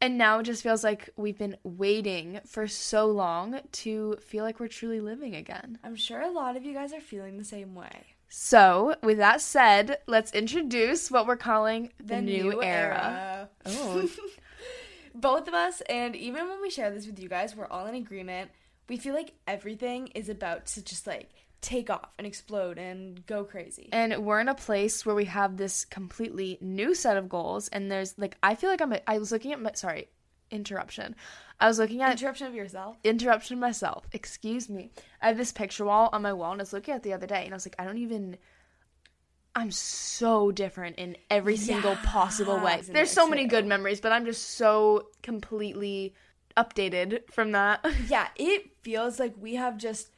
And 0.00 0.18
now 0.18 0.38
it 0.38 0.42
just 0.44 0.62
feels 0.62 0.84
like 0.84 1.08
we've 1.16 1.38
been 1.38 1.56
waiting 1.62 2.40
for 2.46 2.68
so 2.68 3.06
long 3.06 3.60
to 3.72 4.16
feel 4.20 4.44
like 4.44 4.60
we're 4.60 4.68
truly 4.68 5.00
living 5.00 5.34
again. 5.34 5.78
I'm 5.82 5.96
sure 5.96 6.20
a 6.20 6.30
lot 6.30 6.56
of 6.56 6.64
you 6.64 6.74
guys 6.74 6.92
are 6.92 7.00
feeling 7.00 7.38
the 7.38 7.44
same 7.44 7.74
way. 7.74 8.16
So, 8.28 8.96
with 9.02 9.18
that 9.18 9.40
said, 9.40 9.98
let's 10.06 10.32
introduce 10.32 11.10
what 11.10 11.26
we're 11.26 11.36
calling 11.36 11.92
the, 12.02 12.20
new, 12.20 12.62
era. 12.62 13.48
Oh, 13.64 14.08
Both 15.14 15.48
of 15.48 15.54
us, 15.54 15.80
and 15.82 16.14
even 16.14 16.48
when 16.48 16.60
we 16.60 16.68
share 16.68 16.90
this 16.90 17.06
with 17.06 17.18
you 17.18 17.28
guys, 17.28 17.56
we're 17.56 17.68
all 17.68 17.86
in 17.86 17.94
agreement. 17.94 18.50
We 18.88 18.98
feel 18.98 19.14
like 19.14 19.32
everything 19.46 20.08
is 20.08 20.28
about 20.28 20.66
to 20.66 20.84
just 20.84 21.06
like 21.06 21.30
take 21.60 21.90
off 21.90 22.10
and 22.18 22.26
explode 22.26 22.78
and 22.78 23.24
go 23.26 23.42
crazy. 23.44 23.88
and 23.92 24.24
we're 24.24 24.40
in 24.40 24.48
a 24.48 24.54
place 24.54 25.04
where 25.06 25.14
we 25.14 25.24
have 25.24 25.56
this 25.56 25.84
completely 25.84 26.58
new 26.60 26.94
set 26.94 27.16
of 27.16 27.28
goals. 27.28 27.68
And 27.68 27.90
there's 27.90 28.16
like, 28.18 28.36
I 28.42 28.54
feel 28.54 28.70
like 28.70 28.80
I'm, 28.80 28.94
I 29.06 29.18
was 29.18 29.32
looking 29.32 29.52
at 29.52 29.60
my, 29.60 29.72
sorry, 29.74 30.08
interruption. 30.50 31.16
I 31.58 31.66
was 31.66 31.78
looking 31.78 32.02
at 32.02 32.12
Interruption 32.12 32.46
of 32.46 32.54
yourself. 32.54 32.96
interruption 33.02 33.58
myself. 33.58 34.06
Excuse 34.12 34.68
me. 34.68 34.90
I 35.22 35.28
have 35.28 35.38
this 35.38 35.52
picture 35.52 35.86
wall 35.86 36.10
on 36.12 36.20
my 36.22 36.32
wall, 36.34 36.52
and 36.52 36.60
I 36.60 36.62
was 36.62 36.72
looking 36.74 36.94
at 36.94 37.02
the 37.02 37.14
other 37.14 37.26
day, 37.26 37.44
and 37.44 37.54
I 37.54 37.56
was 37.56 37.66
like, 37.66 37.76
I 37.78 37.84
don't 37.84 37.98
even. 37.98 38.36
I'm 39.54 39.70
so 39.70 40.52
different 40.52 40.96
in 40.96 41.16
every 41.30 41.56
single 41.56 41.96
possible 41.96 42.58
way. 42.60 42.74
And 42.86 42.94
There's 42.94 43.10
so 43.10 43.26
many 43.26 43.46
good 43.46 43.64
memories, 43.64 44.02
but 44.02 44.12
I'm 44.12 44.26
just 44.26 44.50
so 44.50 45.08
completely 45.22 46.14
updated 46.58 47.22
from 47.32 47.52
that. 47.52 47.84
Yeah, 48.08 48.28
it 48.36 48.70
feels 48.82 49.18
like 49.18 49.32
we 49.40 49.54
have 49.54 49.78
just 49.78 50.10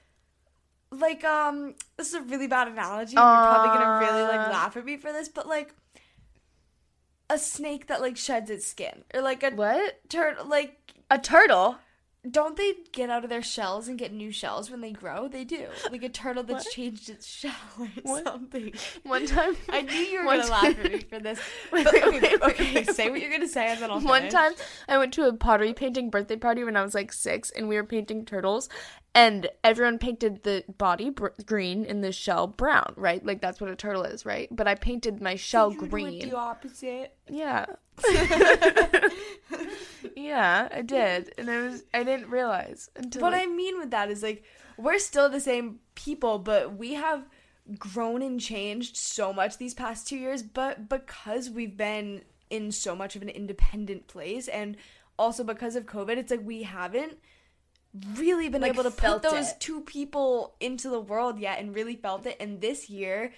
like 0.91 1.23
um 1.25 1.75
this 1.97 2.09
is 2.09 2.15
a 2.15 2.23
really 2.23 2.47
bad 2.47 2.69
analogy. 2.69 3.15
and 3.17 3.25
You're 3.25 3.47
probably 3.47 3.79
gonna 3.79 3.99
really 4.01 4.23
like 4.23 4.49
Uh. 4.49 4.53
laugh 4.53 4.77
at 4.77 4.85
me 4.85 4.97
for 4.97 5.13
this, 5.13 5.29
but 5.29 5.47
like 5.47 5.75
a 7.31 7.39
snake 7.39 7.89
that 7.89 8.01
like 8.01 8.17
sheds 8.17 8.51
its 8.51 8.67
skin. 8.67 9.05
Or 9.15 9.21
like 9.21 9.43
a 9.43 9.51
what? 9.51 10.01
turtle 10.09 10.47
like 10.47 10.79
A 11.11 11.19
turtle? 11.19 11.77
Don't 12.29 12.57
they 12.57 12.75
get 12.93 13.11
out 13.11 13.23
of 13.25 13.31
their 13.31 13.43
shells 13.43 13.87
and 13.89 13.97
get 13.99 14.13
new 14.13 14.31
shells 14.33 14.71
when 14.71 14.81
they 14.81 14.91
grow? 14.91 15.29
They 15.29 15.45
do. 15.45 15.67
Like 15.91 16.03
a 16.03 16.09
turtle 16.09 16.43
that's 16.43 16.65
What? 16.67 16.75
changed 16.75 17.09
its 17.09 17.27
shell 17.27 17.53
or 17.79 17.87
What? 18.03 18.25
something. 18.25 18.73
One 19.05 19.25
time. 19.27 19.57
I 19.69 19.83
knew 19.83 19.95
you 19.95 20.19
were 20.19 20.25
gonna 20.37 20.47
laugh 20.51 20.65
at 20.79 20.93
me 20.93 20.99
for 21.01 21.21
this. 21.21 21.39
Wait, 21.73 21.85
But 21.85 21.95
wait, 21.95 22.03
okay, 22.05 22.11
wait, 22.21 22.23
wait, 22.23 22.43
okay, 22.43 22.75
wait, 22.75 22.91
say 22.91 23.09
what 23.11 23.21
you're 23.21 23.31
gonna 23.31 23.47
say 23.49 23.69
and 23.69 23.81
then 23.81 23.91
I'll 23.91 24.01
One 24.01 24.23
finish. 24.23 24.33
time 24.35 24.53
I 24.89 24.99
went 24.99 25.15
to 25.15 25.29
a 25.29 25.33
pottery 25.33 25.73
painting 25.75 26.11
birthday 26.11 26.37
party 26.37 26.65
when 26.65 26.77
I 26.77 26.83
was 26.83 26.95
like 26.95 27.13
six, 27.13 27.51
and 27.51 27.69
we 27.69 27.77
were 27.77 27.85
painting 27.85 28.25
turtles, 28.25 28.69
and 29.15 29.49
everyone 29.63 29.99
painted 29.99 30.43
the 30.43 30.65
body 30.77 31.11
br- 31.11 31.29
green 31.47 31.87
and 31.87 32.03
the 32.05 32.13
shell 32.13 32.47
brown, 32.49 32.95
right? 32.97 33.25
Like 33.25 33.41
that's 33.41 33.61
what 33.61 33.71
a 33.71 33.77
turtle 33.77 34.03
is, 34.03 34.27
right? 34.27 34.49
But 34.51 34.67
I 34.69 34.75
painted 34.75 35.23
my 35.23 35.37
shell 35.37 35.73
You 35.73 35.79
went 35.81 35.91
green. 35.93 36.29
the 36.29 36.37
opposite. 36.37 37.15
Yeah. 37.29 37.67
Yeah, 40.19 40.69
I 40.73 40.83
did. 40.97 41.33
And 41.39 41.51
I 41.51 41.63
was 41.63 41.85
I 41.95 42.03
didn't 42.03 42.31
realize 42.31 42.91
until 42.97 43.23
What 43.23 43.33
like, 43.33 43.43
I 43.43 43.47
mean 43.47 43.79
with 43.79 43.91
that 43.91 44.11
is 44.11 44.23
like 44.23 44.45
we're 44.77 44.99
still 44.99 45.29
the 45.29 45.41
same 45.41 45.81
people, 45.95 46.39
but 46.39 46.77
we 46.77 46.95
have 46.95 47.25
grown 47.79 48.23
and 48.23 48.41
changed 48.41 48.97
so 48.97 49.33
much 49.33 49.59
these 49.59 49.75
past 49.75 50.07
two 50.09 50.17
years. 50.17 50.43
But 50.43 50.89
because 50.89 51.51
we've 51.51 51.77
been 51.77 52.23
in 52.51 52.73
so 52.73 52.95
much 52.97 53.17
of 53.17 53.23
an 53.23 53.29
independent 53.29 54.07
place, 54.07 54.49
and 54.49 54.77
also 55.19 55.45
because 55.45 55.77
of 55.77 55.85
COVID, 55.87 56.17
it's 56.17 56.31
like 56.31 56.45
we 56.45 56.63
haven't 56.63 57.19
really 58.15 58.49
been 58.49 58.63
Like, 58.63 58.73
able 58.75 58.85
to 58.85 58.91
put 58.91 59.23
those 59.23 59.51
it. 59.51 59.61
two 59.61 59.81
people 59.81 60.55
into 60.61 60.89
the 60.91 61.01
world 61.01 61.39
yet 61.39 61.59
and 61.59 61.75
really 61.75 61.97
felt 61.97 62.27
it. 62.27 62.37
And 62.39 62.61
this 62.61 62.89
year 62.89 63.33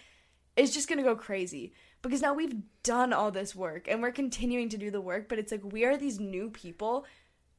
is 0.56 0.74
just 0.74 0.88
gonna 0.88 1.02
go 1.02 1.14
crazy 1.16 1.72
because 2.02 2.22
now 2.22 2.34
we've 2.34 2.56
done 2.82 3.12
all 3.12 3.30
this 3.30 3.54
work 3.54 3.86
and 3.88 4.02
we're 4.02 4.12
continuing 4.12 4.68
to 4.70 4.78
do 4.78 4.90
the 4.90 5.00
work, 5.00 5.28
but 5.28 5.38
it's 5.38 5.52
like 5.52 5.72
we 5.72 5.84
are 5.84 5.96
these 5.96 6.18
new 6.18 6.50
people 6.50 7.04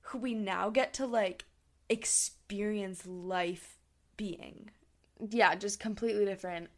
who 0.02 0.18
we 0.18 0.34
now 0.34 0.70
get 0.70 0.94
to 0.96 1.06
like 1.06 1.46
experience 1.89 3.06
life 3.06 3.78
being. 4.18 4.70
yeah, 5.30 5.56
just 5.56 5.80
completely 5.80 6.26
different 6.26 6.70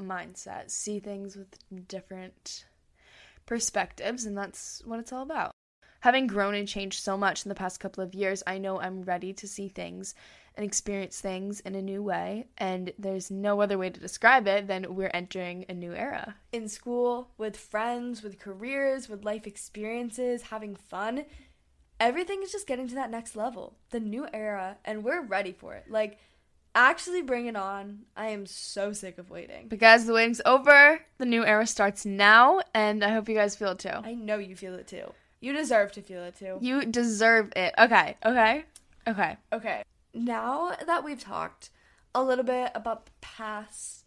mindset. 0.00 0.70
See 0.70 0.98
things 0.98 1.36
with 1.36 1.48
different 1.88 2.64
perspectives, 3.44 4.24
and 4.24 4.36
that's 4.36 4.82
what 4.84 5.00
it's 5.00 5.12
all 5.12 5.22
about. 5.22 5.52
Having 6.00 6.26
grown 6.28 6.54
and 6.54 6.68
changed 6.68 7.02
so 7.02 7.16
much 7.16 7.44
in 7.44 7.48
the 7.48 7.54
past 7.54 7.80
couple 7.80 8.02
of 8.02 8.14
years, 8.14 8.42
I 8.46 8.58
know 8.58 8.80
I'm 8.80 9.02
ready 9.02 9.32
to 9.34 9.48
see 9.48 9.68
things 9.68 10.14
and 10.56 10.64
experience 10.64 11.20
things 11.20 11.60
in 11.60 11.74
a 11.74 11.82
new 11.82 12.02
way, 12.02 12.46
and 12.56 12.92
there's 12.98 13.30
no 13.30 13.60
other 13.60 13.76
way 13.76 13.90
to 13.90 14.00
describe 14.00 14.46
it 14.46 14.66
than 14.66 14.94
we're 14.94 15.10
entering 15.12 15.66
a 15.68 15.74
new 15.74 15.92
era. 15.92 16.36
In 16.52 16.68
school, 16.68 17.28
with 17.36 17.56
friends, 17.56 18.22
with 18.22 18.38
careers, 18.38 19.08
with 19.08 19.24
life 19.24 19.46
experiences, 19.46 20.42
having 20.42 20.74
fun. 20.74 21.24
Everything 22.00 22.42
is 22.42 22.52
just 22.52 22.66
getting 22.66 22.88
to 22.88 22.94
that 22.94 23.10
next 23.10 23.36
level, 23.36 23.76
the 23.90 24.00
new 24.00 24.26
era, 24.32 24.78
and 24.84 25.04
we're 25.04 25.22
ready 25.22 25.52
for 25.52 25.74
it. 25.74 25.84
Like, 25.90 26.18
actually 26.74 27.22
bring 27.22 27.46
it 27.46 27.56
on. 27.56 28.00
I 28.16 28.28
am 28.28 28.46
so 28.46 28.92
sick 28.92 29.18
of 29.18 29.30
waiting. 29.30 29.68
But 29.68 29.78
guys, 29.78 30.04
the 30.06 30.12
waiting's 30.12 30.42
over. 30.44 31.00
The 31.18 31.26
new 31.26 31.44
era 31.44 31.66
starts 31.66 32.04
now, 32.04 32.60
and 32.74 33.02
I 33.02 33.10
hope 33.10 33.28
you 33.28 33.34
guys 33.34 33.56
feel 33.56 33.70
it 33.70 33.78
too. 33.78 33.88
I 33.88 34.14
know 34.14 34.38
you 34.38 34.56
feel 34.56 34.74
it 34.74 34.86
too. 34.86 35.12
You 35.40 35.52
deserve 35.52 35.92
to 35.92 36.02
feel 36.02 36.22
it 36.24 36.36
too. 36.38 36.58
You 36.60 36.84
deserve 36.84 37.52
it. 37.56 37.74
Okay, 37.78 38.16
okay, 38.24 38.64
okay. 39.06 39.36
Okay. 39.52 39.82
Now 40.16 40.72
that 40.86 41.04
we've 41.04 41.20
talked 41.20 41.70
a 42.14 42.22
little 42.22 42.44
bit 42.44 42.70
about 42.74 43.06
the 43.06 43.12
past, 43.20 44.04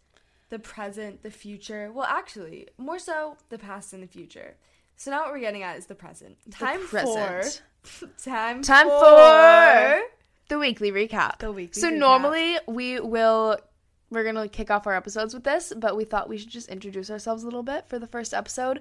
the 0.48 0.58
present, 0.58 1.22
the 1.22 1.30
future, 1.30 1.90
well, 1.92 2.06
actually, 2.06 2.68
more 2.76 2.98
so 2.98 3.36
the 3.48 3.58
past 3.58 3.92
and 3.92 4.02
the 4.02 4.06
future. 4.08 4.56
So 4.96 5.10
now 5.10 5.22
what 5.22 5.32
we're 5.32 5.40
getting 5.40 5.62
at 5.62 5.78
is 5.78 5.86
the 5.86 5.94
present. 5.94 6.36
Time 6.50 6.80
present. 6.86 7.62
for 7.82 8.06
time 8.22 8.62
Time 8.62 8.86
for, 8.88 8.98
for 9.00 10.00
the 10.48 10.58
weekly 10.58 10.90
recap. 10.92 11.38
The 11.38 11.52
weekly 11.52 11.80
So 11.80 11.90
recap. 11.90 11.98
normally 11.98 12.56
we 12.66 13.00
will 13.00 13.56
we're 14.10 14.24
gonna 14.24 14.48
kick 14.48 14.70
off 14.72 14.88
our 14.88 14.94
episodes 14.96 15.32
with 15.32 15.44
this, 15.44 15.72
but 15.76 15.96
we 15.96 16.04
thought 16.04 16.28
we 16.28 16.36
should 16.36 16.50
just 16.50 16.68
introduce 16.68 17.10
ourselves 17.10 17.44
a 17.44 17.46
little 17.46 17.62
bit 17.62 17.88
for 17.88 17.98
the 18.00 18.08
first 18.08 18.34
episode. 18.34 18.80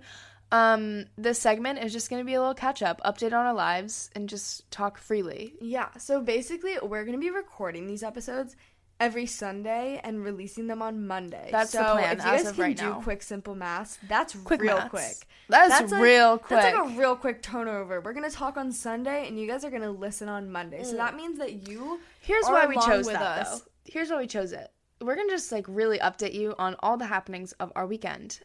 Um, 0.52 1.06
this 1.18 1.40
segment 1.40 1.80
is 1.80 1.94
just 1.94 2.10
gonna 2.10 2.24
be 2.24 2.34
a 2.34 2.40
little 2.40 2.56
catch 2.56 2.82
up, 2.82 3.00
update 3.06 3.28
on 3.34 3.46
our 3.46 3.54
lives, 3.54 4.10
and 4.16 4.28
just 4.28 4.70
talk 4.72 4.98
freely. 4.98 5.54
Yeah, 5.62 5.90
so 5.98 6.22
basically, 6.22 6.78
we're 6.82 7.04
going 7.06 7.18
to 7.18 7.22
be 7.22 7.30
recording 7.30 7.86
these 7.86 8.02
episodes 8.02 8.56
every 9.00 9.26
Sunday 9.28 10.02
and 10.04 10.24
releasing 10.24 10.68
them 10.68 10.82
on 10.82 11.06
Monday. 11.08 11.50
That's 11.52 11.72
the 11.72 11.78
so 11.86 11.94
plan 11.94 12.18
if 12.18 12.26
you 12.26 12.32
guys 12.32 12.52
can 12.52 12.62
right 12.62 12.76
do 12.78 12.84
now. 12.90 13.02
quick, 13.02 13.22
simple 13.22 13.56
math, 13.56 13.98
that's 14.10 14.34
Quick 14.36 14.62
real 14.62 14.76
maths. 14.78 14.90
quick. 14.90 15.28
That's, 15.48 15.92
like- 15.92 16.02
real 16.02 16.38
quick. 16.38 16.60
That's 16.62 16.76
like 16.76 16.86
a 16.94 16.98
real 16.98 17.16
quick 17.16 17.42
turnover. 17.42 18.02
We're 18.02 18.14
gonna 18.14 18.30
talk 18.32 18.58
on 18.58 18.72
Sunday, 18.72 19.28
and 19.28 19.40
you 19.40 19.46
guys 19.48 19.64
are 19.64 19.70
gonna 19.72 19.92
listen 19.92 20.30
on 20.30 20.52
Monday. 20.52 20.84
So 20.84 20.96
that 20.98 21.16
means 21.16 21.38
that 21.38 21.68
you 21.68 22.00
Here's 22.22 22.46
why 22.46 22.66
we 22.66 22.76
chose 22.76 23.06
with 23.06 23.14
that 23.16 23.42
us. 23.48 23.60
though. 23.62 23.66
Here's 23.86 24.10
why 24.10 24.18
we 24.18 24.28
chose 24.28 24.52
it. 24.52 24.72
We're 25.00 25.16
gonna 25.16 25.30
just 25.30 25.52
like 25.52 25.66
really 25.70 26.00
update 26.00 26.34
you 26.34 26.56
on 26.60 26.76
all 26.80 26.98
the 26.98 27.06
happenings 27.06 27.52
of 27.54 27.72
our 27.76 27.86
weekend. 27.86 28.40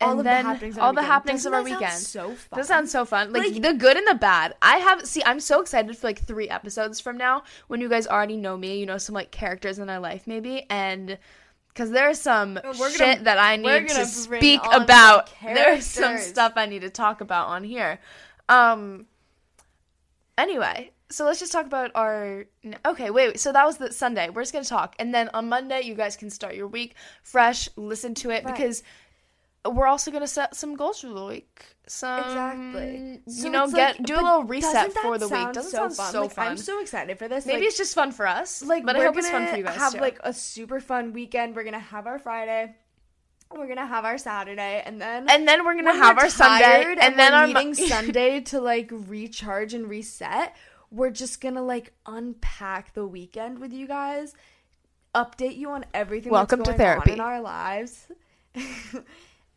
All 0.00 0.10
And 0.10 0.20
of 0.20 0.24
then 0.24 0.44
the 0.44 0.50
happenings 0.52 0.76
of 0.76 0.82
all 0.82 0.86
our 0.88 0.92
the 0.94 1.00
weekend. 1.00 1.12
happenings 1.12 1.40
Doesn't 1.42 1.52
of 1.52 1.58
our 1.58 1.64
weekend. 1.64 1.98
so 1.98 2.28
fun. 2.34 2.58
That 2.58 2.66
sounds 2.66 2.90
so 2.92 3.04
fun. 3.04 3.32
Like, 3.32 3.52
Like- 3.52 3.62
the 3.62 3.74
good 3.74 3.96
and 3.96 4.06
the 4.06 4.14
bad. 4.14 4.54
I 4.62 4.76
have 4.76 5.04
see. 5.04 5.22
I'm 5.26 5.40
so 5.40 5.60
excited 5.60 5.96
for 5.98 6.06
like 6.06 6.20
three 6.24 6.48
episodes 6.48 7.00
from 7.00 7.16
now 7.16 7.42
when 7.66 7.80
you 7.80 7.88
guys 7.88 8.06
already 8.06 8.36
know 8.36 8.56
me. 8.56 8.78
You 8.78 8.86
know 8.86 8.98
some 8.98 9.14
like 9.16 9.32
characters 9.32 9.78
in 9.80 9.90
our 9.90 9.98
life 9.98 10.26
maybe, 10.28 10.66
and 10.70 11.18
because 11.68 11.90
there's 11.90 12.20
some 12.20 12.54
gonna- 12.62 12.90
shit 12.90 13.24
that 13.24 13.38
I 13.38 13.56
need 13.56 13.88
gonna 13.88 14.06
speak 14.06 14.60
about. 14.72 15.30
There's 15.42 15.84
some 15.84 16.18
stuff 16.18 16.52
I 16.54 16.66
need 16.66 16.82
to 16.82 16.90
talk 16.90 17.20
about 17.20 17.48
on 17.48 17.64
here. 17.64 17.98
Um. 18.48 19.06
Anyway, 20.36 20.92
so 21.10 21.24
let's 21.24 21.40
just 21.40 21.50
talk 21.50 21.66
about 21.66 21.90
our. 21.96 22.44
Okay, 22.86 23.10
wait, 23.10 23.28
wait. 23.30 23.40
So 23.40 23.50
that 23.52 23.66
was 23.66 23.78
the 23.78 23.92
Sunday. 23.92 24.28
We're 24.28 24.42
just 24.42 24.52
gonna 24.52 24.64
talk, 24.64 24.94
and 25.00 25.12
then 25.12 25.28
on 25.34 25.48
Monday 25.48 25.80
you 25.82 25.94
guys 25.94 26.16
can 26.16 26.30
start 26.30 26.54
your 26.54 26.68
week 26.68 26.94
fresh. 27.24 27.68
Listen 27.76 28.14
to 28.14 28.30
it 28.30 28.44
Right. 28.44 28.54
because 28.54 28.84
we're 29.70 29.86
also 29.86 30.10
gonna 30.10 30.26
set 30.26 30.54
some 30.56 30.76
goals 30.76 31.00
for 31.00 31.08
the 31.08 31.24
week. 31.24 31.64
Some 31.86 32.18
Exactly. 32.20 33.20
You 33.26 33.32
So 33.32 33.48
know, 33.48 33.66
get 33.70 33.96
like- 33.98 34.06
do 34.06 34.14
a 34.14 34.22
little 34.22 34.44
reset 34.44 34.92
for 34.92 35.18
the 35.18 35.28
week. 35.28 35.52
Doesn't 35.52 35.70
so 35.70 35.78
sound 35.88 35.96
fun? 35.96 36.12
so 36.12 36.20
like, 36.22 36.32
fun. 36.32 36.46
I'm 36.48 36.56
so 36.56 36.80
excited 36.80 37.18
for 37.18 37.28
this. 37.28 37.46
Maybe 37.46 37.60
like, 37.60 37.68
it's 37.68 37.76
just 37.78 37.94
fun 37.94 38.12
for 38.12 38.26
us. 38.26 38.62
like 38.62 38.84
but 38.84 38.96
I 38.96 39.04
hope 39.04 39.16
it's 39.16 39.30
fun 39.30 39.46
for 39.46 39.56
you 39.56 39.64
guys 39.64 39.76
have 39.76 39.94
too. 39.94 40.00
like 40.00 40.18
a 40.22 40.32
super 40.32 40.80
fun 40.80 41.12
weekend. 41.12 41.56
We're 41.56 41.64
gonna 41.64 41.78
have 41.78 42.06
our 42.06 42.18
Friday. 42.18 42.74
We're 43.50 43.66
gonna 43.66 43.86
have 43.86 44.04
our 44.04 44.18
Saturday, 44.18 44.82
and 44.84 45.00
then 45.00 45.26
and 45.30 45.48
then 45.48 45.64
we're 45.64 45.74
gonna 45.74 45.94
have 45.94 46.18
our 46.18 46.28
Sunday, 46.28 46.64
tired 46.84 46.98
and, 46.98 47.18
then 47.18 47.48
meeting 47.54 47.68
Mo- 47.70 47.86
Sunday 47.88 48.40
to 48.42 48.60
like 48.60 48.90
recharge 48.92 49.72
and 49.72 49.88
reset. 49.88 50.54
We're 50.90 51.08
just 51.10 51.40
gonna 51.40 51.62
like 51.62 51.94
unpack 52.04 52.92
the 52.92 53.06
weekend 53.06 53.58
with 53.58 53.72
you 53.72 53.86
guys, 53.86 54.34
update 55.14 55.56
you 55.56 55.70
on 55.70 55.86
everything 55.94 56.30
Welcome 56.30 56.58
to 56.62 56.70
that's 56.72 56.78
going 56.78 56.78
therapy. 56.78 57.10
on 57.12 57.14
in 57.14 57.20
our 57.20 57.40
lives, 57.40 58.06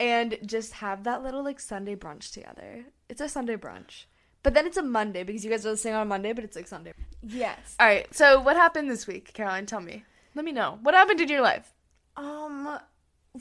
and 0.02 0.39
just 0.43 0.74
have 0.74 1.04
that 1.04 1.22
little 1.22 1.43
like 1.43 1.60
Sunday 1.60 1.95
brunch 1.95 2.34
together. 2.34 2.86
It's 3.08 3.22
a 3.22 3.30
Sunday 3.30 3.56
brunch, 3.56 4.06
but 4.41 4.56
then 4.56 4.66
it's 4.66 4.78
a 4.78 4.82
Monday 4.82 5.24
because 5.24 5.45
you 5.45 5.52
guys 5.52 5.64
are 5.64 5.70
listening 5.70 5.93
on 5.93 6.08
Monday, 6.08 6.34
but 6.34 6.43
it's 6.43 6.56
like 6.56 6.68
Sunday. 6.68 6.93
Yes. 7.22 7.76
All 7.80 7.86
right. 7.86 8.12
So 8.12 8.41
what 8.41 8.56
happened 8.56 8.89
this 8.89 9.06
week, 9.06 9.32
Caroline? 9.34 9.68
Tell 9.68 9.80
me. 9.80 10.04
Let 10.34 10.43
me 10.43 10.52
know. 10.52 10.80
What 10.82 10.95
happened 10.95 11.22
in 11.22 11.30
your 11.30 11.41
life? 11.41 11.72
Um, 12.18 12.80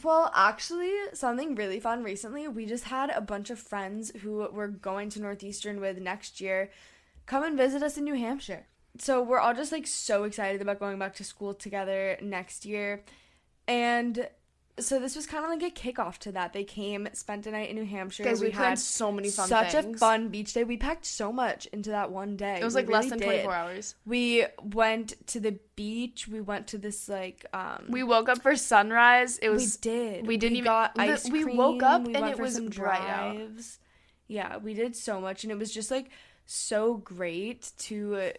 Well, 0.05 0.31
actually, 0.35 0.93
something 1.15 1.55
really 1.55 1.81
fun 1.81 2.05
recently. 2.05 2.47
We 2.47 2.67
just 2.67 2.85
had 2.85 3.11
a 3.11 3.21
bunch 3.23 3.49
of 3.51 3.59
friends 3.59 4.13
who 4.21 4.47
were 4.53 4.69
going 4.69 5.09
to 5.11 5.21
Northeastern 5.21 5.81
with 5.81 5.99
next 5.99 6.41
year 6.41 6.71
come 7.27 7.43
and 7.43 7.57
visit 7.57 7.83
us 7.83 7.97
in 7.97 8.05
New 8.05 8.15
Hampshire. 8.15 8.67
So 8.99 9.23
we're 9.23 9.39
all 9.39 9.55
just 9.55 9.73
like 9.73 9.87
so 9.87 10.25
excited 10.25 10.61
about 10.61 10.79
going 10.79 10.99
back 10.99 11.15
to 11.15 11.25
school 11.25 11.55
together 11.55 12.19
next 12.21 12.67
year. 12.67 13.03
And 13.67 14.29
so 14.81 14.99
this 14.99 15.17
was 15.17 15.27
kind 15.27 15.45
of 15.45 15.51
like 15.51 15.63
a 15.63 15.75
kickoff 15.75 16.19
to 16.19 16.33
that. 16.33 16.53
They 16.53 16.65
came, 16.65 17.09
spent 17.13 17.47
a 17.47 17.51
night 17.51 17.71
in 17.71 17.77
New 17.77 17.85
Hampshire. 17.85 18.25
Guys, 18.25 18.41
we 18.41 18.51
had 18.51 18.79
so 18.79 19.13
many 19.13 19.31
fun 19.31 19.49
such 19.49 19.75
a 19.75 19.83
fun 19.95 20.29
beach 20.29 20.53
day. 20.53 20.65
We 20.65 20.77
packed 20.77 21.05
so 21.05 21.33
much 21.33 21.67
into 21.67 21.91
that 21.91 22.11
one 22.11 22.37
day. 22.37 22.59
It 22.61 22.65
was 22.65 22.75
We 22.75 22.83
like 22.83 22.91
less 22.91 23.05
really 23.05 23.19
than 23.19 23.29
24 23.29 23.55
hours. 23.55 23.95
We 24.07 24.47
went 24.63 25.27
to 25.29 25.41
the 25.41 25.59
beach. 25.77 26.29
We 26.29 26.41
went 26.41 26.67
to 26.69 26.79
this 26.79 27.09
like 27.09 27.47
um 27.53 27.87
We 27.89 28.03
woke 28.03 28.29
up 28.29 28.43
for 28.43 28.57
sunrise. 28.57 29.39
It 29.39 29.51
was 29.51 29.79
we 29.83 29.91
did. 29.91 30.27
we 30.27 30.37
didn't 30.37 30.57
even- 30.57 30.65
got 30.65 30.95
the- 30.95 31.03
ice 31.03 31.29
we 31.31 31.45
woke 31.45 31.83
up 31.83 32.07
we 32.07 32.15
and 32.15 32.27
it 32.27 32.39
was 32.39 32.59
bright 32.61 33.01
out. 33.09 33.39
Yeah, 34.27 34.59
we 34.59 34.75
did 34.75 34.95
so 34.95 35.21
much, 35.21 35.43
and 35.43 35.51
it 35.51 35.59
was 35.59 35.73
just 35.73 35.91
like 35.91 36.11
so 36.47 36.97
great 36.97 37.73
to 37.79 38.33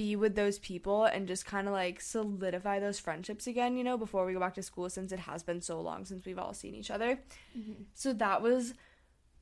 be 0.00 0.16
with 0.16 0.34
those 0.34 0.58
people 0.58 1.04
and 1.04 1.28
just 1.28 1.44
kind 1.54 1.66
of 1.68 1.72
like 1.82 2.00
solidify 2.00 2.76
those 2.80 2.98
friendships 2.98 3.46
again. 3.46 3.76
You 3.78 3.84
know, 3.84 3.98
before 3.98 4.24
we 4.26 4.32
go 4.32 4.40
back 4.40 4.54
to 4.54 4.62
school, 4.62 4.88
since 4.90 5.12
it 5.12 5.20
has 5.30 5.42
been 5.42 5.60
so 5.60 5.80
long 5.88 6.04
since 6.04 6.24
we've 6.26 6.38
all 6.44 6.54
seen 6.54 6.74
each 6.74 6.90
other. 6.90 7.10
Mm-hmm. 7.58 7.82
So 7.94 8.12
that 8.14 8.40
was 8.42 8.74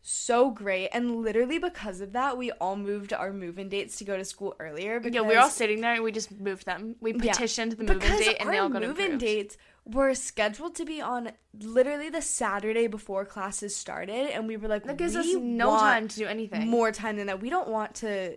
so 0.00 0.50
great, 0.50 0.88
and 0.92 1.04
literally 1.22 1.58
because 1.58 2.00
of 2.00 2.12
that, 2.12 2.38
we 2.38 2.50
all 2.52 2.76
moved 2.76 3.12
our 3.12 3.32
move-in 3.32 3.68
dates 3.68 3.98
to 3.98 4.04
go 4.04 4.16
to 4.16 4.24
school 4.24 4.54
earlier. 4.58 5.00
Because 5.00 5.14
yeah, 5.16 5.28
we 5.28 5.34
were 5.34 5.40
all 5.40 5.50
sitting 5.50 5.80
there 5.80 5.94
and 5.94 6.04
we 6.04 6.12
just 6.12 6.30
moved 6.48 6.64
them. 6.66 6.94
We 7.00 7.12
Yeah. 7.12 7.32
petitioned 7.32 7.72
the 7.72 7.84
move-in 7.84 8.16
date 8.18 8.36
and 8.40 8.48
our 8.48 8.54
they 8.54 8.58
all 8.58 8.68
got 8.68 8.82
move-in 8.82 9.06
approved. 9.06 9.20
dates 9.20 9.56
were 9.84 10.14
scheduled 10.14 10.74
to 10.76 10.84
be 10.84 11.00
on 11.00 11.32
literally 11.60 12.10
the 12.10 12.22
Saturday 12.22 12.86
before 12.86 13.24
classes 13.24 13.74
started, 13.74 14.30
and 14.34 14.46
we 14.46 14.56
were 14.56 14.68
like, 14.68 14.84
That 14.84 14.96
gives 14.96 15.16
us 15.16 15.26
no 15.34 15.68
want 15.68 15.80
time 15.82 16.08
to 16.08 16.16
do 16.16 16.26
anything. 16.26 16.68
more 16.68 16.90
time 16.92 17.16
than 17.16 17.26
that. 17.26 17.40
We 17.42 17.50
don't 17.50 17.68
want 17.68 17.94
to 17.96 18.36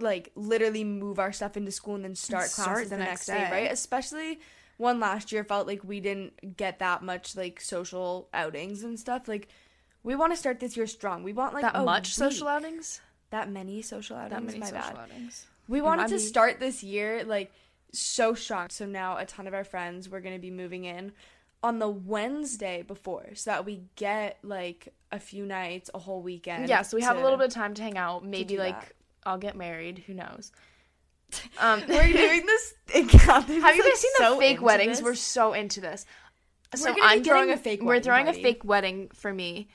like 0.00 0.30
literally 0.34 0.84
move 0.84 1.18
our 1.18 1.32
stuff 1.32 1.56
into 1.56 1.70
school 1.70 1.94
and 1.94 2.04
then 2.04 2.14
start 2.14 2.48
Start 2.50 2.66
classes 2.66 2.90
the 2.90 2.96
the 2.96 3.04
next 3.04 3.26
next 3.28 3.38
day, 3.38 3.44
day. 3.44 3.50
right? 3.50 3.72
Especially 3.72 4.40
one 4.76 5.00
last 5.00 5.32
year 5.32 5.44
felt 5.44 5.66
like 5.66 5.84
we 5.84 6.00
didn't 6.00 6.56
get 6.56 6.80
that 6.80 7.02
much 7.02 7.36
like 7.36 7.60
social 7.60 8.28
outings 8.34 8.82
and 8.82 8.98
stuff. 8.98 9.28
Like 9.28 9.48
we 10.02 10.16
want 10.16 10.32
to 10.32 10.36
start 10.36 10.60
this 10.60 10.76
year 10.76 10.86
strong. 10.86 11.22
We 11.22 11.32
want 11.32 11.54
like 11.54 11.62
that 11.62 11.84
much 11.84 12.14
social 12.14 12.48
outings? 12.48 13.00
that 13.30 13.50
many 13.50 13.82
social 13.82 14.16
outings. 14.16 14.32
That 14.32 14.44
many 14.44 14.58
my 14.58 14.66
social 14.66 14.80
bad. 14.80 14.96
outings. 14.96 15.46
We 15.68 15.80
wanted 15.80 16.04
I 16.04 16.08
to 16.08 16.20
start 16.20 16.60
this 16.60 16.82
year 16.82 17.24
like 17.24 17.52
so 17.92 18.34
strong. 18.34 18.68
So 18.70 18.86
now 18.86 19.16
a 19.16 19.26
ton 19.26 19.46
of 19.46 19.54
our 19.54 19.64
friends 19.64 20.08
we're 20.08 20.20
gonna 20.20 20.38
be 20.38 20.50
moving 20.50 20.84
in 20.84 21.12
on 21.62 21.78
the 21.78 21.88
Wednesday 21.88 22.82
before, 22.82 23.34
so 23.34 23.50
that 23.50 23.64
we 23.64 23.80
get 23.96 24.38
like 24.42 24.92
a 25.10 25.18
few 25.18 25.46
nights, 25.46 25.88
a 25.94 25.98
whole 25.98 26.20
weekend. 26.20 26.68
Yeah, 26.68 26.82
so 26.82 26.96
we 26.96 27.02
have 27.02 27.16
a 27.16 27.22
little 27.22 27.38
bit 27.38 27.46
of 27.46 27.54
time 27.54 27.72
to 27.74 27.82
hang 27.82 27.96
out. 27.96 28.24
Maybe 28.24 28.58
like 28.58 28.78
that. 28.78 28.92
I'll 29.26 29.38
get 29.38 29.56
married. 29.56 30.04
Who 30.06 30.14
knows? 30.14 30.52
Um, 31.58 31.82
We're 31.88 32.12
doing 32.12 32.46
this. 32.46 32.74
in 32.94 33.08
Have 33.08 33.48
you 33.48 33.60
like, 33.62 33.96
seen 33.96 34.10
so 34.18 34.34
the 34.34 34.40
fake 34.40 34.62
weddings? 34.62 34.98
this. 34.98 35.04
We're 35.04 35.14
so 35.16 35.52
into 35.52 35.80
this. 35.80 36.06
So 36.76 36.94
I'm 37.02 37.24
throwing 37.24 37.50
a 37.50 37.56
fake 37.56 37.82
We're 37.82 37.98
throwing 38.00 38.26
party. 38.26 38.40
a 38.40 38.42
fake 38.42 38.64
wedding 38.64 39.08
for 39.14 39.32
me, 39.32 39.68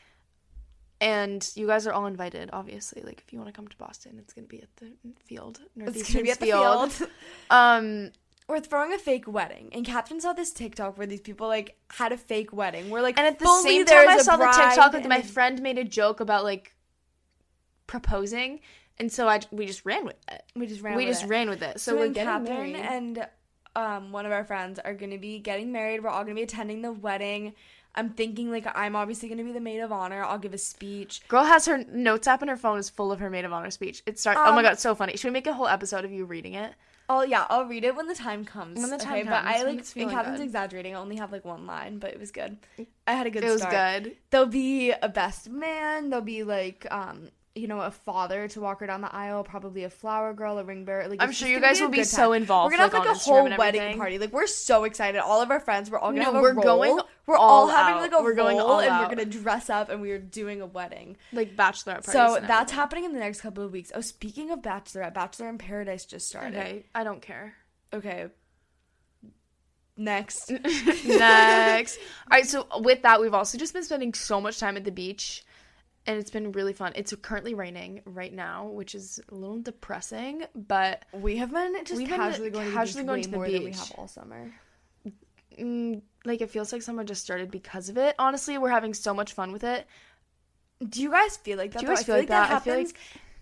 and 1.02 1.50
you 1.56 1.68
guys 1.68 1.86
are 1.88 1.91
all 1.93 2.06
invited. 2.06 2.50
Obviously, 2.54 3.02
like 3.02 3.24
if 3.26 3.34
you 3.34 3.39
want 3.39 3.50
to 3.50 3.54
come 3.54 3.68
to 3.68 3.78
Boston, 3.78 4.18
it's 4.20 4.32
gonna 4.34 4.47
be 4.47 4.62
at 4.62 4.74
the 4.78 4.91
field. 5.26 5.60
It's 5.76 6.12
gonna 6.14 6.24
be 6.24 6.32
at 6.32 6.39
the 6.39 6.50
Northeastern's 6.52 6.95
field. 6.97 7.10
Um, 7.50 8.12
We're 8.47 8.60
throwing 8.62 8.93
a 8.93 8.97
fake 9.00 9.28
wedding, 9.28 9.70
Ann 9.74 9.84
Catherine 9.84 10.22
saw 10.22 10.34
this 10.34 10.52
TikTok 10.52 10.97
where 10.97 11.08
these 11.08 11.22
people 11.22 11.47
like 11.47 11.78
had 11.91 12.12
a 12.12 12.18
fake 12.18 12.54
wedding. 12.54 12.89
We're 12.89 13.02
like, 13.02 13.18
and 13.18 13.28
at 13.28 13.39
the 13.39 13.47
same 13.64 13.86
time, 13.86 14.08
I 14.08 14.18
saw 14.20 14.38
the 14.38 14.45
TikTok 14.45 14.91
that 14.93 15.08
my 15.08 15.22
friend 15.22 15.62
made 15.62 15.78
a 15.78 15.84
joke 15.84 16.20
about 16.20 16.43
like 16.43 16.74
proposing, 17.88 18.60
and 19.00 19.12
so 19.12 19.28
I 19.28 19.39
we 19.52 19.66
just 19.66 19.86
ran 19.86 20.06
with 20.06 20.18
it. 20.32 20.43
We 20.56 20.68
just 20.68 20.82
ran. 20.82 20.95
we 20.95 21.06
with 21.06 21.14
just 21.16 21.26
it. 21.26 21.30
ran 21.30 21.50
with 21.50 21.62
it. 21.62 21.80
So, 21.80 21.91
So, 21.93 21.97
we're 21.97 22.08
getting 22.10 22.24
Catherine 22.45 22.72
married. 22.74 22.86
and 22.86 23.28
um, 23.76 24.12
one 24.12 24.26
of 24.26 24.32
our 24.32 24.43
friends 24.43 24.80
are 24.80 24.93
going 24.93 25.12
to 25.12 25.18
be 25.18 25.39
getting 25.39 25.72
married. 25.72 26.04
We're 26.04 26.10
all 26.10 26.24
going 26.24 26.36
to 26.36 26.39
be 26.39 26.43
attending 26.43 26.82
the 26.82 26.91
wedding. 26.91 27.54
I'm 27.95 28.10
thinking 28.12 28.52
like 28.52 28.66
I'm 28.76 28.95
obviously 28.95 29.30
going 29.30 29.39
to 29.39 29.43
be 29.43 29.52
the 29.52 29.60
maid 29.60 29.80
of 29.80 29.91
honor. 29.91 30.24
I'll 30.24 30.38
give 30.38 30.54
a 30.54 30.58
speech. 30.60 31.28
Girl 31.28 31.43
has 31.43 31.66
her 31.66 31.80
notes 31.91 32.28
app 32.28 32.41
and 32.41 32.50
her 32.50 32.58
phone 32.58 32.78
is 32.78 32.89
full 32.89 33.12
of 33.12 33.20
her 33.20 33.30
maid 33.30 33.45
of 33.45 33.54
honor 33.54 33.72
speech. 33.72 34.04
It 34.06 34.20
starts. 34.20 34.39
oh 34.43 34.52
my 34.52 34.58
Um, 34.58 34.64
god, 34.64 34.74
it's 34.74 34.82
so 34.84 34.93
funny. 34.95 35.16
Should 35.18 35.28
we 35.30 35.34
make 35.34 35.47
a 35.47 35.54
whole 35.54 35.68
episode 35.68 36.06
of 36.06 36.12
you 36.12 36.26
reading 36.26 36.54
it? 36.54 36.74
Oh 37.12 37.24
yeah, 37.24 37.47
I'll 37.50 37.66
read 37.66 37.84
it 37.84 37.95
when 37.95 38.08
the 38.08 38.14
time 38.14 38.45
comes. 38.45 38.80
When 38.80 38.91
the 38.91 38.97
time 38.97 39.14
okay? 39.14 39.24
comes, 39.24 39.43
But 39.43 39.45
I 39.45 39.64
like 39.64 39.80
Ann 39.97 40.10
Catherine's 40.10 40.38
good. 40.38 40.41
exaggerating. 40.45 40.95
I 40.95 41.00
only 41.00 41.16
have 41.16 41.32
like 41.32 41.43
one 41.43 41.66
line, 41.66 41.97
but 41.97 42.12
it 42.12 42.20
was 42.20 42.30
good. 42.32 42.58
I 43.08 43.14
had 43.14 43.26
a 43.26 43.32
good 43.32 43.43
It 43.43 43.50
was 43.50 43.62
start. 43.62 44.04
good. 44.04 44.16
There'll 44.30 44.45
be 44.45 44.91
a 44.91 45.10
best 45.10 45.50
man. 45.50 46.12
There'll 46.12 46.24
be 46.24 46.43
like 46.43 46.86
um 46.91 47.30
you 47.56 47.68
know 47.68 47.82
a 47.82 47.91
father 47.91 48.47
to 48.47 48.62
walk 48.62 48.80
her 48.80 48.88
down 48.88 49.02
the 49.02 49.14
aisle. 49.14 49.43
Probably 49.43 49.84
a 49.84 49.89
flower 49.89 50.34
girl, 50.34 50.58
a 50.60 50.64
ring 50.64 50.86
bearer. 50.86 51.08
Like 51.08 51.22
I'm 51.22 51.32
sure 51.32 51.47
you 51.50 51.60
guys 51.60 51.82
will 51.82 51.89
be 51.89 52.04
so 52.04 52.34
involved, 52.34 52.72
We're 52.72 52.78
gonna 52.78 52.91
like, 52.93 52.93
have 52.93 53.06
like 53.08 53.16
a 53.16 53.20
whole 53.20 53.58
wedding 53.58 53.97
party. 53.97 54.18
Like 54.20 54.32
we're 54.32 54.47
so 54.47 54.84
excited. 54.84 55.20
All 55.20 55.41
of 55.41 55.52
our 55.52 55.60
friends. 55.60 55.89
We're 55.89 56.00
all 56.00 56.12
gonna 56.12 56.20
No, 56.24 56.26
have 56.26 56.36
a 56.36 56.41
we're 56.41 56.54
roll. 56.54 56.64
going 56.64 57.00
We're 57.26 57.36
all 57.38 57.62
all 57.62 57.68
having 57.68 58.02
like 58.02 58.12
a 58.14 58.24
We're 58.24 58.34
going 58.36 58.60
all 58.60 58.80
and 58.80 58.89
out. 58.89 59.02
we're 59.10 59.16
gonna 59.16 59.26
dress 59.26 59.70
up 59.70 59.89
and 59.89 60.02
we're 60.02 60.20
doing 60.20 60.62
a 60.62 60.66
wedding. 60.66 61.18
Like 61.34 61.56
bachelorette. 61.56 62.06
So 62.06 62.39
that's 62.41 62.72
happening 62.72 63.06
in 63.06 63.14
the 63.14 63.20
next 63.20 63.41
couple 63.41 63.64
of 63.64 63.72
weeks. 63.72 63.91
Oh, 63.95 64.02
speaking 64.02 64.52
of 64.52 64.60
Bachelorette, 64.62 65.14
Bachelor 65.14 65.50
in 65.50 65.58
Paradise 65.58 66.06
just 66.06 66.28
started. 66.28 66.56
Okay, 66.58 66.86
I 66.93 67.04
don't 67.04 67.22
care. 67.22 67.56
Okay. 67.93 68.28
Next. 69.97 70.50
Next. 71.06 71.97
All 71.97 72.38
right, 72.38 72.45
so 72.47 72.66
with 72.80 73.02
that, 73.02 73.20
we've 73.20 73.34
also 73.34 73.58
just 73.58 73.74
been 73.74 73.84
spending 73.84 74.14
so 74.14 74.39
much 74.39 74.58
time 74.60 74.78
at 74.78 74.86
the 74.86 74.91
beach, 74.91 75.43
and 76.10 76.18
it's 76.18 76.32
been 76.32 76.51
really 76.53 76.74
fun. 76.74 76.91
It's 76.95 77.14
currently 77.22 77.53
raining 77.53 78.01
right 78.03 78.34
now, 78.34 78.66
which 78.66 78.95
is 78.95 79.20
a 79.30 79.36
little 79.36 79.60
depressing, 79.60 80.43
but 80.55 81.05
We 81.14 81.38
have 81.38 81.51
been 81.51 81.76
just 81.86 81.99
We've 81.99 82.10
been 82.10 82.18
casually 82.18 82.49
going 82.49 82.72
casually 82.72 83.03
to 83.03 83.05
the 83.05 83.07
going 83.07 83.22
beach 83.22 83.26
to 83.26 83.32
the 83.32 83.38
than 83.38 83.64
we 83.64 83.72
have 83.74 83.91
all 83.95 84.07
summer. 84.07 84.51
mm, 85.55 86.01
like 86.26 86.41
it 86.41 86.49
feels 86.49 86.74
like 86.74 86.82
summer 86.82 87.03
just 87.03 87.22
started 87.22 87.51
because 87.51 87.89
of 87.89 87.97
it. 87.99 88.16
Honestly, 88.18 88.57
we're 88.57 88.72
having 88.72 88.95
so 88.95 89.14
much 89.14 89.34
fun 89.34 89.51
with 89.51 89.64
it. 89.64 89.86
Do 90.88 90.99
you 91.03 91.12
guys 91.12 91.38
feel 91.38 91.60
like 91.60 91.74
that? 91.74 91.80
Do 91.82 91.86
you 91.86 91.91
guys 91.91 91.99
feel 92.03 92.16
feel 92.16 92.16
like 92.16 92.22
like 92.22 92.30
that 92.30 92.49
that? 92.49 92.55
I 92.55 92.60
feel 92.60 92.74
happens 92.74 92.93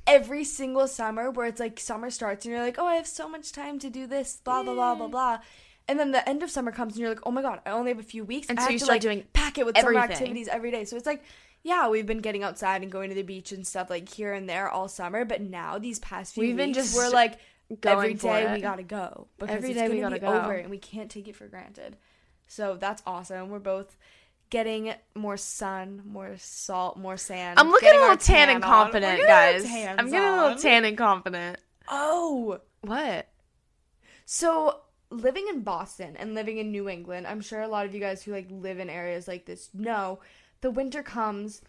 every 0.06 0.44
single 0.44 0.90
summer 0.90 1.32
where 1.32 1.48
it's 1.48 1.62
like 1.62 1.80
summer 1.80 2.10
starts 2.10 2.44
and 2.46 2.52
you're 2.52 2.62
like, 2.62 2.78
oh, 2.78 2.86
I 2.86 2.96
have 2.96 3.08
so 3.08 3.30
much 3.30 3.54
time 3.54 3.80
to 3.80 3.90
do 3.90 4.08
this, 4.08 4.42
blah 4.44 4.62
blah 4.62 4.74
blah 4.74 4.96
blah 4.96 5.08
blah. 5.08 5.40
And 5.88 5.98
then 5.98 6.12
the 6.12 6.28
end 6.28 6.44
of 6.44 6.52
summer 6.52 6.74
comes 6.74 6.96
and 6.96 7.00
you're 7.00 7.10
like, 7.10 7.26
oh 7.26 7.32
my 7.32 7.42
god, 7.42 7.62
I 7.66 7.70
only 7.70 7.92
have 7.92 8.00
a 8.00 8.04
few 8.04 8.26
weeks. 8.26 8.48
And 8.50 8.60
I 8.60 8.64
so 8.64 8.66
have 8.66 8.72
you 8.74 8.80
to, 8.80 8.84
start 8.84 8.96
like, 8.96 9.02
doing 9.02 9.24
pack 9.32 9.58
it 9.58 9.66
with 9.66 9.78
summer 9.78 10.00
activities 10.00 10.50
every 10.50 10.70
day. 10.70 10.84
So 10.84 10.98
it's 10.98 11.06
like, 11.06 11.24
yeah, 11.64 11.90
we've 11.90 12.06
been 12.06 12.20
getting 12.22 12.44
outside 12.44 12.82
and 12.82 12.92
going 12.92 13.10
to 13.10 13.16
the 13.16 13.24
beach 13.24 13.52
and 13.52 13.66
stuff 13.66 13.90
like 13.90 14.08
here 14.10 14.34
and 14.34 14.48
there 14.50 14.70
all 14.70 14.88
summer. 14.88 15.26
But 15.26 15.42
now 15.42 15.78
these 15.78 16.00
past 16.00 16.34
few 16.34 16.44
We've 16.44 16.56
been 16.58 16.70
weeks, 16.70 16.78
just 16.78 16.96
we're 16.96 17.10
like, 17.10 17.40
going 17.82 17.98
every 17.98 18.16
for 18.16 18.54
we 18.54 18.62
gotta 18.62 18.84
go 18.84 19.28
because 19.38 19.56
Every 19.58 19.72
it's 19.72 19.92
we 19.92 20.00
gotta 20.00 20.20
go. 20.20 20.28
over 20.28 20.54
and 20.54 20.70
we 20.70 20.78
can't 20.78 21.12
take 21.12 21.28
it 21.28 21.36
for 21.36 21.48
granted. 21.48 21.98
So 22.48 22.78
that's 22.80 23.04
awesome. 23.06 23.50
We're 23.50 23.60
both 23.60 23.98
getting 24.50 24.94
more 25.16 25.36
sun, 25.36 26.02
more 26.06 26.36
salt, 26.38 26.98
more 26.98 27.18
sand. 27.18 27.60
I'm 27.60 27.70
looking 27.70 27.90
a 27.90 27.94
little 27.94 28.16
tan 28.16 28.48
tan 28.48 28.50
and 28.56 28.64
confident, 28.64 29.20
We're 29.20 29.28
getting 29.28 29.70
our 29.76 29.88
guys. 29.88 29.98
I'm 30.00 30.10
getting 30.10 30.28
a 30.30 30.32
little 30.32 30.50
on. 30.52 30.58
tan 30.58 30.86
and 30.86 30.98
confident. 30.98 31.60
Oh, 31.90 32.60
What? 32.82 33.28
so 34.26 34.80
living 35.10 35.48
in 35.50 35.62
Boston 35.62 36.16
and 36.18 36.34
living 36.36 36.58
in 36.58 36.72
New 36.72 36.90
England, 36.90 37.28
I'm 37.28 37.42
sure 37.42 37.62
a 37.62 37.68
lot 37.68 37.86
of 37.86 37.94
you 37.94 38.00
guys 38.00 38.24
who 38.24 38.32
like 38.32 38.48
live 38.50 38.80
in 38.80 38.90
areas 38.90 39.28
like 39.28 39.46
this 39.46 39.70
know 39.74 40.20
the 40.62 40.72
winter 40.72 41.04
comes. 41.04 41.62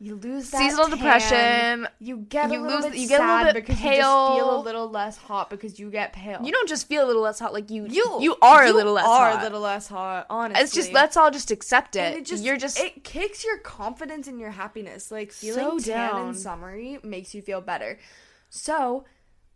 You 0.00 0.16
lose 0.16 0.50
that 0.50 0.58
Seasonal 0.58 0.88
tan, 0.88 0.96
depression. 0.98 1.88
You 2.00 2.16
get 2.18 2.50
You 2.50 2.60
a 2.60 2.62
little 2.62 2.80
lose- 2.80 2.90
bit 2.90 2.96
you 3.00 3.08
get 3.08 3.20
a 3.20 3.24
little 3.36 3.52
bit 3.52 3.54
because 3.64 3.80
you 3.80 3.90
just 3.90 4.34
feel 4.36 4.56
a 4.56 4.60
little 4.60 4.90
less 4.90 5.16
hot 5.16 5.48
because 5.48 5.78
you 5.78 5.88
get 5.90 6.12
pale. 6.12 6.40
You 6.42 6.50
don't 6.52 6.68
just 6.68 6.88
feel 6.88 7.04
a 7.04 7.06
little 7.06 7.22
less 7.22 7.38
hot, 7.38 7.52
like 7.54 7.70
you 7.70 7.86
you 7.86 8.18
you 8.20 8.36
are 8.42 8.66
you 8.66 8.72
a 8.72 8.76
little 8.76 8.92
less 8.92 9.06
are 9.06 9.30
hot. 9.30 9.40
a 9.40 9.42
little 9.44 9.60
less 9.60 9.86
hot. 9.88 10.26
Honestly, 10.28 10.62
it's 10.62 10.74
just 10.74 10.92
let's 10.92 11.16
all 11.16 11.30
just 11.30 11.50
accept 11.52 11.96
And 11.96 12.16
it. 12.16 12.18
it 12.18 12.24
just 12.26 12.42
You're 12.44 12.56
just 12.58 12.78
it 12.78 13.04
kicks 13.04 13.44
your 13.44 13.58
confidence 13.58 14.26
and 14.26 14.40
your 14.40 14.50
happiness. 14.50 15.10
Like 15.12 15.30
feeling 15.30 15.78
So 15.80 15.92
tan 15.92 16.10
down. 16.10 16.28
and 16.30 16.36
summery 16.36 16.98
makes 17.04 17.32
you 17.32 17.40
feel 17.40 17.60
better. 17.60 17.98
So 18.50 19.04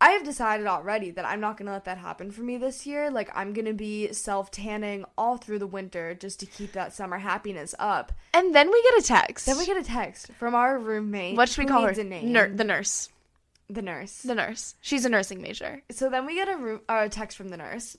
I 0.01 0.11
have 0.11 0.23
decided 0.23 0.65
already 0.65 1.11
that 1.11 1.25
I'm 1.25 1.41
not 1.41 1.57
gonna 1.57 1.71
let 1.73 1.83
that 1.85 1.97
happen 1.97 2.31
for 2.31 2.41
me 2.41 2.55
this 2.57 2.87
year. 2.87 3.11
Like 3.11 3.29
I'm 3.35 3.51
gonna 3.53 3.73
be 3.73 4.13
self 4.13 4.49
tanning 4.49 5.03
all 5.17 5.37
through 5.37 5.59
the 5.59 5.67
winter 5.67 6.13
just 6.15 6.39
to 6.39 6.45
keep 6.45 6.71
that 6.71 6.93
summer 6.93 7.17
happiness 7.17 7.75
up. 7.79 8.13
and 8.33 8.55
then 8.55 8.71
we 8.71 8.81
get 8.83 9.03
a 9.03 9.07
text. 9.07 9.45
Then 9.45 9.57
we 9.57 9.65
get 9.65 9.77
a 9.77 9.83
text 9.83 10.31
from 10.39 10.55
our 10.55 10.77
roommate. 10.79 11.35
what 11.35 11.49
should 11.49 11.65
we 11.65 11.69
call 11.69 11.83
her? 11.83 11.89
A 11.89 12.03
name. 12.03 12.31
Nur- 12.31 12.49
the 12.49 12.63
nurse. 12.63 13.09
the 13.69 13.81
nurse. 13.81 14.21
The 14.23 14.35
nurse. 14.35 14.75
She's 14.81 15.03
a 15.05 15.09
nursing 15.09 15.41
major. 15.41 15.81
so 15.91 16.09
then 16.09 16.25
we 16.25 16.35
get 16.35 16.47
a, 16.47 16.55
room, 16.55 16.81
uh, 16.87 17.03
a 17.05 17.09
text 17.09 17.37
from 17.37 17.49
the 17.49 17.57
nurse, 17.57 17.97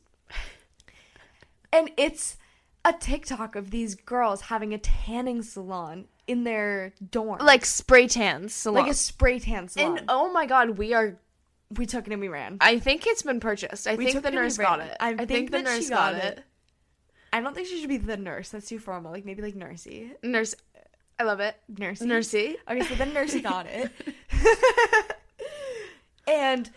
and 1.73 1.91
it's 1.97 2.37
a 2.85 2.93
TikTok 2.95 3.57
of 3.57 3.71
these 3.71 3.95
girls 3.95 4.41
having 4.43 4.73
a 4.73 4.79
tanning 4.79 5.43
salon 5.43 6.07
in 6.27 6.45
their 6.45 6.95
dorm, 7.11 7.39
Like 7.45 7.67
spray 7.67 8.07
tans 8.09 8.55
salon. 8.55 8.85
like 8.85 8.91
a 8.91 8.95
spray 8.95 9.39
tan 9.39 9.69
salon. 9.69 9.99
and 9.99 10.07
oh 10.09 10.33
my 10.33 10.47
god, 10.47 10.79
we 10.79 10.95
are. 10.95 11.17
We 11.77 11.87
took 11.87 12.07
it 12.07 12.13
and 12.13 12.21
we 12.21 12.29
ran. 12.29 12.57
I 12.61 12.79
think 12.79 13.07
it's 13.07 13.23
been 13.23 13.41
purchased. 13.41 13.87
I 13.87 13.95
We 13.95 14.05
think 14.07 14.23
the 14.23 14.29
it 14.29 14.35
and 14.35 14.37
we 14.37 14.43
nurse 14.43 14.59
got 14.59 14.81
it. 14.81 14.97
I 15.01 15.11
I, 15.11 15.17
think, 15.17 15.29
think 15.29 15.51
the 15.53 15.63
nurse 15.63 15.89
got 15.89 16.15
got 16.15 16.25
it. 16.25 16.39
it. 16.39 16.45
I 17.33 17.41
don't 17.41 17.55
think 17.55 17.69
she 17.69 17.79
should 17.79 17.89
be 17.89 17.97
the 17.97 18.17
nurse. 18.17 18.49
That's 18.49 18.69
too 18.69 18.79
formal. 18.81 19.13
Like 19.13 19.25
maybe 19.25 19.41
like 19.43 19.55
nursey. 19.55 20.11
Nurse. 20.23 20.55
I 21.19 21.23
love 21.25 21.41
it. 21.41 21.55
Nursey. 21.73 22.07
Nursey. 22.07 22.57
Okay, 22.69 22.81
so 22.83 22.95
then 22.95 23.13
Nursey 23.13 23.43
got 23.43 23.67
it. 23.67 23.91
and 26.27 26.71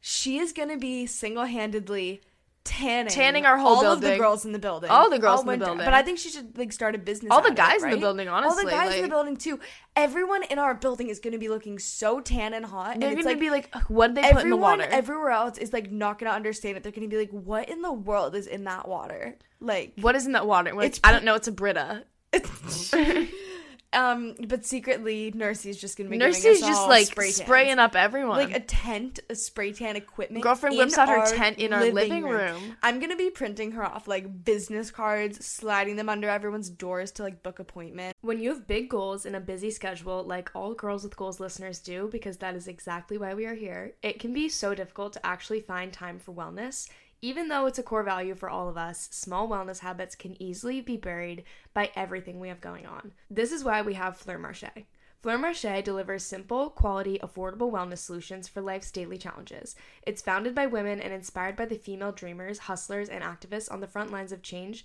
she 0.00 0.38
is 0.38 0.52
gonna 0.52 0.76
be 0.78 1.06
single 1.06 1.44
handedly 1.44 2.20
tanning 2.68 3.12
Tanning 3.12 3.46
our 3.46 3.56
whole 3.56 3.76
all 3.76 3.92
of 3.92 4.00
the 4.00 4.16
girls 4.16 4.44
in 4.44 4.52
the 4.52 4.58
building. 4.58 4.90
All 4.90 5.10
the 5.10 5.18
girls 5.18 5.40
in 5.40 5.46
the 5.46 5.56
building. 5.56 5.84
But 5.84 5.94
I 5.94 6.02
think 6.02 6.18
she 6.18 6.28
should 6.28 6.56
like 6.56 6.72
start 6.72 6.94
a 6.94 6.98
business. 6.98 7.30
All 7.30 7.42
the 7.42 7.50
guys 7.50 7.82
it, 7.82 7.86
in 7.86 7.90
the 7.92 7.96
building, 7.96 8.28
honestly, 8.28 8.64
All 8.64 8.64
the 8.64 8.70
guys 8.70 8.94
in 8.94 9.02
the 9.02 9.08
building 9.08 9.36
too. 9.36 9.58
Everyone 9.96 10.42
in 10.44 10.58
our 10.58 10.74
building 10.74 11.08
is 11.08 11.18
gonna 11.18 11.38
be 11.38 11.48
looking 11.48 11.78
so 11.78 12.20
tan 12.20 12.54
and 12.54 12.64
hot. 12.64 13.00
They're 13.00 13.10
and 13.10 13.18
it's 13.18 13.26
gonna 13.26 13.38
be 13.38 13.50
like, 13.50 13.74
what 13.88 14.14
did 14.14 14.24
they 14.24 14.32
put 14.32 14.44
in 14.44 14.50
the 14.50 14.56
water? 14.56 14.82
everywhere 14.82 15.30
else 15.30 15.58
is 15.58 15.72
like 15.72 15.90
not 15.90 16.18
gonna 16.18 16.32
understand 16.32 16.76
it. 16.76 16.82
They're 16.82 16.92
gonna 16.92 17.08
be 17.08 17.18
like, 17.18 17.30
what 17.30 17.68
in 17.68 17.82
the 17.82 17.92
world 17.92 18.34
is 18.34 18.46
in 18.46 18.64
that 18.64 18.86
water? 18.86 19.36
Like 19.60 19.94
what 20.00 20.14
is 20.14 20.26
in 20.26 20.32
that 20.32 20.46
water? 20.46 20.74
Like, 20.74 20.98
I 21.02 21.12
don't 21.12 21.24
know. 21.24 21.34
It's 21.34 21.48
a 21.48 21.52
Brita. 21.52 22.04
um 23.92 24.34
but 24.46 24.66
secretly 24.66 25.32
Nursey's 25.34 25.80
just 25.80 25.96
gonna 25.96 26.10
be 26.10 26.18
Nurse's 26.18 26.42
giving 26.42 26.62
us 26.62 26.68
just 26.68 26.80
all 26.82 26.88
like 26.88 27.06
spray 27.06 27.26
tans. 27.26 27.36
spraying 27.36 27.78
up 27.78 27.96
everyone. 27.96 28.36
like 28.36 28.54
a 28.54 28.60
tent, 28.60 29.20
a 29.30 29.34
spray 29.34 29.72
tan 29.72 29.96
equipment. 29.96 30.42
Girlfriend 30.42 30.74
in 30.74 30.80
whips 30.80 30.98
out 30.98 31.08
her 31.08 31.24
tent 31.34 31.58
in 31.58 31.72
our 31.72 31.86
living 31.86 32.24
room. 32.24 32.76
I'm 32.82 33.00
gonna 33.00 33.16
be 33.16 33.30
printing 33.30 33.72
her 33.72 33.84
off 33.84 34.06
like 34.06 34.44
business 34.44 34.90
cards, 34.90 35.44
sliding 35.44 35.96
them 35.96 36.08
under 36.08 36.28
everyone's 36.28 36.68
doors 36.68 37.10
to 37.12 37.22
like 37.22 37.42
book 37.42 37.58
appointment. 37.58 38.14
When 38.20 38.40
you 38.40 38.50
have 38.50 38.66
big 38.66 38.90
goals 38.90 39.24
and 39.24 39.34
a 39.34 39.40
busy 39.40 39.70
schedule, 39.70 40.22
like 40.22 40.50
all 40.54 40.74
Girls 40.74 41.04
with 41.04 41.16
Goals 41.16 41.40
listeners 41.40 41.78
do, 41.78 42.08
because 42.12 42.36
that 42.38 42.54
is 42.54 42.68
exactly 42.68 43.16
why 43.16 43.34
we 43.34 43.46
are 43.46 43.54
here, 43.54 43.94
it 44.02 44.20
can 44.20 44.34
be 44.34 44.48
so 44.48 44.74
difficult 44.74 45.14
to 45.14 45.26
actually 45.26 45.60
find 45.60 45.92
time 45.92 46.18
for 46.18 46.32
wellness. 46.32 46.88
Even 47.20 47.48
though 47.48 47.66
it's 47.66 47.78
a 47.78 47.82
core 47.82 48.04
value 48.04 48.34
for 48.34 48.48
all 48.48 48.68
of 48.68 48.76
us, 48.76 49.08
small 49.10 49.48
wellness 49.48 49.80
habits 49.80 50.14
can 50.14 50.40
easily 50.40 50.80
be 50.80 50.96
buried 50.96 51.42
by 51.74 51.90
everything 51.96 52.38
we 52.38 52.48
have 52.48 52.60
going 52.60 52.86
on. 52.86 53.12
This 53.28 53.50
is 53.50 53.64
why 53.64 53.82
we 53.82 53.94
have 53.94 54.16
Fleur 54.16 54.38
Marche. 54.38 54.86
Fleur 55.20 55.36
Marche 55.36 55.82
delivers 55.82 56.22
simple, 56.22 56.70
quality, 56.70 57.18
affordable 57.18 57.72
wellness 57.72 57.98
solutions 57.98 58.46
for 58.46 58.60
life's 58.60 58.92
daily 58.92 59.18
challenges. 59.18 59.74
It's 60.06 60.22
founded 60.22 60.54
by 60.54 60.66
women 60.66 61.00
and 61.00 61.12
inspired 61.12 61.56
by 61.56 61.64
the 61.64 61.74
female 61.76 62.12
dreamers, 62.12 62.60
hustlers, 62.60 63.08
and 63.08 63.24
activists 63.24 63.70
on 63.72 63.80
the 63.80 63.88
front 63.88 64.12
lines 64.12 64.30
of 64.30 64.42
change 64.42 64.84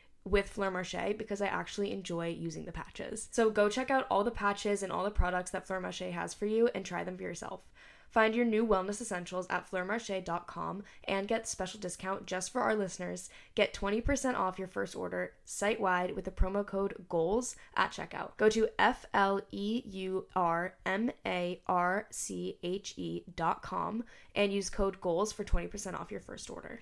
with 0.23 0.49
Fleur 0.49 0.71
Marche 0.71 1.17
because 1.17 1.41
I 1.41 1.47
actually 1.47 1.91
enjoy 1.91 2.27
using 2.27 2.65
the 2.65 2.71
patches. 2.71 3.27
So 3.31 3.49
go 3.49 3.69
check 3.69 3.89
out 3.89 4.05
all 4.09 4.23
the 4.23 4.31
patches 4.31 4.83
and 4.83 4.91
all 4.91 5.03
the 5.03 5.11
products 5.11 5.51
that 5.51 5.65
Fleur 5.65 5.79
Marche 5.79 6.11
has 6.11 6.33
for 6.33 6.45
you 6.45 6.69
and 6.75 6.85
try 6.85 7.03
them 7.03 7.17
for 7.17 7.23
yourself. 7.23 7.61
Find 8.11 8.35
your 8.35 8.45
new 8.45 8.67
wellness 8.67 8.99
essentials 8.99 9.47
at 9.49 9.71
fleurmarche.com 9.71 10.83
and 11.05 11.27
get 11.29 11.47
special 11.47 11.79
discount 11.79 12.25
just 12.25 12.51
for 12.51 12.59
our 12.59 12.75
listeners. 12.75 13.29
Get 13.55 13.73
20% 13.73 14.35
off 14.35 14.59
your 14.59 14.67
first 14.67 14.97
order 14.97 15.31
site 15.45 15.79
wide 15.79 16.13
with 16.13 16.25
the 16.25 16.31
promo 16.31 16.65
code 16.65 17.05
GOALS 17.07 17.55
at 17.77 17.91
checkout. 17.91 18.35
Go 18.35 18.49
to 18.49 18.67
F 18.77 19.05
L 19.13 19.39
E 19.51 19.83
U 19.85 20.25
R 20.35 20.75
M 20.85 21.11
A 21.25 21.61
R 21.67 22.07
C 22.11 22.57
H 22.61 22.95
E 22.97 23.23
dot 23.33 23.61
com 23.61 24.03
and 24.35 24.51
use 24.51 24.69
code 24.69 24.99
GOALS 24.99 25.31
for 25.31 25.45
20% 25.45 25.97
off 25.97 26.11
your 26.11 26.19
first 26.19 26.49
order. 26.49 26.81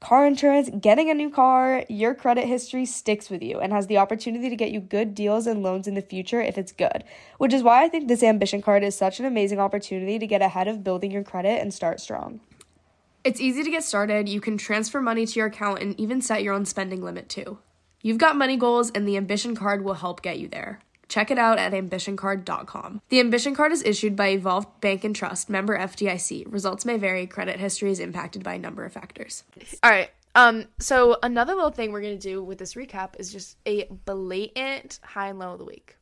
car 0.00 0.26
insurance, 0.26 0.70
getting 0.80 1.10
a 1.10 1.14
new 1.14 1.30
car, 1.30 1.84
your 1.88 2.14
credit 2.14 2.46
history 2.46 2.86
sticks 2.86 3.28
with 3.30 3.42
you 3.42 3.58
and 3.58 3.72
has 3.72 3.86
the 3.88 3.98
opportunity 3.98 4.48
to 4.48 4.56
get 4.56 4.70
you 4.70 4.80
good 4.80 5.14
deals 5.14 5.46
and 5.46 5.62
loans 5.62 5.88
in 5.88 5.94
the 5.94 6.02
future 6.02 6.40
if 6.40 6.56
it's 6.56 6.72
good. 6.72 7.04
Which 7.38 7.52
is 7.52 7.62
why 7.62 7.82
I 7.82 7.88
think 7.88 8.06
this 8.06 8.22
Ambition 8.22 8.62
Card 8.62 8.84
is 8.84 8.94
such 8.94 9.18
an 9.18 9.26
amazing 9.26 9.58
opportunity 9.58 10.18
to 10.18 10.26
get 10.26 10.42
ahead 10.42 10.68
of 10.68 10.84
building 10.84 11.10
your 11.10 11.24
credit 11.24 11.60
and 11.60 11.74
start 11.74 12.00
strong. 12.00 12.40
It's 13.24 13.40
easy 13.40 13.64
to 13.64 13.70
get 13.70 13.82
started. 13.82 14.28
You 14.28 14.40
can 14.40 14.56
transfer 14.56 15.00
money 15.00 15.26
to 15.26 15.38
your 15.38 15.48
account 15.48 15.82
and 15.82 15.98
even 15.98 16.22
set 16.22 16.42
your 16.42 16.54
own 16.54 16.64
spending 16.64 17.02
limit 17.02 17.28
too. 17.28 17.58
You've 18.00 18.18
got 18.18 18.36
money 18.36 18.56
goals, 18.56 18.92
and 18.92 19.08
the 19.08 19.16
Ambition 19.16 19.56
Card 19.56 19.82
will 19.82 19.94
help 19.94 20.22
get 20.22 20.38
you 20.38 20.46
there. 20.46 20.80
Check 21.08 21.30
it 21.30 21.38
out 21.38 21.58
at 21.58 21.72
ambitioncard.com. 21.72 23.00
The 23.08 23.20
Ambition 23.20 23.54
Card 23.54 23.72
is 23.72 23.82
issued 23.82 24.14
by 24.16 24.28
Evolved 24.28 24.80
Bank 24.80 25.04
and 25.04 25.16
Trust, 25.16 25.48
member 25.48 25.78
FDIC. 25.78 26.44
Results 26.52 26.84
may 26.84 26.96
vary. 26.98 27.26
Credit 27.26 27.58
history 27.58 27.90
is 27.90 28.00
impacted 28.00 28.42
by 28.44 28.54
a 28.54 28.58
number 28.58 28.84
of 28.84 28.92
factors. 28.92 29.44
All 29.82 29.90
right. 29.90 30.10
Um. 30.34 30.66
So 30.78 31.16
another 31.22 31.54
little 31.54 31.70
thing 31.70 31.90
we're 31.90 32.02
gonna 32.02 32.18
do 32.18 32.42
with 32.42 32.58
this 32.58 32.74
recap 32.74 33.18
is 33.18 33.32
just 33.32 33.56
a 33.66 33.86
blatant 34.04 35.00
high 35.02 35.28
and 35.28 35.38
low 35.38 35.52
of 35.54 35.58
the 35.58 35.64
week. 35.64 35.96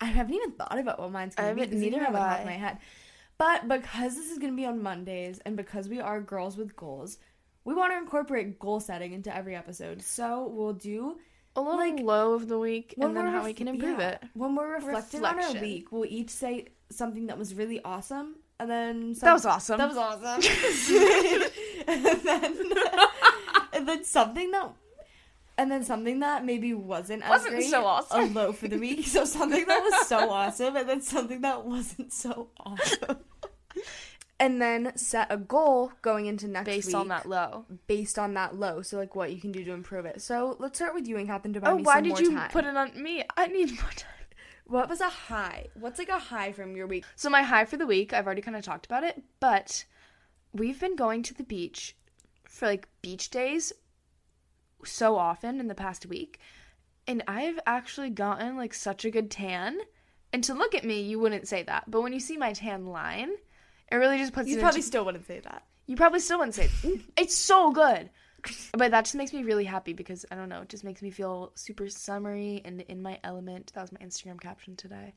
I 0.00 0.06
haven't 0.06 0.34
even 0.34 0.52
thought 0.52 0.78
about 0.78 0.98
what 0.98 1.12
mine's 1.12 1.34
gonna 1.34 1.54
be. 1.54 1.60
haven't- 1.60 1.78
This 1.78 1.90
neither 1.90 1.98
have 2.04 2.08
on 2.08 2.12
the 2.14 2.18
top 2.18 2.38
I. 2.38 2.40
of 2.40 2.46
my 2.46 2.52
head. 2.52 2.78
But 3.38 3.68
because 3.68 4.16
this 4.16 4.30
is 4.30 4.38
gonna 4.38 4.56
be 4.56 4.66
on 4.66 4.82
Mondays 4.82 5.40
and 5.46 5.56
because 5.56 5.88
we 5.88 6.00
are 6.00 6.20
girls 6.20 6.56
with 6.56 6.74
goals, 6.76 7.18
we 7.64 7.74
want 7.74 7.92
to 7.92 7.98
incorporate 7.98 8.58
goal 8.58 8.80
setting 8.80 9.12
into 9.12 9.34
every 9.34 9.54
episode. 9.54 10.02
So 10.02 10.48
we'll 10.52 10.72
do 10.72 11.18
A 11.60 11.62
little 11.62 11.78
Like, 11.78 12.00
low 12.00 12.32
of 12.32 12.48
the 12.48 12.58
week, 12.58 12.94
and 12.98 13.14
then 13.14 13.26
how 13.26 13.34
ref- 13.38 13.44
we 13.44 13.52
can 13.52 13.68
improve 13.68 13.98
yeah, 13.98 14.08
it. 14.12 14.22
When 14.32 14.54
we're 14.54 14.74
reflecting 14.76 15.22
on 15.24 15.38
our 15.38 15.52
week, 15.60 15.92
we'll 15.92 16.06
each 16.06 16.30
say 16.30 16.68
something 16.90 17.26
that 17.26 17.36
was 17.36 17.54
really 17.54 17.82
awesome, 17.84 18.36
and 18.58 18.70
then 18.70 19.14
some- 19.14 19.26
That 19.26 19.32
was 19.34 19.44
awesome. 19.44 19.76
That 19.78 19.88
was 19.88 19.98
awesome. 19.98 20.40
and 21.86 22.04
then 22.24 22.72
and 23.74 23.86
then 23.88 24.04
something 24.04 24.50
that. 24.52 24.72
And 25.58 25.70
then 25.70 25.84
something 25.84 26.20
that 26.20 26.42
maybe 26.46 26.72
wasn't 26.72 27.22
as 27.24 27.28
Wasn't 27.28 27.56
great, 27.56 27.68
so 27.70 27.84
awesome. 27.84 28.20
a 28.22 28.26
low 28.32 28.52
for 28.54 28.66
the 28.66 28.78
week. 28.78 29.06
So 29.06 29.26
something 29.26 29.66
that 29.66 29.80
was 29.82 30.06
so 30.08 30.30
awesome, 30.38 30.76
and 30.76 30.88
then 30.88 31.02
something 31.02 31.42
that 31.42 31.66
wasn't 31.66 32.10
so 32.14 32.48
awesome. 32.58 33.18
And 34.40 34.60
then 34.60 34.92
set 34.96 35.26
a 35.30 35.36
goal 35.36 35.92
going 36.02 36.24
into 36.26 36.48
next 36.48 36.66
week. 36.66 36.76
Based 36.76 36.86
week 36.88 36.96
on 36.96 37.08
that 37.08 37.28
low. 37.28 37.66
based 37.86 38.18
on 38.18 38.34
that 38.34 38.56
low. 38.56 38.80
So 38.82 38.96
like 38.96 39.14
what 39.14 39.32
you 39.32 39.40
can 39.40 39.52
do 39.52 39.62
to 39.64 39.72
improve 39.72 40.06
it. 40.06 40.22
So 40.22 40.56
let's 40.58 40.78
start 40.78 40.94
with 40.94 41.06
you 41.06 41.18
Ann 41.18 41.26
Catherine 41.26 41.52
to 41.54 41.60
buy 41.60 41.70
Oh, 41.70 41.76
me 41.76 41.82
why 41.82 42.00
did 42.00 42.18
you 42.18 42.32
time. 42.32 42.50
put 42.50 42.64
it 42.64 42.74
on 42.76 43.00
me? 43.00 43.22
I 43.36 43.46
need 43.46 43.70
more 43.72 43.90
time. 43.94 44.10
What 44.66 44.88
was 44.88 45.00
a 45.00 45.08
high? 45.08 45.66
What's 45.74 45.98
like 45.98 46.08
a 46.08 46.18
high 46.18 46.52
from 46.52 46.74
your 46.74 46.86
week? 46.86 47.04
So 47.16 47.28
my 47.28 47.42
high 47.42 47.64
for 47.66 47.76
the 47.76 47.86
week, 47.86 48.12
I've 48.12 48.24
already 48.24 48.40
kind 48.40 48.56
of 48.56 48.64
talked 48.64 48.86
about 48.86 49.04
it, 49.04 49.22
but 49.40 49.84
we've 50.52 50.80
been 50.80 50.96
going 50.96 51.22
to 51.24 51.34
the 51.34 51.42
beach 51.44 51.96
for 52.48 52.66
like 52.66 52.88
beach 53.02 53.30
days 53.30 53.72
so 54.84 55.16
often 55.16 55.60
in 55.60 55.66
the 55.68 55.74
past 55.74 56.06
week, 56.06 56.38
and 57.06 57.22
I've 57.28 57.58
actually 57.66 58.10
gotten 58.10 58.56
like 58.56 58.72
such 58.72 59.04
a 59.04 59.10
good 59.10 59.30
tan. 59.30 59.76
And 60.32 60.42
to 60.44 60.54
look 60.54 60.74
at 60.74 60.84
me, 60.84 61.00
you 61.02 61.18
wouldn't 61.18 61.48
say 61.48 61.62
that, 61.64 61.90
but 61.90 62.02
when 62.02 62.12
you 62.12 62.20
see 62.20 62.36
my 62.36 62.52
tan 62.52 62.86
line, 62.86 63.30
it 63.90 63.96
really 63.96 64.18
just 64.18 64.32
puts 64.32 64.48
You 64.48 64.58
it 64.58 64.60
probably 64.60 64.78
into, 64.78 64.86
still 64.86 65.04
wouldn't 65.04 65.26
say 65.26 65.40
that. 65.40 65.64
you 65.86 65.96
probably 65.96 66.20
still 66.20 66.38
wouldn't 66.38 66.54
say 66.54 66.64
it. 66.64 66.70
Mm, 66.82 67.02
it's 67.16 67.36
so 67.36 67.72
good. 67.72 68.10
But 68.72 68.92
that 68.92 69.04
just 69.04 69.16
makes 69.16 69.32
me 69.34 69.42
really 69.42 69.64
happy 69.64 69.92
because 69.92 70.24
I 70.30 70.34
don't 70.34 70.48
know, 70.48 70.62
it 70.62 70.70
just 70.70 70.84
makes 70.84 71.02
me 71.02 71.10
feel 71.10 71.52
super 71.54 71.88
summery 71.88 72.62
and 72.64 72.80
in 72.82 73.02
my 73.02 73.18
element. 73.22 73.72
That 73.74 73.82
was 73.82 73.92
my 73.92 73.98
Instagram 74.00 74.40
caption 74.40 74.76
today. 74.76 75.14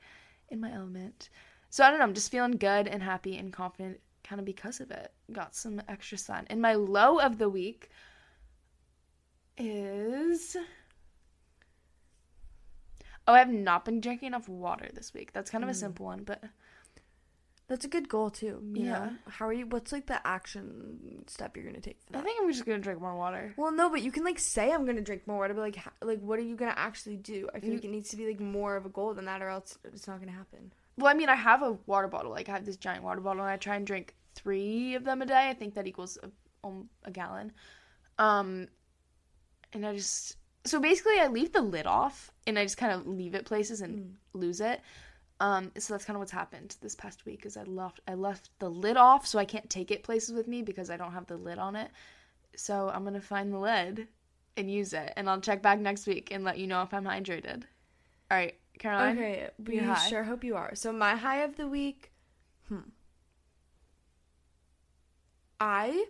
In 0.49 0.59
my 0.59 0.73
element. 0.73 1.29
So 1.69 1.83
I 1.83 1.89
don't 1.89 1.99
know, 1.99 2.05
I'm 2.05 2.13
just 2.13 2.31
feeling 2.31 2.51
good 2.51 2.87
and 2.87 3.01
happy 3.01 3.37
and 3.37 3.53
confident 3.53 3.99
kind 4.23 4.39
of 4.39 4.45
because 4.45 4.81
of 4.81 4.91
it. 4.91 5.11
Got 5.31 5.55
some 5.55 5.81
extra 5.87 6.17
sun. 6.17 6.45
And 6.49 6.61
my 6.61 6.73
low 6.73 7.19
of 7.19 7.37
the 7.37 7.49
week, 7.49 7.89
is 9.57 10.57
Oh, 13.25 13.33
I 13.33 13.39
have 13.39 13.49
not 13.49 13.85
been 13.85 14.01
drinking 14.01 14.27
enough 14.27 14.49
water 14.49 14.89
this 14.93 15.13
week. 15.13 15.31
That's 15.31 15.49
kind 15.49 15.63
of 15.63 15.69
a 15.69 15.73
mm. 15.73 15.77
simple 15.77 16.05
one, 16.05 16.23
but 16.23 16.43
That's 17.69 17.85
a 17.85 17.87
good 17.87 18.09
goal 18.09 18.29
too. 18.29 18.61
Yeah. 18.73 18.91
know? 19.05 19.11
How 19.27 19.47
are 19.47 19.53
you? 19.53 19.65
What's 19.65 19.91
like 19.91 20.05
the 20.07 20.25
action 20.27 21.23
step 21.27 21.55
you're 21.55 21.65
gonna 21.65 21.79
take 21.79 21.97
for 22.05 22.13
that? 22.13 22.19
I 22.19 22.21
think 22.23 22.37
I'm 22.41 22.51
just 22.51 22.65
gonna 22.65 22.79
drink 22.79 22.99
more 23.01 23.15
water. 23.15 23.53
Well, 23.57 23.71
no, 23.71 23.89
but 23.89 24.01
you 24.01 24.11
can 24.11 24.23
like 24.25 24.37
say 24.39 24.71
I'm 24.71 24.85
gonna 24.85 25.01
drink 25.01 25.25
more 25.27 25.37
water, 25.37 25.53
but 25.53 25.61
like, 25.61 25.77
ha- 25.77 25.93
like, 26.01 26.19
what 26.19 26.37
are 26.39 26.43
you 26.43 26.55
gonna 26.55 26.73
actually 26.75 27.15
do? 27.17 27.47
I 27.53 27.59
feel 27.59 27.69
You- 27.69 27.75
like 27.75 27.85
it 27.85 27.91
needs 27.91 28.09
to 28.09 28.17
be 28.17 28.27
like 28.27 28.39
more 28.41 28.75
of 28.75 28.85
a 28.85 28.89
goal 28.89 29.13
than 29.13 29.25
that, 29.25 29.41
or 29.41 29.47
else 29.49 29.77
it's 29.85 30.07
not 30.07 30.19
gonna 30.19 30.33
happen. 30.33 30.73
Well, 30.97 31.07
I 31.07 31.13
mean, 31.15 31.29
I 31.29 31.35
have 31.35 31.61
a 31.63 31.71
water 31.87 32.07
bottle. 32.07 32.31
Like, 32.31 32.49
I 32.49 32.51
have 32.51 32.65
this 32.65 32.77
giant 32.77 33.03
water 33.03 33.21
bottle, 33.21 33.41
and 33.41 33.49
I 33.49 33.57
try 33.57 33.75
and 33.77 33.87
drink 33.87 34.13
three 34.35 34.93
of 34.95 35.05
them 35.05 35.21
a 35.21 35.25
day. 35.25 35.49
I 35.49 35.53
think 35.53 35.73
that 35.75 35.87
equals 35.87 36.17
a, 36.21 36.29
um, 36.67 36.89
a 37.05 37.11
gallon. 37.11 37.51
Um, 38.19 38.67
and 39.71 39.85
I 39.85 39.95
just 39.95 40.35
so 40.65 40.79
basically, 40.79 41.19
I 41.19 41.27
leave 41.27 41.51
the 41.53 41.61
lid 41.61 41.85
off, 41.87 42.31
and 42.45 42.59
I 42.59 42.63
just 42.63 42.77
kind 42.77 42.91
of 42.93 43.07
leave 43.07 43.33
it 43.35 43.45
places 43.45 43.81
and 43.81 44.15
lose 44.33 44.61
it. 44.61 44.81
Um, 45.39 45.71
so 45.77 45.93
that's 45.93 46.05
kind 46.05 46.15
of 46.15 46.19
what's 46.19 46.31
happened 46.31 46.75
this 46.81 46.95
past 46.95 47.25
week. 47.25 47.45
Is 47.45 47.57
I 47.57 47.63
left 47.63 48.01
I 48.07 48.13
left 48.13 48.49
the 48.59 48.69
lid 48.69 48.97
off, 48.97 49.25
so 49.27 49.39
I 49.39 49.45
can't 49.45 49.69
take 49.69 49.91
it 49.91 50.03
places 50.03 50.33
with 50.33 50.47
me 50.47 50.61
because 50.61 50.89
I 50.89 50.97
don't 50.97 51.11
have 51.11 51.27
the 51.27 51.37
lid 51.37 51.57
on 51.57 51.75
it. 51.75 51.91
So 52.55 52.89
I'm 52.93 53.03
gonna 53.03 53.21
find 53.21 53.51
the 53.51 53.59
lid 53.59 54.07
and 54.55 54.71
use 54.71 54.93
it, 54.93 55.13
and 55.17 55.29
I'll 55.29 55.41
check 55.41 55.61
back 55.61 55.79
next 55.79 56.07
week 56.07 56.29
and 56.31 56.43
let 56.43 56.57
you 56.57 56.67
know 56.67 56.81
if 56.83 56.93
I'm 56.93 57.05
hydrated. 57.05 57.63
All 58.31 58.37
right, 58.37 58.55
Caroline. 58.79 59.17
Okay, 59.17 59.49
we 59.65 59.81
sure 60.07 60.23
hope 60.23 60.43
you 60.43 60.55
are. 60.55 60.75
So 60.75 60.93
my 60.93 61.15
high 61.15 61.39
of 61.39 61.57
the 61.57 61.67
week, 61.67 62.11
hmm. 62.69 62.79
I 65.59 66.05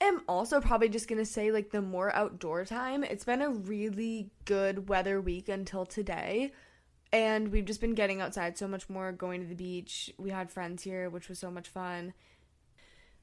am 0.00 0.22
also 0.28 0.60
probably 0.60 0.88
just 0.88 1.08
gonna 1.08 1.24
say 1.24 1.50
like 1.50 1.70
the 1.70 1.82
more 1.82 2.14
outdoor 2.14 2.64
time. 2.64 3.04
It's 3.04 3.24
been 3.24 3.42
a 3.42 3.50
really 3.50 4.30
good 4.44 4.88
weather 4.88 5.20
week 5.20 5.48
until 5.48 5.86
today. 5.86 6.52
And 7.14 7.52
we've 7.52 7.64
just 7.64 7.80
been 7.80 7.94
getting 7.94 8.20
outside 8.20 8.58
so 8.58 8.66
much 8.66 8.90
more, 8.90 9.12
going 9.12 9.40
to 9.40 9.46
the 9.46 9.54
beach. 9.54 10.12
We 10.18 10.30
had 10.30 10.50
friends 10.50 10.82
here, 10.82 11.08
which 11.08 11.28
was 11.28 11.38
so 11.38 11.48
much 11.48 11.68
fun. 11.68 12.12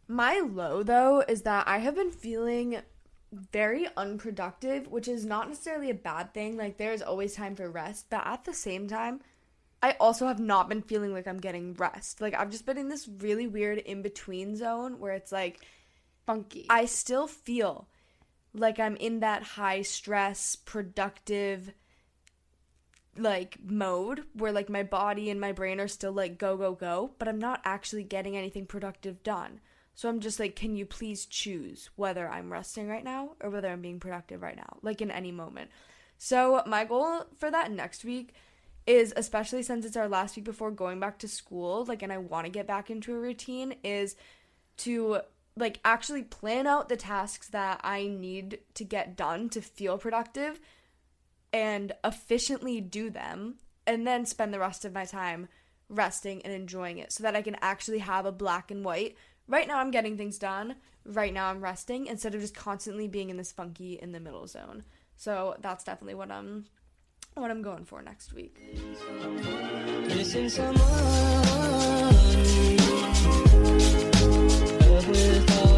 My 0.07 0.39
low 0.39 0.81
though 0.81 1.19
is 1.27 1.41
that 1.41 1.67
I 1.67 1.79
have 1.79 1.95
been 1.95 2.09
feeling 2.09 2.81
very 3.33 3.89
unproductive, 3.97 4.87
which 4.87 5.09
is 5.09 5.25
not 5.25 5.49
necessarily 5.49 5.89
a 5.89 5.93
bad 5.93 6.33
thing. 6.33 6.55
Like 6.55 6.77
there's 6.77 7.01
always 7.01 7.35
time 7.35 7.53
for 7.55 7.69
rest, 7.69 8.05
but 8.09 8.25
at 8.25 8.45
the 8.45 8.53
same 8.53 8.87
time, 8.87 9.19
I 9.83 9.97
also 9.99 10.25
have 10.25 10.39
not 10.39 10.69
been 10.69 10.81
feeling 10.81 11.11
like 11.11 11.27
I'm 11.27 11.39
getting 11.39 11.73
rest. 11.73 12.21
Like 12.21 12.33
I've 12.33 12.49
just 12.49 12.65
been 12.65 12.77
in 12.77 12.87
this 12.87 13.09
really 13.09 13.47
weird 13.47 13.79
in 13.79 14.01
between 14.01 14.55
zone 14.55 14.99
where 14.99 15.13
it's 15.13 15.33
like 15.33 15.59
Funky. 16.25 16.65
I 16.69 16.85
still 16.85 17.27
feel 17.27 17.89
like 18.53 18.79
I'm 18.79 18.95
in 18.95 19.19
that 19.19 19.43
high 19.43 19.81
stress, 19.81 20.55
productive 20.55 21.73
like 23.17 23.57
mode 23.63 24.23
where 24.33 24.51
like 24.51 24.69
my 24.69 24.83
body 24.83 25.29
and 25.29 25.39
my 25.39 25.51
brain 25.51 25.79
are 25.79 25.87
still 25.87 26.13
like 26.13 26.37
go 26.37 26.57
go 26.57 26.73
go, 26.73 27.11
but 27.19 27.27
I'm 27.27 27.39
not 27.39 27.61
actually 27.65 28.03
getting 28.03 28.37
anything 28.37 28.65
productive 28.65 29.21
done. 29.23 29.59
So 29.93 30.07
I'm 30.09 30.19
just 30.19 30.39
like 30.39 30.55
can 30.55 30.75
you 30.75 30.85
please 30.85 31.25
choose 31.25 31.89
whether 31.95 32.29
I'm 32.29 32.51
resting 32.51 32.87
right 32.87 33.03
now 33.03 33.31
or 33.41 33.49
whether 33.49 33.69
I'm 33.69 33.81
being 33.81 33.99
productive 33.99 34.41
right 34.41 34.55
now, 34.55 34.77
like 34.81 35.01
in 35.01 35.11
any 35.11 35.31
moment. 35.31 35.69
So 36.17 36.63
my 36.65 36.85
goal 36.85 37.25
for 37.37 37.51
that 37.51 37.71
next 37.71 38.05
week 38.05 38.33
is 38.87 39.13
especially 39.15 39.63
since 39.63 39.85
it's 39.85 39.97
our 39.97 40.07
last 40.07 40.35
week 40.35 40.45
before 40.45 40.71
going 40.71 40.99
back 40.99 41.19
to 41.19 41.27
school, 41.27 41.85
like 41.85 42.01
and 42.01 42.13
I 42.13 42.17
want 42.17 42.45
to 42.45 42.51
get 42.51 42.67
back 42.67 42.89
into 42.89 43.13
a 43.13 43.19
routine 43.19 43.75
is 43.83 44.15
to 44.77 45.21
like 45.57 45.79
actually 45.83 46.23
plan 46.23 46.65
out 46.65 46.89
the 46.89 46.95
tasks 46.95 47.49
that 47.49 47.81
I 47.83 48.07
need 48.07 48.59
to 48.75 48.83
get 48.85 49.17
done 49.17 49.49
to 49.49 49.61
feel 49.61 49.97
productive 49.97 50.59
and 51.53 51.91
efficiently 52.03 52.81
do 52.81 53.09
them 53.09 53.55
and 53.85 54.05
then 54.07 54.25
spend 54.25 54.53
the 54.53 54.59
rest 54.59 54.85
of 54.85 54.93
my 54.93 55.05
time 55.05 55.47
resting 55.89 56.41
and 56.43 56.53
enjoying 56.53 56.97
it 56.97 57.11
so 57.11 57.23
that 57.23 57.35
I 57.35 57.41
can 57.41 57.57
actually 57.61 57.99
have 57.99 58.25
a 58.25 58.31
black 58.31 58.71
and 58.71 58.85
white. 58.85 59.17
Right 59.47 59.67
now 59.67 59.79
I'm 59.79 59.91
getting 59.91 60.17
things 60.17 60.37
done. 60.37 60.75
Right 61.05 61.33
now 61.33 61.49
I'm 61.49 61.61
resting 61.61 62.07
instead 62.07 62.35
of 62.35 62.41
just 62.41 62.55
constantly 62.55 63.07
being 63.07 63.29
in 63.29 63.37
this 63.37 63.51
funky 63.51 63.93
in 63.93 64.11
the 64.11 64.19
middle 64.19 64.47
zone. 64.47 64.83
So 65.17 65.55
that's 65.61 65.83
definitely 65.83 66.15
what 66.15 66.31
I'm 66.31 66.65
what 67.35 67.51
I'm 67.51 67.61
going 67.61 67.85
for 67.85 68.01
next 68.01 68.33
week. 68.33 68.59
Missing 70.07 70.49
someone 70.49 70.75
without. 74.89 75.71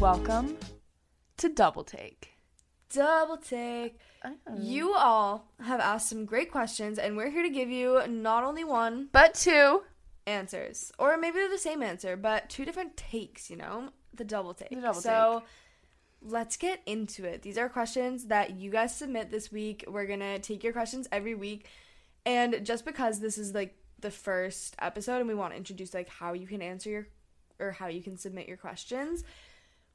Welcome 0.00 0.56
to 1.36 1.48
Double 1.50 1.84
Take. 1.84 2.39
Double 2.90 3.36
take. 3.36 3.98
You 4.58 4.92
oh. 4.94 4.98
all 4.98 5.48
have 5.62 5.80
asked 5.80 6.08
some 6.08 6.24
great 6.24 6.50
questions, 6.50 6.98
and 6.98 7.16
we're 7.16 7.30
here 7.30 7.42
to 7.42 7.50
give 7.50 7.70
you 7.70 8.06
not 8.08 8.44
only 8.44 8.64
one 8.64 9.08
But 9.12 9.34
two. 9.34 9.82
answers, 10.26 10.92
or 10.98 11.16
maybe 11.16 11.38
they're 11.38 11.48
the 11.48 11.58
same 11.58 11.82
answer, 11.82 12.16
but 12.16 12.50
two 12.50 12.64
different 12.64 12.96
takes. 12.96 13.48
You 13.48 13.56
know, 13.56 13.90
the 14.14 14.24
double 14.24 14.54
take. 14.54 14.70
The 14.70 14.76
double 14.76 15.00
so 15.00 15.42
let's 16.22 16.56
get 16.56 16.82
into 16.84 17.24
it. 17.24 17.42
These 17.42 17.56
are 17.56 17.68
questions 17.68 18.26
that 18.26 18.50
you 18.58 18.70
guys 18.70 18.94
submit 18.94 19.30
this 19.30 19.50
week. 19.50 19.84
We're 19.88 20.06
gonna 20.06 20.38
take 20.38 20.62
your 20.62 20.72
questions 20.72 21.08
every 21.12 21.34
week, 21.34 21.66
and 22.26 22.64
just 22.64 22.84
because 22.84 23.20
this 23.20 23.38
is 23.38 23.54
like 23.54 23.74
the 24.00 24.10
first 24.10 24.74
episode, 24.80 25.18
and 25.18 25.28
we 25.28 25.34
want 25.34 25.52
to 25.52 25.56
introduce 25.56 25.94
like 25.94 26.08
how 26.08 26.32
you 26.32 26.46
can 26.46 26.60
answer 26.60 26.90
your 26.90 27.06
or 27.58 27.72
how 27.72 27.88
you 27.88 28.02
can 28.02 28.16
submit 28.16 28.48
your 28.48 28.56
questions. 28.56 29.22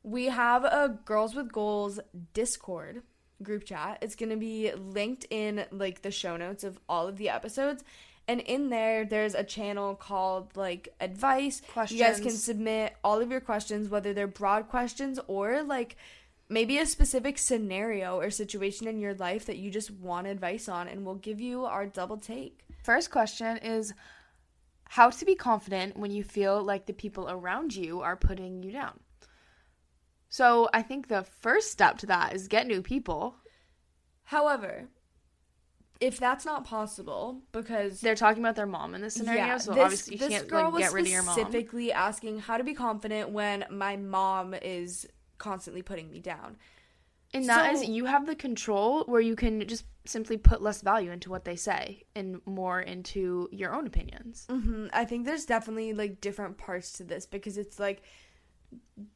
We 0.05 0.25
have 0.25 0.63
a 0.63 0.99
Girls 1.03 1.33
with 1.33 1.51
Goals 1.51 1.99
Discord 2.35 3.01
group 3.41 3.65
chat. 3.65 3.97
It's 4.03 4.15
going 4.15 4.29
to 4.29 4.37
be 4.37 4.71
linked 4.71 5.25
in 5.31 5.65
like 5.71 6.03
the 6.03 6.11
show 6.11 6.37
notes 6.37 6.63
of 6.63 6.79
all 6.87 7.07
of 7.07 7.17
the 7.17 7.29
episodes. 7.29 7.83
And 8.27 8.39
in 8.41 8.69
there 8.69 9.03
there's 9.03 9.33
a 9.33 9.43
channel 9.43 9.95
called 9.95 10.55
like 10.55 10.93
advice. 11.01 11.59
Questions. 11.73 11.99
You 11.99 12.05
guys 12.05 12.19
can 12.19 12.29
submit 12.29 12.95
all 13.03 13.19
of 13.19 13.31
your 13.31 13.41
questions 13.41 13.89
whether 13.89 14.13
they're 14.13 14.27
broad 14.27 14.69
questions 14.69 15.19
or 15.25 15.63
like 15.63 15.97
maybe 16.49 16.77
a 16.77 16.85
specific 16.85 17.39
scenario 17.39 18.19
or 18.19 18.29
situation 18.29 18.87
in 18.87 18.99
your 18.99 19.15
life 19.15 19.45
that 19.47 19.57
you 19.57 19.71
just 19.71 19.89
want 19.89 20.27
advice 20.27 20.69
on 20.69 20.87
and 20.87 21.03
we'll 21.03 21.15
give 21.15 21.41
you 21.41 21.65
our 21.65 21.87
double 21.87 22.17
take. 22.17 22.59
First 22.83 23.09
question 23.09 23.57
is 23.57 23.91
how 24.83 25.09
to 25.09 25.25
be 25.25 25.33
confident 25.33 25.97
when 25.97 26.11
you 26.11 26.23
feel 26.23 26.63
like 26.63 26.85
the 26.85 26.93
people 26.93 27.27
around 27.27 27.75
you 27.75 28.01
are 28.01 28.15
putting 28.15 28.61
you 28.61 28.71
down. 28.71 28.99
So 30.35 30.67
I 30.73 30.81
think 30.81 31.07
the 31.07 31.23
first 31.23 31.71
step 31.71 31.97
to 31.99 32.07
that 32.07 32.33
is 32.33 32.49
get 32.49 32.67
new 32.67 32.81
people. 32.81 33.37
However, 34.23 34.89
if 36.01 36.17
that's 36.19 36.45
not 36.45 36.65
possible 36.65 37.39
because 37.53 38.01
They're 38.01 38.15
talking 38.15 38.43
about 38.43 38.57
their 38.57 38.65
mom 38.65 38.95
in 38.95 39.01
this 39.01 39.13
scenario, 39.13 39.57
so 39.59 39.73
this- 39.73 39.83
obviously 39.83 40.15
you 40.15 40.19
can't 40.27 40.51
like 40.51 40.77
get 40.77 40.91
rid 40.91 41.05
of 41.05 41.11
your 41.11 41.23
mom. 41.23 41.35
Specifically 41.35 41.93
asking 41.93 42.39
how 42.39 42.57
to 42.57 42.65
be 42.65 42.73
confident 42.73 43.29
when 43.29 43.63
my 43.69 43.95
mom 43.95 44.53
is 44.53 45.07
constantly 45.37 45.81
putting 45.81 46.11
me 46.11 46.19
down. 46.19 46.57
And 47.33 47.45
that 47.47 47.73
is 47.73 47.79
So- 47.79 47.85
you 47.87 48.03
have 48.03 48.25
the 48.25 48.35
control 48.35 49.05
where 49.05 49.21
you 49.21 49.37
can 49.37 49.65
just 49.69 49.85
simply 50.05 50.37
put 50.37 50.61
less 50.61 50.81
value 50.81 51.11
into 51.11 51.29
what 51.29 51.45
they 51.45 51.55
say 51.55 52.03
and 52.13 52.41
more 52.45 52.81
into 52.81 53.47
your 53.53 53.73
own 53.73 53.87
opinions. 53.87 54.47
hmm 54.49 54.87
I 54.91 55.05
think 55.05 55.25
there's 55.25 55.45
definitely 55.45 55.93
like 55.93 56.19
different 56.19 56.57
parts 56.57 56.91
to 56.97 57.05
this 57.05 57.25
because 57.25 57.57
it's 57.57 57.79
like 57.79 58.01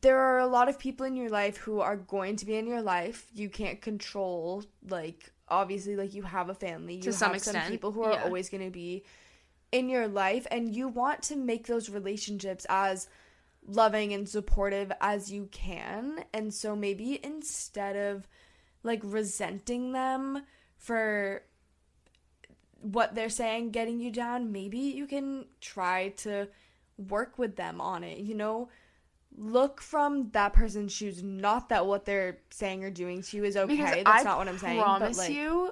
there 0.02 0.18
are 0.18 0.40
a 0.40 0.48
lot 0.48 0.70
of 0.70 0.78
people 0.78 1.06
in 1.06 1.16
your 1.16 1.30
life 1.30 1.58
who 1.58 1.80
are 1.80 1.96
going 1.96 2.36
to 2.38 2.46
be 2.46 2.56
in 2.56 2.68
your 2.68 2.82
life. 2.82 3.28
You 3.34 3.50
can't 3.50 3.82
control 3.82 4.64
like 4.88 5.32
obviously 5.48 5.96
like 5.96 6.14
you 6.14 6.24
have 6.24 6.50
a 6.50 6.54
family. 6.54 6.96
You 6.96 7.04
To 7.04 7.14
some 7.14 7.30
have 7.30 7.38
extent, 7.38 7.64
some 7.64 7.72
people 7.72 7.92
who 7.92 8.04
are 8.04 8.14
yeah. 8.14 8.24
always 8.24 8.50
going 8.50 8.64
to 8.64 8.72
be 8.72 9.04
in 9.72 9.90
your 9.90 10.08
life 10.08 10.48
and 10.52 10.76
you 10.76 10.88
want 10.88 11.22
to 11.24 11.36
make 11.36 11.68
those 11.68 11.90
relationships 11.90 12.66
as 12.70 13.08
loving 13.66 14.14
and 14.14 14.28
supportive 14.28 14.92
as 15.00 15.32
you 15.32 15.48
can. 15.52 16.24
And 16.34 16.54
so 16.54 16.76
maybe 16.76 17.20
instead 17.24 17.96
of 17.96 18.28
like 18.84 19.02
resenting 19.04 19.92
them 19.92 20.44
for 20.78 21.44
what 22.82 23.14
they're 23.14 23.30
saying 23.30 23.72
getting 23.72 24.00
you 24.00 24.12
down, 24.12 24.52
maybe 24.52 24.78
you 24.78 25.06
can 25.06 25.46
try 25.60 26.10
to 26.10 26.48
work 26.98 27.38
with 27.38 27.56
them 27.56 27.80
on 27.82 28.04
it, 28.04 28.20
you 28.20 28.36
know? 28.36 28.70
Look 29.42 29.82
from 29.82 30.30
that 30.32 30.52
person's 30.52 30.92
shoes, 30.92 31.24
not 31.24 31.70
that 31.70 31.86
what 31.86 32.04
they're 32.04 32.40
saying 32.50 32.84
or 32.84 32.90
doing 32.90 33.22
to 33.22 33.38
you 33.38 33.46
is 33.46 33.56
okay. 33.56 33.74
Because 33.76 33.92
That's 34.04 34.08
I 34.08 34.24
not 34.24 34.38
what 34.38 34.50
I'm 34.50 34.58
saying. 34.58 34.82
promise 34.82 35.16
but 35.18 35.24
like, 35.24 35.32
you, 35.34 35.72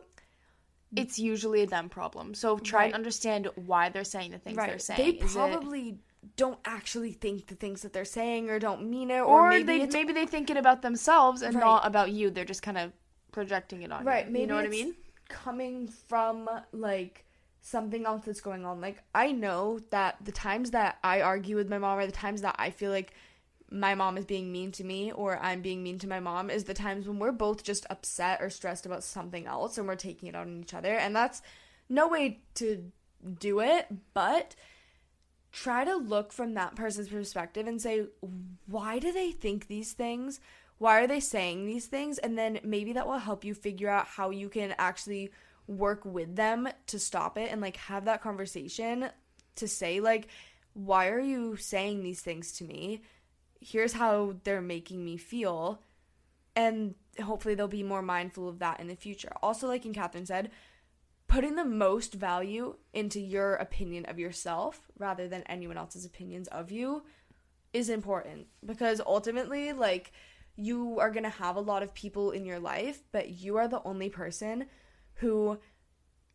it's 0.95 1.19
usually 1.19 1.61
a 1.63 1.67
them 1.67 1.89
problem. 1.89 2.33
So 2.33 2.57
try 2.57 2.85
and 2.85 2.93
Right. 2.93 2.95
understand 2.97 3.49
why 3.55 3.89
they're 3.89 4.05
saying 4.05 4.31
the 4.31 4.39
things 4.39 4.55
they're 4.55 4.79
saying. 4.79 4.97
They 5.19 5.25
Is 5.25 5.35
it- 5.35 5.37
probably 5.39 5.99
don't 6.37 6.59
actually 6.65 7.11
think 7.11 7.47
the 7.47 7.55
things 7.55 7.81
that 7.81 7.91
they're 7.91 8.05
saying 8.05 8.49
or 8.49 8.57
don't 8.57 8.89
mean 8.89 9.11
it, 9.11 9.19
or, 9.19 9.25
or, 9.47 9.49
maybe 9.49 9.63
they 9.79 9.85
maybe 9.87 10.13
they 10.13 10.25
think 10.25 10.49
it 10.49 10.57
about 10.57 10.81
themselves 10.81 11.41
and 11.41 11.53
Right. 11.55 11.61
not 11.61 11.85
about 11.85 12.11
you. 12.11 12.29
They're 12.29 12.45
just 12.45 12.61
kind 12.63 12.77
of 12.77 12.93
projecting 13.33 13.81
it 13.83 13.91
on 13.91 14.03
right 14.05 14.25
you. 14.25 14.31
maybe 14.31 14.41
you 14.41 14.47
know 14.47 14.55
what 14.55 14.65
I 14.65 14.69
mean? 14.69 14.95
coming 15.29 15.87
from 15.89 16.49
like 16.71 17.25
something 17.61 18.05
else 18.05 18.23
that's 18.25 18.39
going 18.39 18.65
on 18.65 18.79
like 18.81 19.03
i 19.13 19.31
know 19.31 19.77
that 19.91 20.15
the 20.23 20.31
times 20.31 20.71
that 20.71 20.97
i 21.03 21.19
argue 21.21 21.55
with 21.57 21.69
my 21.69 21.77
mom 21.77 21.99
or 21.99 22.05
the 22.05 22.11
times 22.13 22.41
that 22.41 22.55
i 22.57 22.69
feel 22.69 22.89
like 22.91 23.13
my 23.69 23.95
mom 23.95 24.17
is 24.17 24.25
being 24.25 24.51
mean 24.51 24.71
to 24.73 24.83
me 24.83 25.11
or 25.11 25.37
I'm 25.39 25.61
being 25.61 25.83
mean 25.83 25.99
to 25.99 26.07
my 26.07 26.19
mom 26.19 26.49
is 26.49 26.63
the 26.63 26.73
times 26.73 27.07
when 27.07 27.19
we're 27.19 27.31
both 27.31 27.63
just 27.63 27.85
upset 27.89 28.41
or 28.41 28.49
stressed 28.49 28.85
about 28.85 29.03
something 29.03 29.45
else 29.45 29.77
and 29.77 29.87
we're 29.87 29.95
taking 29.95 30.29
it 30.29 30.35
out 30.35 30.47
on 30.47 30.61
each 30.61 30.73
other. 30.73 30.93
And 30.93 31.15
that's 31.15 31.41
no 31.89 32.07
way 32.07 32.39
to 32.55 32.91
do 33.39 33.59
it, 33.59 33.87
but 34.13 34.55
try 35.51 35.83
to 35.83 35.95
look 35.95 36.31
from 36.31 36.53
that 36.53 36.75
person's 36.75 37.09
perspective 37.09 37.67
and 37.67 37.81
say, 37.81 38.05
why 38.67 38.99
do 38.99 39.11
they 39.11 39.31
think 39.31 39.67
these 39.67 39.93
things? 39.93 40.39
Why 40.77 41.01
are 41.01 41.07
they 41.07 41.19
saying 41.19 41.65
these 41.65 41.87
things? 41.87 42.19
And 42.19 42.37
then 42.37 42.59
maybe 42.63 42.93
that 42.93 43.07
will 43.07 43.17
help 43.17 43.43
you 43.43 43.53
figure 43.53 43.89
out 43.89 44.07
how 44.07 44.29
you 44.29 44.49
can 44.49 44.75
actually 44.77 45.31
work 45.65 46.05
with 46.05 46.35
them 46.35 46.69
to 46.87 46.99
stop 46.99 47.37
it 47.37 47.51
and 47.51 47.59
like 47.59 47.77
have 47.77 48.05
that 48.05 48.21
conversation 48.21 49.09
to 49.55 49.67
say, 49.67 49.99
like, 49.99 50.27
why 50.73 51.07
are 51.07 51.19
you 51.19 51.55
saying 51.55 52.03
these 52.03 52.21
things 52.21 52.51
to 52.53 52.63
me? 52.63 53.01
Here's 53.59 53.93
how 53.93 54.35
they're 54.43 54.61
making 54.61 55.03
me 55.03 55.17
feel. 55.17 55.81
And 56.55 56.95
hopefully 57.21 57.55
they'll 57.55 57.67
be 57.67 57.83
more 57.83 58.01
mindful 58.01 58.47
of 58.49 58.59
that 58.59 58.79
in 58.79 58.87
the 58.87 58.95
future. 58.95 59.31
Also, 59.41 59.67
like 59.67 59.85
Ann 59.85 59.93
Catherine 59.93 60.25
said, 60.25 60.51
putting 61.27 61.55
the 61.55 61.65
most 61.65 62.13
value 62.13 62.75
into 62.93 63.19
your 63.19 63.55
opinion 63.55 64.05
of 64.05 64.17
yourself 64.17 64.81
rather 64.97 65.27
than 65.27 65.43
anyone 65.43 65.77
else's 65.77 66.05
opinions 66.05 66.47
of 66.47 66.71
you 66.71 67.03
is 67.73 67.89
important 67.89 68.47
because 68.65 69.01
ultimately 69.05 69.73
like 69.73 70.11
you 70.55 70.99
are 70.99 71.11
going 71.11 71.23
to 71.23 71.29
have 71.29 71.55
a 71.55 71.61
lot 71.61 71.83
of 71.83 71.93
people 71.93 72.31
in 72.31 72.45
your 72.45 72.59
life 72.59 73.03
but 73.11 73.29
you 73.29 73.57
are 73.57 73.67
the 73.67 73.83
only 73.83 74.09
person 74.09 74.65
who 75.15 75.59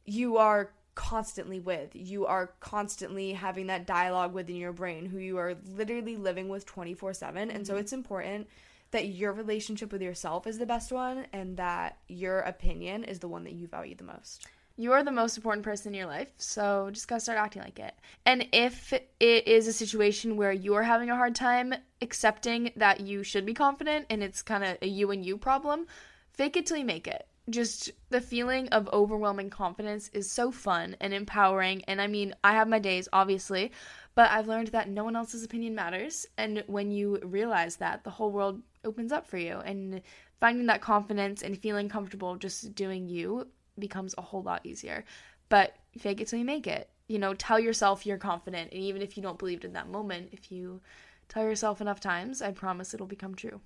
you 0.05 0.37
are 0.37 0.73
constantly 0.95 1.59
with 1.59 1.91
you 1.95 2.27
are 2.27 2.53
constantly 2.61 3.33
having 3.33 3.67
that 3.69 3.87
dialogue 3.87 4.35
within 4.35 4.57
your 4.57 4.73
brain 4.73 5.07
who 5.07 5.19
you 5.19 5.39
are 5.39 5.55
literally 5.75 6.17
living 6.17 6.49
with 6.49 6.67
24/7 6.67 7.55
and 7.55 7.67
so 7.67 7.73
mm-hmm. 7.73 7.81
it's 7.81 7.93
important 7.93 8.47
that 8.91 9.07
your 9.07 9.33
relationship 9.33 9.91
with 9.91 10.03
yourself 10.03 10.47
is 10.47 10.59
the 10.59 10.67
best 10.67 10.93
one 10.93 11.27
and 11.33 11.57
that 11.57 11.97
your 12.09 12.41
opinion 12.41 13.05
is 13.05 13.21
the 13.21 13.29
one 13.29 13.45
that 13.45 13.55
you 13.55 13.67
value 13.67 13.95
the 13.95 14.05
most 14.05 14.47
You 14.77 14.93
are 14.93 15.03
the 15.03 15.13
most 15.13 15.37
important 15.37 15.65
person 15.65 15.93
in 15.93 15.99
your 15.99 16.07
life, 16.07 16.29
so 16.39 16.89
just 16.93 17.07
gotta 17.09 17.21
start 17.21 17.39
acting 17.39 17.63
like 17.63 17.79
it. 17.79 17.95
And 18.25 18.49
if 18.53 18.93
it 18.93 19.49
is 19.49 19.67
a 19.67 19.73
situation 19.73 20.37
where 20.37 20.53
you're 20.53 20.83
having 20.83 21.11
a 21.11 21.17
hard 21.17 21.35
time 21.35 21.75
accepting 22.01 22.73
that 22.77 23.01
you 23.01 23.23
should 23.23 23.47
be 23.47 23.55
confident 23.55 24.07
and 24.11 24.23
it's 24.23 24.43
kind 24.43 24.65
of 24.65 24.79
a 24.83 24.87
you 24.87 25.11
and 25.11 25.25
you 25.25 25.37
problem, 25.37 25.87
fake 26.33 26.57
it 26.57 26.67
till 26.67 26.79
you 26.79 26.85
make 26.85 27.07
it. 27.07 27.27
Just 27.51 27.91
the 28.09 28.21
feeling 28.21 28.69
of 28.69 28.89
overwhelming 28.93 29.51
confidence 29.51 30.09
is 30.13 30.31
so 30.31 30.53
fun 30.53 30.97
and 31.01 31.13
empowering. 31.13 31.83
And 31.85 32.01
I 32.01 32.07
mean, 32.07 32.35
I 32.45 32.53
have 32.53 32.69
my 32.69 32.79
days, 32.79 33.09
obviously, 33.13 33.73
but 34.15 34.31
I've 34.31 34.47
learned 34.47 34.69
that 34.69 34.89
no 34.89 35.03
one 35.05 35.17
else's 35.17 35.45
opinion 35.45 35.75
matters. 35.75 36.25
And 36.39 36.63
when 36.69 36.93
you 36.93 37.19
realize 37.25 37.77
that, 37.77 38.05
the 38.05 38.11
whole 38.11 38.31
world 38.31 38.63
opens 38.85 39.11
up 39.11 39.27
for 39.27 39.39
you. 39.39 39.59
And 39.59 40.03
finding 40.41 40.67
that 40.67 40.81
confidence 40.83 41.43
and 41.43 41.59
feeling 41.59 41.89
comfortable 41.89 42.37
just 42.37 42.75
doing 42.75 43.09
you 43.09 43.49
becomes 43.79 44.15
a 44.17 44.23
whole 44.23 44.43
lot 44.43 44.65
easier. 44.65 45.05
But 45.49 45.75
fake 45.99 46.21
it 46.21 46.29
till 46.29 46.39
you 46.39 46.45
make 46.45 46.67
it. 46.67 46.91
You 47.09 47.19
know, 47.19 47.35
tell 47.35 47.59
yourself 47.59 48.07
you're 48.07 48.19
confident. 48.19 48.71
And 48.73 48.81
even 48.81 49.03
if 49.03 49.17
you 49.17 49.23
don't 49.23 49.39
believe 49.39 49.59
it 49.59 49.65
in 49.65 49.73
that 49.73 49.91
moment, 49.91 50.29
if 50.33 50.53
you 50.53 50.81
tell 51.29 51.43
yourself 51.43 51.81
enough 51.81 52.01
times, 52.01 52.41
I 52.41 52.53
promise 52.53 52.95
it'll 52.95 53.07
become 53.07 53.35
true. 53.35 53.61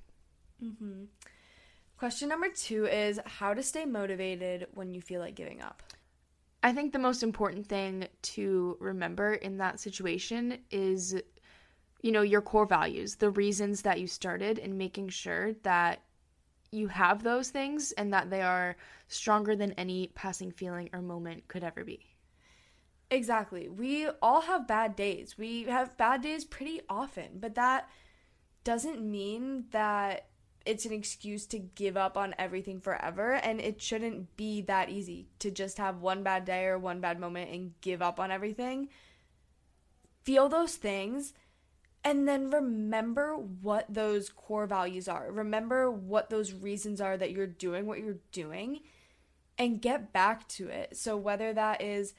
Mm-hmm. 0.65 1.05
Question 1.99 2.29
number 2.29 2.49
2 2.49 2.87
is 2.87 3.21
how 3.25 3.55
to 3.55 3.63
stay 3.63 3.85
motivated 3.85 4.67
when 4.75 4.93
you 4.93 5.01
feel 5.01 5.21
like 5.21 5.35
giving 5.35 5.63
up 5.63 5.83
I 6.67 6.73
think 6.73 6.93
the 6.93 6.99
most 6.99 7.23
important 7.23 7.69
thing 7.69 8.09
to 8.35 8.77
remember 8.81 9.35
in 9.35 9.59
that 9.59 9.79
situation 9.79 10.59
is, 10.73 11.15
you 12.03 12.11
know, 12.11 12.23
your 12.23 12.41
core 12.41 12.67
values, 12.67 13.15
the 13.15 13.31
reasons 13.31 13.83
that 13.83 14.01
you 14.01 14.09
started, 14.09 14.59
and 14.59 14.77
making 14.77 15.11
sure 15.11 15.53
that 15.63 16.01
you 16.73 16.89
have 16.89 17.23
those 17.23 17.51
things 17.51 17.93
and 17.93 18.13
that 18.13 18.31
they 18.31 18.43
are 18.43 18.77
stronger 19.07 19.55
than 19.55 19.73
any 19.75 20.09
passing 20.17 20.51
feeling 20.51 20.91
or 20.93 21.01
moment 21.01 21.47
could 21.47 21.63
ever 21.63 21.85
be. 21.85 22.01
Exactly. 23.13 23.69
We 23.69 24.09
all 24.21 24.41
have 24.41 24.67
bad 24.67 24.97
days. 24.97 25.39
We 25.39 25.65
have 25.65 25.97
bad 25.97 26.23
days 26.23 26.45
pretty 26.45 26.81
often, 26.89 27.39
but 27.39 27.55
that 27.55 27.89
doesn't 28.65 29.09
mean 29.09 29.67
that 29.71 30.27
it's 30.67 30.85
an 30.85 30.93
excuse 30.93 31.47
to 31.47 31.59
give 31.59 31.97
up 31.97 32.17
on 32.17 32.35
everything 32.39 32.81
forever. 32.81 33.33
And 33.33 33.61
it 33.61 33.81
shouldn't 33.81 34.37
be 34.37 34.63
that 34.63 34.91
easy 34.91 35.29
to 35.39 35.51
just 35.51 35.79
have 35.79 36.03
one 36.03 36.23
bad 36.23 36.45
day 36.45 36.67
or 36.67 36.79
one 36.79 37.01
bad 37.01 37.19
moment 37.19 37.51
and 37.51 37.73
give 37.81 38.03
up 38.03 38.21
on 38.21 38.31
everything. 38.31 38.89
Feel 40.25 40.49
those 40.49 40.77
things 40.77 41.33
and 42.07 42.29
then 42.29 42.51
remember 42.51 43.35
what 43.35 43.87
those 43.89 44.29
core 44.29 44.69
values 44.69 45.09
are. 45.09 45.31
Remember 45.33 45.91
what 45.91 46.31
those 46.31 46.53
reasons 46.53 47.01
are 47.01 47.17
that 47.17 47.33
you're 47.33 47.49
doing 47.49 47.85
what 47.87 47.99
you're 47.99 48.19
doing 48.31 48.81
and 49.59 49.83
get 49.83 50.13
back 50.13 50.47
to 50.51 50.69
it. 50.69 50.97
So, 50.97 51.17
whether 51.17 51.53
that 51.53 51.83
is 51.83 52.15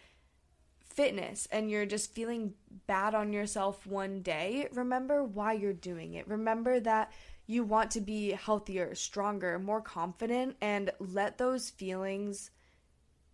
fitness 0.80 1.48
and 1.54 1.72
you're 1.72 1.86
just 1.86 2.14
feeling 2.14 2.54
bad 2.88 3.16
on 3.16 3.32
yourself 3.32 3.88
one 3.88 4.22
day, 4.22 4.68
remember 4.74 5.24
why 5.24 5.54
you're 5.54 5.72
doing 5.72 6.16
it. 6.16 6.28
Remember 6.28 6.82
that 6.82 7.12
you 7.48 7.64
want 7.64 7.92
to 7.92 8.02
be 8.02 8.32
healthier, 8.32 8.94
stronger, 8.94 9.58
more 9.58 9.82
confident, 9.82 10.58
and 10.62 10.92
let 11.00 11.38
those 11.38 11.70
feelings 11.70 12.52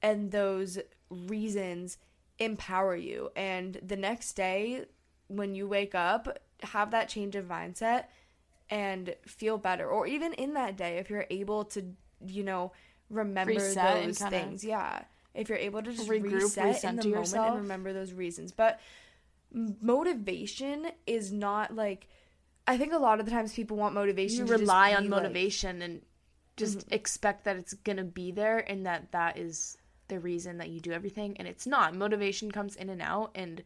and 0.01 0.31
those 0.31 0.77
reasons 1.09 1.97
empower 2.37 2.95
you. 2.95 3.31
And 3.35 3.79
the 3.81 3.97
next 3.97 4.33
day, 4.33 4.85
when 5.27 5.55
you 5.55 5.67
wake 5.67 5.95
up, 5.95 6.39
have 6.61 6.91
that 6.91 7.09
change 7.09 7.35
of 7.35 7.45
mindset 7.45 8.05
and 8.69 9.15
feel 9.25 9.57
better. 9.57 9.87
Or 9.89 10.05
even 10.05 10.33
in 10.33 10.53
that 10.53 10.77
day, 10.77 10.97
if 10.97 11.09
you're 11.09 11.25
able 11.29 11.65
to, 11.65 11.83
you 12.25 12.43
know, 12.43 12.71
remember 13.09 13.53
Reset 13.53 14.05
those 14.05 14.19
things. 14.19 14.63
Yeah. 14.63 15.03
If 15.33 15.49
you're 15.49 15.57
able 15.57 15.81
to 15.81 15.91
just 15.91 16.07
regroup, 16.07 16.33
reset 16.33 16.83
in 16.83 16.97
recenter 16.97 17.01
the 17.01 17.09
moment 17.09 17.15
yourself. 17.15 17.47
and 17.49 17.57
remember 17.57 17.93
those 17.93 18.13
reasons. 18.13 18.51
But 18.51 18.79
motivation 19.51 20.87
is 21.07 21.31
not 21.31 21.75
like 21.75 22.07
I 22.67 22.77
think 22.77 22.93
a 22.93 22.97
lot 22.97 23.19
of 23.19 23.25
the 23.25 23.31
times 23.31 23.53
people 23.53 23.77
want 23.77 23.93
motivation. 23.93 24.47
You 24.47 24.53
rely 24.53 24.93
on 24.93 25.03
like- 25.03 25.09
motivation 25.09 25.81
and 25.81 26.01
just 26.55 26.79
mm-hmm. 26.79 26.93
expect 26.93 27.45
that 27.45 27.57
it's 27.57 27.73
going 27.73 27.97
to 27.97 28.03
be 28.03 28.31
there 28.31 28.59
and 28.59 28.85
that 28.85 29.11
that 29.11 29.37
is 29.37 29.77
the 30.07 30.19
reason 30.19 30.59
that 30.59 30.69
you 30.69 30.79
do 30.79 30.91
everything. 30.91 31.37
And 31.37 31.47
it's 31.47 31.65
not. 31.65 31.95
Motivation 31.95 32.51
comes 32.51 32.75
in 32.75 32.89
and 32.89 33.01
out, 33.01 33.31
and 33.35 33.63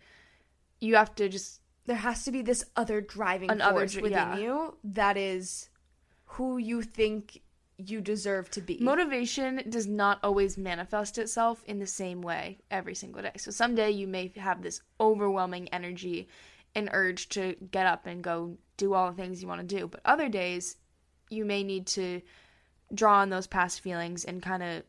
you 0.79 0.95
have 0.95 1.13
to 1.15 1.29
just 1.29 1.61
there 1.85 1.95
has 1.95 2.25
to 2.25 2.31
be 2.31 2.41
this 2.41 2.65
other 2.75 3.01
driving 3.01 3.49
An 3.49 3.61
other 3.61 3.79
force 3.79 3.95
within 3.95 4.11
yeah. 4.11 4.37
you 4.37 4.77
that 4.83 5.17
is 5.17 5.69
who 6.25 6.57
you 6.57 6.81
think 6.81 7.41
you 7.77 8.01
deserve 8.01 8.49
to 8.51 8.61
be. 8.61 8.79
Motivation 8.81 9.61
does 9.69 9.87
not 9.87 10.19
always 10.23 10.57
manifest 10.57 11.17
itself 11.17 11.63
in 11.65 11.79
the 11.79 11.87
same 11.87 12.21
way 12.21 12.57
every 12.71 12.95
single 12.95 13.21
day. 13.21 13.31
So 13.37 13.51
someday 13.51 13.91
you 13.91 14.07
may 14.07 14.33
have 14.35 14.61
this 14.61 14.81
overwhelming 14.99 15.69
energy 15.69 16.27
and 16.75 16.89
urge 16.91 17.29
to 17.29 17.55
get 17.71 17.85
up 17.85 18.05
and 18.05 18.23
go 18.23 18.57
do 18.78 18.93
all 18.93 19.11
the 19.11 19.17
things 19.17 19.41
you 19.41 19.47
want 19.47 19.67
to 19.67 19.75
do. 19.75 19.88
But 19.88 20.01
other 20.05 20.30
days 20.30 20.78
you 21.30 21.45
may 21.45 21.63
need 21.63 21.88
to 21.88 22.21
draw 22.93 23.19
on 23.19 23.30
those 23.30 23.47
past 23.47 23.82
feelings 23.82 24.23
and 24.23 24.41
kind 24.41 24.63
of 24.63 24.84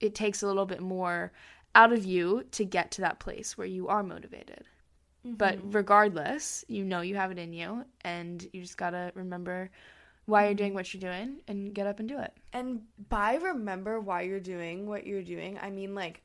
it 0.00 0.14
takes 0.14 0.42
a 0.42 0.46
little 0.46 0.66
bit 0.66 0.80
more 0.80 1.32
out 1.74 1.92
of 1.92 2.04
you 2.04 2.44
to 2.52 2.64
get 2.64 2.90
to 2.92 3.00
that 3.00 3.18
place 3.18 3.56
where 3.56 3.66
you 3.66 3.88
are 3.88 4.02
motivated. 4.02 4.64
But 5.24 5.58
mm-hmm. 5.58 5.70
regardless, 5.72 6.64
you 6.68 6.84
know 6.84 7.00
you 7.00 7.16
have 7.16 7.30
it 7.30 7.38
in 7.38 7.52
you 7.52 7.84
and 8.02 8.46
you 8.52 8.62
just 8.62 8.76
got 8.76 8.90
to 8.90 9.12
remember 9.14 9.70
why 10.26 10.44
you're 10.44 10.54
doing 10.54 10.70
mm-hmm. 10.70 10.76
what 10.76 10.94
you're 10.94 11.00
doing 11.00 11.40
and 11.48 11.74
get 11.74 11.86
up 11.86 11.98
and 11.98 12.08
do 12.08 12.18
it. 12.18 12.32
And 12.52 12.82
by 13.08 13.36
remember 13.36 14.00
why 14.00 14.22
you're 14.22 14.40
doing 14.40 14.86
what 14.86 15.06
you're 15.06 15.22
doing, 15.22 15.58
I 15.60 15.70
mean 15.70 15.94
like 15.94 16.22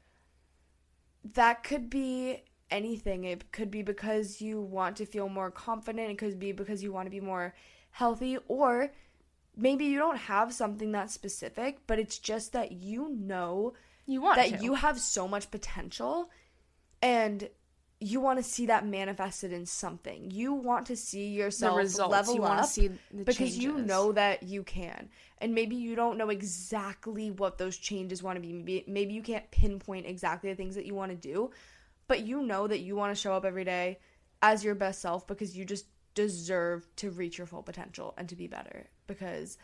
that 1.33 1.63
could 1.63 1.89
be 1.89 2.43
anything. 2.73 3.23
It 3.23 3.51
could 3.51 3.71
be 3.71 3.83
because 3.83 4.41
you 4.41 4.59
want 4.59 4.97
to 4.97 5.05
feel 5.05 5.29
more 5.29 5.51
confident, 5.51 6.11
it 6.11 6.17
could 6.17 6.39
be 6.39 6.51
because 6.51 6.81
you 6.83 6.91
want 6.91 7.05
to 7.05 7.11
be 7.11 7.21
more 7.33 7.53
healthy 7.91 8.37
or 8.47 8.91
maybe 9.55 9.85
you 9.85 9.99
don't 9.99 10.17
have 10.17 10.51
something 10.51 10.91
that 10.93 11.11
specific, 11.11 11.77
but 11.87 11.99
it's 11.99 12.17
just 12.17 12.53
that 12.53 12.71
you 12.71 13.09
know 13.09 13.73
You 14.05 14.21
want 14.21 14.37
that 14.37 14.49
to. 14.57 14.63
you 14.63 14.73
have 14.75 14.97
so 14.99 15.27
much 15.27 15.51
potential 15.51 16.29
and 17.01 17.49
you 17.99 18.19
want 18.19 18.37
to 18.37 18.43
see 18.43 18.65
that 18.65 18.85
manifested 18.85 19.53
in 19.53 19.65
something. 19.65 20.29
You 20.29 20.53
want 20.53 20.87
to 20.87 20.95
see 20.95 21.27
yourself 21.27 21.77
results. 21.77 22.11
level 22.11 22.35
you 22.35 22.43
up 22.43 22.49
want 22.49 22.63
to 22.65 22.67
see 22.69 22.87
the 22.89 23.23
because 23.23 23.57
you 23.57 23.77
know 23.77 24.11
that 24.11 24.43
you 24.43 24.63
can. 24.63 25.09
And 25.39 25.53
maybe 25.53 25.75
you 25.75 25.95
don't 25.95 26.17
know 26.17 26.29
exactly 26.29 27.31
what 27.31 27.57
those 27.57 27.77
changes 27.77 28.21
want 28.21 28.35
to 28.37 28.41
be. 28.41 28.51
Maybe, 28.51 28.83
maybe 28.87 29.13
you 29.13 29.21
can't 29.21 29.49
pinpoint 29.51 30.05
exactly 30.05 30.49
the 30.49 30.55
things 30.55 30.75
that 30.75 30.85
you 30.85 30.95
want 30.95 31.11
to 31.11 31.17
do, 31.17 31.51
but 32.07 32.25
you 32.25 32.41
know 32.41 32.67
that 32.67 32.79
you 32.79 32.95
want 32.95 33.15
to 33.15 33.19
show 33.19 33.33
up 33.33 33.45
every 33.45 33.63
day 33.63 33.99
as 34.41 34.63
your 34.63 34.75
best 34.75 35.01
self 35.01 35.25
because 35.27 35.55
you 35.55 35.65
just 35.65 35.85
deserve 36.15 36.87
to 36.95 37.09
reach 37.11 37.37
your 37.37 37.47
full 37.47 37.63
potential 37.63 38.13
and 38.17 38.29
to 38.29 38.35
be 38.35 38.47
better 38.47 38.87
because 39.07 39.57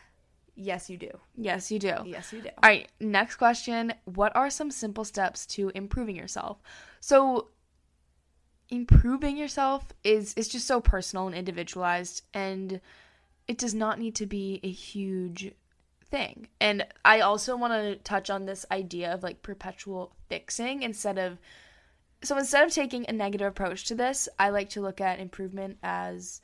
yes 0.54 0.90
you 0.90 0.96
do. 0.96 1.10
Yes, 1.36 1.70
you 1.70 1.78
do. 1.78 1.94
Yes 2.04 2.32
you 2.32 2.42
do. 2.42 2.48
All 2.62 2.68
right, 2.68 2.88
next 3.00 3.36
question. 3.36 3.92
What 4.04 4.34
are 4.34 4.50
some 4.50 4.70
simple 4.70 5.04
steps 5.04 5.46
to 5.46 5.70
improving 5.74 6.16
yourself? 6.16 6.58
So, 7.00 7.48
improving 8.68 9.36
yourself 9.36 9.92
is 10.04 10.34
is 10.34 10.48
just 10.48 10.66
so 10.66 10.80
personal 10.80 11.26
and 11.26 11.34
individualized 11.34 12.22
and 12.32 12.80
it 13.48 13.58
does 13.58 13.74
not 13.74 13.98
need 13.98 14.14
to 14.14 14.26
be 14.26 14.60
a 14.62 14.70
huge 14.70 15.52
thing. 16.04 16.48
And 16.60 16.86
I 17.04 17.20
also 17.20 17.56
want 17.56 17.72
to 17.72 17.96
touch 17.96 18.30
on 18.30 18.46
this 18.46 18.64
idea 18.70 19.12
of 19.12 19.22
like 19.22 19.42
perpetual 19.42 20.12
fixing 20.28 20.82
instead 20.82 21.18
of 21.18 21.38
so 22.22 22.36
instead 22.36 22.64
of 22.64 22.72
taking 22.72 23.06
a 23.08 23.12
negative 23.12 23.46
approach 23.46 23.84
to 23.86 23.94
this, 23.94 24.28
I 24.38 24.50
like 24.50 24.70
to 24.70 24.80
look 24.80 25.00
at 25.00 25.20
improvement 25.20 25.78
as 25.82 26.40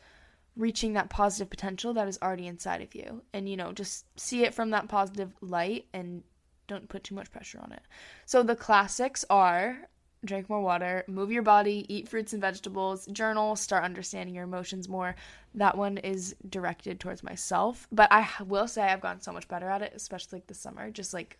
reaching 0.56 0.94
that 0.94 1.10
positive 1.10 1.50
potential 1.50 1.92
that 1.94 2.08
is 2.08 2.18
already 2.22 2.46
inside 2.46 2.80
of 2.80 2.94
you 2.94 3.22
and 3.34 3.46
you 3.46 3.58
know 3.58 3.72
just 3.72 4.06
see 4.18 4.42
it 4.42 4.54
from 4.54 4.70
that 4.70 4.88
positive 4.88 5.34
light 5.42 5.84
and 5.92 6.22
don't 6.66 6.88
put 6.88 7.04
too 7.04 7.14
much 7.14 7.30
pressure 7.30 7.60
on 7.62 7.72
it. 7.72 7.82
So 8.24 8.42
the 8.42 8.56
classics 8.56 9.24
are 9.30 9.88
drink 10.24 10.48
more 10.48 10.62
water, 10.62 11.04
move 11.06 11.30
your 11.30 11.42
body, 11.42 11.84
eat 11.88 12.08
fruits 12.08 12.32
and 12.32 12.40
vegetables, 12.40 13.06
journal, 13.06 13.54
start 13.54 13.84
understanding 13.84 14.34
your 14.34 14.44
emotions 14.44 14.88
more. 14.88 15.14
That 15.54 15.76
one 15.76 15.98
is 15.98 16.34
directed 16.48 16.98
towards 16.98 17.22
myself, 17.22 17.86
but 17.92 18.10
I 18.10 18.28
will 18.44 18.66
say 18.66 18.82
I've 18.82 19.00
gotten 19.02 19.20
so 19.20 19.32
much 19.32 19.46
better 19.46 19.68
at 19.68 19.82
it, 19.82 19.92
especially 19.94 20.38
like 20.38 20.46
this 20.48 20.58
summer, 20.58 20.90
just 20.90 21.14
like 21.14 21.38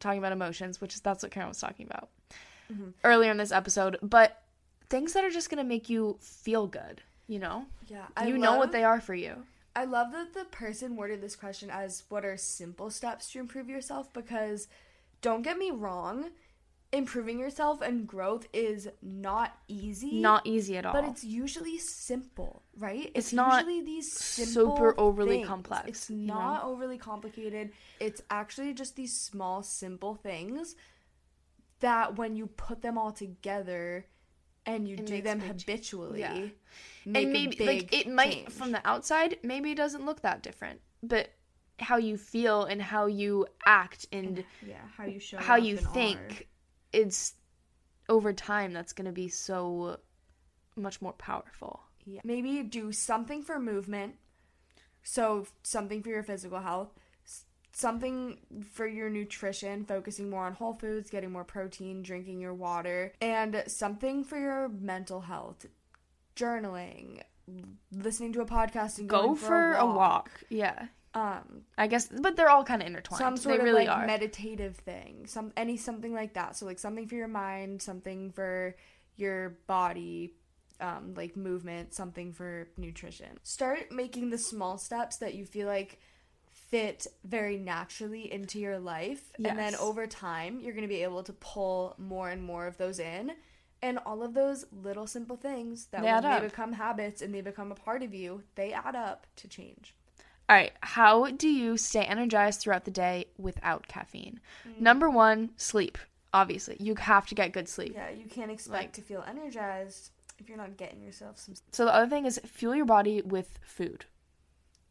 talking 0.00 0.18
about 0.18 0.32
emotions, 0.32 0.80
which 0.80 0.94
is 0.94 1.00
that's 1.00 1.22
what 1.22 1.32
Karen 1.32 1.48
was 1.48 1.60
talking 1.60 1.84
about 1.86 2.08
Mm-hmm. 2.72 2.90
earlier 3.04 3.30
in 3.30 3.36
this 3.36 3.52
episode, 3.52 3.96
but 4.02 4.42
things 4.90 5.12
that 5.12 5.24
are 5.24 5.30
just 5.30 5.50
going 5.50 5.58
to 5.58 5.68
make 5.68 5.88
you 5.88 6.16
feel 6.20 6.66
good, 6.66 7.02
you 7.28 7.38
know? 7.38 7.66
Yeah, 7.88 8.06
you 8.26 8.38
know 8.38 8.56
what 8.56 8.72
they 8.72 8.82
are 8.84 9.00
for 9.00 9.14
you. 9.14 9.44
I 9.74 9.84
love 9.84 10.10
that 10.12 10.32
the 10.34 10.44
person 10.46 10.96
worded 10.96 11.20
this 11.20 11.36
question 11.36 11.70
as 11.70 12.04
what 12.08 12.24
are 12.24 12.36
simple 12.36 12.90
steps 12.90 13.30
to 13.32 13.38
improve 13.40 13.68
yourself 13.68 14.12
because 14.12 14.68
don't 15.20 15.42
get 15.42 15.58
me 15.58 15.70
wrong, 15.70 16.30
improving 16.92 17.38
yourself 17.38 17.82
and 17.82 18.06
growth 18.06 18.46
is 18.52 18.88
not 19.02 19.56
easy. 19.68 20.20
Not 20.20 20.46
easy 20.46 20.76
at 20.78 20.86
all. 20.86 20.92
but 20.94 21.04
it's 21.04 21.22
usually 21.24 21.78
simple, 21.78 22.62
right? 22.78 23.10
It's 23.14 23.32
not 23.32 23.66
usually 23.66 23.84
these 23.84 24.10
simple 24.12 24.76
super 24.76 24.94
overly 24.98 25.36
things. 25.38 25.48
complex, 25.48 25.88
It's 25.88 26.10
you 26.10 26.16
know? 26.16 26.34
not 26.34 26.64
overly 26.64 26.96
complicated. 26.98 27.70
It's 28.00 28.22
actually 28.30 28.72
just 28.72 28.96
these 28.96 29.14
small 29.16 29.62
simple 29.62 30.14
things 30.14 30.74
that 31.80 32.16
when 32.16 32.36
you 32.36 32.46
put 32.46 32.82
them 32.82 32.96
all 32.98 33.12
together 33.12 34.06
and 34.64 34.88
you 34.88 34.96
It 34.96 35.06
do 35.06 35.22
them 35.22 35.40
a 35.40 35.42
big 35.52 35.58
ch- 35.58 35.62
habitually, 35.62 36.20
yeah. 36.20 36.34
make 37.04 37.24
and 37.24 37.32
maybe 37.32 37.56
big 37.56 37.66
like 37.82 37.94
it 37.94 38.08
might 38.08 38.32
change. 38.32 38.50
from 38.50 38.72
the 38.72 38.80
outside 38.86 39.38
maybe 39.42 39.70
it 39.72 39.76
doesn't 39.76 40.04
look 40.04 40.22
that 40.22 40.42
different 40.42 40.80
but 41.02 41.30
how 41.78 41.96
you 41.98 42.16
feel 42.16 42.64
and 42.64 42.80
how 42.82 43.06
you 43.06 43.46
act 43.66 44.06
and 44.10 44.42
yeah, 44.66 44.76
how 44.96 45.04
you 45.04 45.20
show 45.20 45.36
how 45.38 45.56
you 45.56 45.76
and 45.78 45.86
are. 45.86 45.92
think 45.94 46.48
it's 46.92 47.34
over 48.08 48.32
time 48.32 48.72
that's 48.72 48.92
going 48.92 49.04
to 49.06 49.12
be 49.12 49.28
so 49.28 49.98
much 50.76 51.00
more 51.02 51.12
powerful 51.12 51.80
Yeah. 52.04 52.20
Maybe 52.24 52.62
do 52.62 52.92
something 52.92 53.42
for 53.42 53.58
movement. 53.60 54.14
So, 55.02 55.46
something 55.62 56.02
for 56.02 56.08
your 56.10 56.22
physical 56.24 56.58
health, 56.60 56.92
something 57.76 58.38
for 58.72 58.86
your 58.86 59.10
nutrition, 59.10 59.84
focusing 59.84 60.30
more 60.30 60.46
on 60.46 60.54
whole 60.54 60.72
foods, 60.72 61.10
getting 61.10 61.30
more 61.30 61.44
protein, 61.44 62.02
drinking 62.02 62.40
your 62.40 62.54
water, 62.54 63.12
and 63.20 63.62
something 63.66 64.24
for 64.24 64.38
your 64.38 64.70
mental 64.70 65.20
health, 65.20 65.66
journaling, 66.34 67.20
listening 67.92 68.32
to 68.32 68.40
a 68.40 68.46
podcast 68.46 68.98
and 68.98 69.08
go 69.10 69.22
going 69.22 69.36
for 69.36 69.74
a 69.74 69.84
walk. 69.84 70.30
yeah. 70.48 70.86
Um, 71.14 71.62
i 71.78 71.86
guess 71.86 72.08
but 72.08 72.36
they're 72.36 72.50
all 72.50 72.62
kind 72.62 72.82
of 72.82 72.88
intertwined. 72.88 73.18
some 73.18 73.36
sort 73.38 73.54
they 73.54 73.58
of 73.60 73.64
really 73.64 73.86
like 73.86 73.96
are. 73.96 74.06
meditative 74.06 74.76
thing 74.76 75.24
some 75.26 75.50
any 75.56 75.78
something 75.78 76.12
like 76.12 76.34
that. 76.34 76.56
So 76.56 76.66
like 76.66 76.78
something 76.78 77.08
for 77.08 77.14
your 77.14 77.28
mind 77.28 77.80
something 77.80 78.32
for 78.32 78.76
your 79.16 79.56
body 79.66 80.34
um, 80.78 81.14
like 81.16 81.34
movement 81.34 81.94
something 81.94 82.34
for 82.34 82.68
nutrition. 82.76 83.38
Start 83.42 83.90
making 83.90 84.28
the 84.28 84.36
small 84.36 84.76
steps 84.76 85.16
that 85.18 85.34
you 85.34 85.46
feel 85.46 85.66
like 85.66 85.98
fit 86.76 87.06
very 87.24 87.56
naturally 87.58 88.30
into 88.32 88.58
your 88.58 88.78
life 88.78 89.32
and 89.36 89.58
then 89.58 89.74
over 89.76 90.06
time 90.06 90.60
you're 90.60 90.72
going 90.72 90.82
to 90.82 90.88
be 90.88 91.02
able 91.02 91.22
to 91.22 91.32
pull 91.34 91.94
more 91.98 92.28
and 92.30 92.42
more 92.42 92.66
of 92.66 92.76
those 92.76 92.98
in 92.98 93.32
and 93.82 93.98
all 94.06 94.22
of 94.22 94.34
those 94.34 94.64
little 94.82 95.06
simple 95.06 95.36
things 95.36 95.86
that 95.86 96.02
They 96.02 96.12
when 96.12 96.22
they 96.22 96.46
become 96.48 96.72
habits 96.72 97.22
and 97.22 97.34
they 97.34 97.40
become 97.40 97.70
a 97.72 97.74
part 97.74 98.02
of 98.02 98.14
you 98.14 98.42
they 98.54 98.72
add 98.72 98.96
up 98.96 99.26
to 99.36 99.48
change 99.48 99.94
All 100.48 100.56
right, 100.56 100.72
how 100.80 101.30
do 101.30 101.48
you 101.48 101.76
stay 101.76 102.04
energized 102.04 102.60
throughout 102.60 102.84
the 102.84 102.90
day 103.06 103.26
without 103.36 103.88
caffeine? 103.88 104.38
Mm. 104.68 104.80
Number 104.80 105.08
one, 105.10 105.50
sleep. 105.56 105.98
Obviously, 106.32 106.76
you 106.78 106.94
have 106.96 107.26
to 107.30 107.34
get 107.34 107.52
good 107.52 107.68
sleep. 107.68 107.92
yeah 107.94 108.10
you 108.10 108.26
can't 108.36 108.50
expect 108.50 108.82
Like- 108.82 108.92
to 108.92 109.00
feel 109.02 109.24
energized 109.26 110.10
if 110.38 110.48
you're 110.48 110.58
not 110.64 110.76
getting 110.76 111.02
yourself 111.02 111.38
some 111.38 111.54
So 111.72 111.84
the 111.86 111.94
other 111.94 112.08
thing 112.14 112.26
is 112.26 112.38
fuel 112.44 112.74
your 112.76 112.84
body 112.84 113.22
with 113.22 113.58
food. 113.62 114.04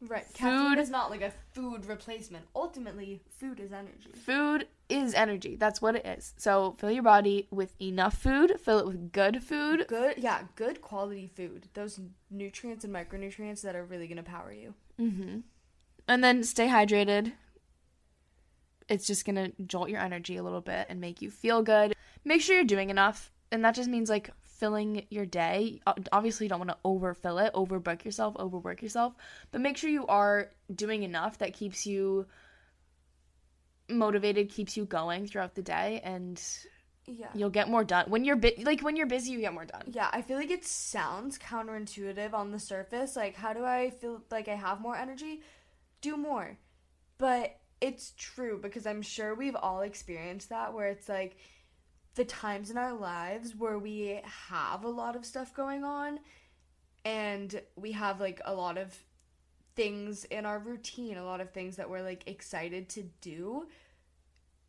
Right. 0.00 0.26
Food- 0.26 0.36
Caffeine 0.36 0.78
is 0.78 0.90
not 0.90 1.10
like 1.10 1.22
a 1.22 1.32
food 1.52 1.86
replacement. 1.86 2.46
Ultimately, 2.54 3.22
food 3.38 3.60
is 3.60 3.72
energy. 3.72 4.10
Food 4.14 4.68
is 4.88 5.14
energy. 5.14 5.56
That's 5.56 5.80
what 5.80 5.96
it 5.96 6.06
is. 6.06 6.34
So 6.36 6.76
fill 6.78 6.90
your 6.90 7.02
body 7.02 7.48
with 7.50 7.74
enough 7.80 8.18
food. 8.18 8.60
Fill 8.60 8.78
it 8.78 8.86
with 8.86 9.10
good 9.12 9.42
food. 9.42 9.86
Good, 9.88 10.18
yeah, 10.18 10.42
good 10.54 10.82
quality 10.82 11.30
food. 11.34 11.68
Those 11.74 11.98
nutrients 12.30 12.84
and 12.84 12.94
micronutrients 12.94 13.62
that 13.62 13.74
are 13.74 13.84
really 13.84 14.06
going 14.06 14.18
to 14.18 14.22
power 14.22 14.52
you. 14.52 14.74
Mm-hmm. 15.00 15.38
And 16.08 16.22
then 16.22 16.44
stay 16.44 16.68
hydrated. 16.68 17.32
It's 18.88 19.06
just 19.06 19.24
gonna 19.24 19.50
jolt 19.66 19.88
your 19.88 20.00
energy 20.00 20.36
a 20.36 20.42
little 20.44 20.60
bit 20.60 20.86
and 20.88 21.00
make 21.00 21.20
you 21.20 21.30
feel 21.30 21.62
good. 21.62 21.96
Make 22.24 22.40
sure 22.40 22.54
you're 22.54 22.64
doing 22.64 22.88
enough, 22.90 23.32
and 23.50 23.64
that 23.64 23.74
just 23.74 23.90
means 23.90 24.08
like 24.08 24.30
filling 24.58 25.06
your 25.10 25.26
day. 25.26 25.80
Obviously, 26.12 26.46
you 26.46 26.50
don't 26.50 26.58
want 26.58 26.70
to 26.70 26.78
overfill 26.84 27.38
it, 27.38 27.52
overbook 27.54 28.04
yourself, 28.04 28.36
overwork 28.38 28.82
yourself, 28.82 29.14
but 29.52 29.60
make 29.60 29.76
sure 29.76 29.90
you 29.90 30.06
are 30.06 30.50
doing 30.74 31.02
enough 31.02 31.38
that 31.38 31.52
keeps 31.52 31.86
you 31.86 32.26
motivated, 33.88 34.48
keeps 34.50 34.76
you 34.76 34.84
going 34.84 35.26
throughout 35.26 35.54
the 35.54 35.62
day, 35.62 36.00
and 36.02 36.42
Yeah. 37.06 37.28
you'll 37.34 37.50
get 37.50 37.68
more 37.68 37.84
done. 37.84 38.10
When 38.10 38.24
you're 38.24 38.36
bu- 38.36 38.62
like 38.62 38.80
when 38.80 38.96
you're 38.96 39.06
busy, 39.06 39.32
you 39.32 39.40
get 39.40 39.54
more 39.54 39.64
done. 39.64 39.84
Yeah, 39.92 40.10
I 40.12 40.22
feel 40.22 40.36
like 40.36 40.50
it 40.50 40.64
sounds 40.64 41.38
counterintuitive 41.38 42.32
on 42.34 42.50
the 42.50 42.58
surface. 42.58 43.14
Like, 43.14 43.36
how 43.36 43.52
do 43.52 43.64
I 43.64 43.90
feel 43.90 44.22
like 44.30 44.48
I 44.48 44.56
have 44.56 44.80
more 44.80 44.96
energy? 44.96 45.42
Do 46.00 46.16
more. 46.16 46.58
But 47.18 47.56
it's 47.80 48.12
true 48.16 48.58
because 48.60 48.86
I'm 48.86 49.02
sure 49.02 49.34
we've 49.34 49.54
all 49.56 49.82
experienced 49.82 50.48
that 50.48 50.74
where 50.74 50.88
it's 50.88 51.08
like 51.08 51.36
the 52.16 52.24
times 52.24 52.70
in 52.70 52.76
our 52.76 52.92
lives 52.92 53.54
where 53.56 53.78
we 53.78 54.20
have 54.24 54.84
a 54.84 54.88
lot 54.88 55.16
of 55.16 55.24
stuff 55.24 55.54
going 55.54 55.84
on 55.84 56.18
and 57.04 57.60
we 57.76 57.92
have 57.92 58.20
like 58.20 58.40
a 58.44 58.54
lot 58.54 58.76
of 58.76 58.94
things 59.76 60.24
in 60.24 60.44
our 60.44 60.58
routine, 60.58 61.16
a 61.16 61.24
lot 61.24 61.40
of 61.40 61.50
things 61.50 61.76
that 61.76 61.88
we're 61.88 62.02
like 62.02 62.24
excited 62.26 62.88
to 62.88 63.04
do 63.20 63.66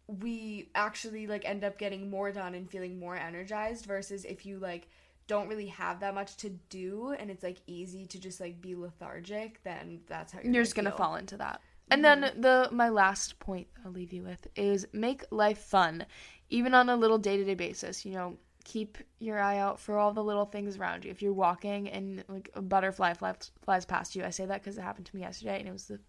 we 0.07 0.69
actually 0.73 1.27
like 1.27 1.45
end 1.45 1.63
up 1.63 1.77
getting 1.77 2.09
more 2.09 2.31
done 2.31 2.55
and 2.55 2.69
feeling 2.69 2.99
more 2.99 3.15
energized 3.15 3.85
versus 3.85 4.23
if 4.23 4.45
you 4.45 4.57
like 4.57 4.87
don't 5.27 5.49
really 5.49 5.67
have 5.67 5.99
that 5.99 6.15
much 6.15 6.37
to 6.37 6.49
do 6.69 7.13
and 7.19 7.29
it's 7.29 7.43
like 7.43 7.57
easy 7.67 8.05
to 8.05 8.17
just 8.17 8.39
like 8.39 8.61
be 8.61 8.73
lethargic 8.73 9.61
then 9.63 9.99
that's 10.07 10.31
how 10.31 10.39
you're, 10.41 10.53
you're 10.53 10.63
just 10.63 10.75
gonna 10.75 10.91
fall 10.91 11.15
into 11.15 11.37
that. 11.37 11.61
And 11.89 12.03
then 12.03 12.21
mm-hmm. 12.21 12.41
the 12.41 12.69
my 12.71 12.89
last 12.89 13.39
point 13.39 13.67
I'll 13.85 13.91
leave 13.91 14.11
you 14.11 14.23
with 14.23 14.47
is 14.55 14.87
make 14.91 15.23
life 15.31 15.59
fun, 15.59 16.05
even 16.49 16.73
on 16.73 16.89
a 16.89 16.95
little 16.95 17.17
day 17.17 17.37
to 17.37 17.43
day 17.43 17.55
basis. 17.55 18.05
You 18.05 18.13
know, 18.13 18.37
keep 18.63 18.97
your 19.19 19.39
eye 19.39 19.57
out 19.57 19.79
for 19.79 19.97
all 19.97 20.13
the 20.13 20.23
little 20.23 20.45
things 20.45 20.77
around 20.77 21.05
you. 21.05 21.11
If 21.11 21.21
you're 21.21 21.33
walking 21.33 21.89
and 21.89 22.23
like 22.27 22.49
a 22.53 22.61
butterfly 22.61 23.13
flies, 23.13 23.51
flies 23.63 23.85
past 23.85 24.15
you, 24.15 24.23
I 24.23 24.29
say 24.29 24.45
that 24.45 24.61
because 24.61 24.77
it 24.77 24.81
happened 24.81 25.05
to 25.07 25.15
me 25.15 25.21
yesterday 25.21 25.59
and 25.59 25.67
it 25.67 25.71
was 25.71 25.85
the 25.85 25.99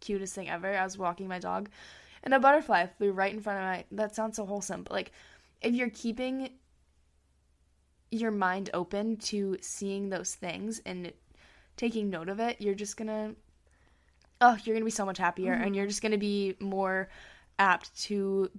cutest 0.00 0.34
thing 0.34 0.48
ever. 0.48 0.76
I 0.76 0.84
was 0.84 0.98
walking 0.98 1.28
my 1.28 1.38
dog, 1.38 1.68
and 2.22 2.34
a 2.34 2.40
butterfly 2.40 2.86
flew 2.86 3.12
right 3.12 3.32
in 3.32 3.40
front 3.40 3.58
of 3.58 3.64
my. 3.64 3.84
That 3.92 4.14
sounds 4.14 4.36
so 4.36 4.46
wholesome, 4.46 4.82
but 4.82 4.92
like, 4.92 5.12
if 5.60 5.74
you're 5.74 5.90
keeping 5.90 6.50
your 8.10 8.30
mind 8.30 8.70
open 8.74 9.16
to 9.16 9.56
seeing 9.60 10.08
those 10.08 10.34
things 10.34 10.80
and 10.84 11.12
taking 11.76 12.10
note 12.10 12.28
of 12.28 12.40
it, 12.40 12.60
you're 12.60 12.74
just 12.74 12.96
gonna 12.96 13.34
oh, 14.40 14.56
you're 14.64 14.74
gonna 14.74 14.84
be 14.84 14.90
so 14.90 15.04
much 15.04 15.18
happier 15.18 15.52
and 15.52 15.66
mm-hmm. 15.66 15.74
you're 15.74 15.86
just 15.86 16.02
gonna 16.02 16.18
be 16.18 16.56
more 16.60 17.08
apt 17.58 17.94
to 18.02 18.50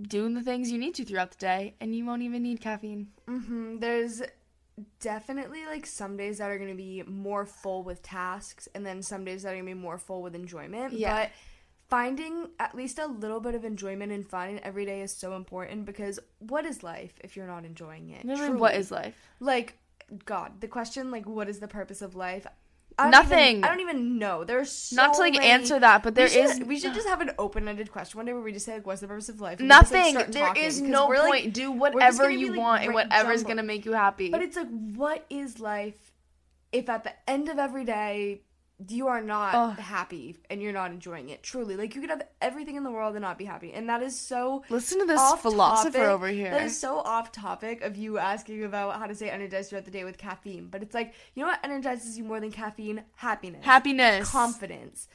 doing 0.00 0.34
the 0.34 0.42
things 0.42 0.70
you 0.70 0.78
need 0.78 0.94
to 0.94 1.04
throughout 1.04 1.30
the 1.30 1.38
day 1.38 1.74
and 1.80 1.94
you 1.94 2.04
won't 2.04 2.22
even 2.22 2.42
need 2.42 2.60
caffeine. 2.60 3.08
Mhm, 3.28 3.80
there's 3.80 4.22
definitely 5.00 5.64
like 5.64 5.86
some 5.86 6.16
days 6.16 6.38
that 6.38 6.50
are 6.50 6.58
going 6.58 6.70
to 6.70 6.76
be 6.76 7.02
more 7.06 7.46
full 7.46 7.82
with 7.82 8.02
tasks 8.02 8.68
and 8.74 8.84
then 8.84 9.02
some 9.02 9.24
days 9.24 9.42
that 9.42 9.50
are 9.50 9.52
going 9.54 9.64
to 9.64 9.74
be 9.74 9.80
more 9.80 9.96
full 9.98 10.22
with 10.22 10.34
enjoyment 10.34 10.92
Yeah. 10.92 11.22
but 11.22 11.30
finding 11.88 12.50
at 12.60 12.74
least 12.74 12.98
a 12.98 13.06
little 13.06 13.40
bit 13.40 13.54
of 13.54 13.64
enjoyment 13.64 14.12
and 14.12 14.28
fun 14.28 14.60
every 14.62 14.84
day 14.84 15.00
is 15.00 15.12
so 15.16 15.34
important 15.34 15.86
because 15.86 16.18
what 16.40 16.66
is 16.66 16.82
life 16.82 17.14
if 17.24 17.36
you're 17.36 17.46
not 17.46 17.64
enjoying 17.64 18.10
it 18.10 18.24
Really, 18.26 18.50
what 18.50 18.74
is 18.74 18.90
life? 18.90 19.14
like 19.40 19.78
god 20.24 20.60
the 20.60 20.68
question 20.68 21.10
like 21.10 21.26
what 21.26 21.48
is 21.48 21.58
the 21.58 21.68
purpose 21.68 22.02
of 22.02 22.14
life 22.14 22.46
I 22.98 23.10
Nothing. 23.10 23.58
Even, 23.58 23.64
I 23.64 23.68
don't 23.68 23.80
even 23.80 24.18
know. 24.18 24.44
There's 24.44 24.72
so 24.72 24.96
Not 24.96 25.14
to, 25.14 25.20
like, 25.20 25.34
many- 25.34 25.44
answer 25.46 25.78
that, 25.78 26.02
but 26.02 26.14
there 26.14 26.26
we 26.26 26.30
should, 26.30 26.44
is- 26.46 26.60
We 26.60 26.78
should 26.80 26.94
just 26.94 27.06
have 27.06 27.20
an 27.20 27.32
open-ended 27.38 27.92
question 27.92 28.16
one 28.18 28.24
day 28.24 28.32
where 28.32 28.40
we 28.42 28.52
just 28.52 28.64
say 28.64 28.74
like, 28.74 28.86
"What's 28.86 29.02
the 29.02 29.06
purpose 29.08 29.28
of 29.28 29.38
life?" 29.40 29.60
and 29.60 29.68
we 29.68 29.74
just, 29.74 29.92
like, 29.92 30.00
Nothing. 30.02 30.12
start 30.14 30.32
There 30.32 30.46
talking, 30.46 30.64
is 30.64 30.80
'cause 30.80 30.88
no 30.88 31.06
we're, 31.08 31.18
like- 31.18 31.42
point. 31.42 31.52
Do 31.54 31.72
whatever 31.72 32.28
be, 32.28 32.36
you 32.36 32.50
like, 32.52 32.58
want 32.58 32.84
and 32.84 32.94
whatever's 32.94 33.42
jumble. 33.42 33.48
gonna 33.48 33.62
make 33.64 33.84
you 33.84 33.92
happy. 33.92 34.30
But 34.30 34.40
it's 34.40 34.56
like, 34.56 34.68
what 34.94 35.26
is 35.28 35.60
life 35.60 36.12
if 36.72 36.88
at 36.88 37.04
the 37.04 37.12
end 37.28 37.48
of 37.50 37.58
every 37.58 37.84
day 37.84 38.40
you 38.88 39.08
are 39.08 39.22
not 39.22 39.54
Ugh. 39.54 39.78
happy 39.78 40.36
and 40.50 40.60
you're 40.60 40.72
not 40.72 40.90
enjoying 40.90 41.30
it? 41.30 41.42
Truly, 41.42 41.76
like 41.76 41.94
you 41.94 42.00
could 42.00 42.10
have 42.10 42.22
everything 42.42 42.76
in 42.76 42.84
the 42.84 42.90
world 42.90 43.14
and 43.14 43.22
not 43.22 43.38
be 43.38 43.44
happy, 43.44 43.72
and 43.72 43.88
that 43.88 44.02
is 44.02 44.18
so. 44.18 44.64
Listen 44.68 45.00
to 45.00 45.06
this 45.06 45.20
philosopher 45.40 45.98
topic. 45.98 46.08
over 46.08 46.28
here. 46.28 46.50
That 46.50 46.62
is 46.62 46.78
so 46.78 46.98
off 46.98 47.32
topic 47.32 47.82
of 47.82 47.96
you 47.96 48.18
asking 48.18 48.64
about 48.64 48.98
how 48.98 49.06
to 49.06 49.14
stay 49.14 49.30
energized 49.30 49.70
throughout 49.70 49.86
the 49.86 49.90
day 49.90 50.04
with 50.04 50.18
caffeine. 50.18 50.68
But 50.70 50.82
it's 50.82 50.94
like, 50.94 51.14
you 51.34 51.42
know 51.42 51.48
what 51.48 51.60
energizes 51.64 52.18
you 52.18 52.24
more 52.24 52.40
than 52.40 52.52
caffeine? 52.52 53.02
Happiness. 53.14 53.64
Happiness. 53.64 54.30
Confidence. 54.30 55.08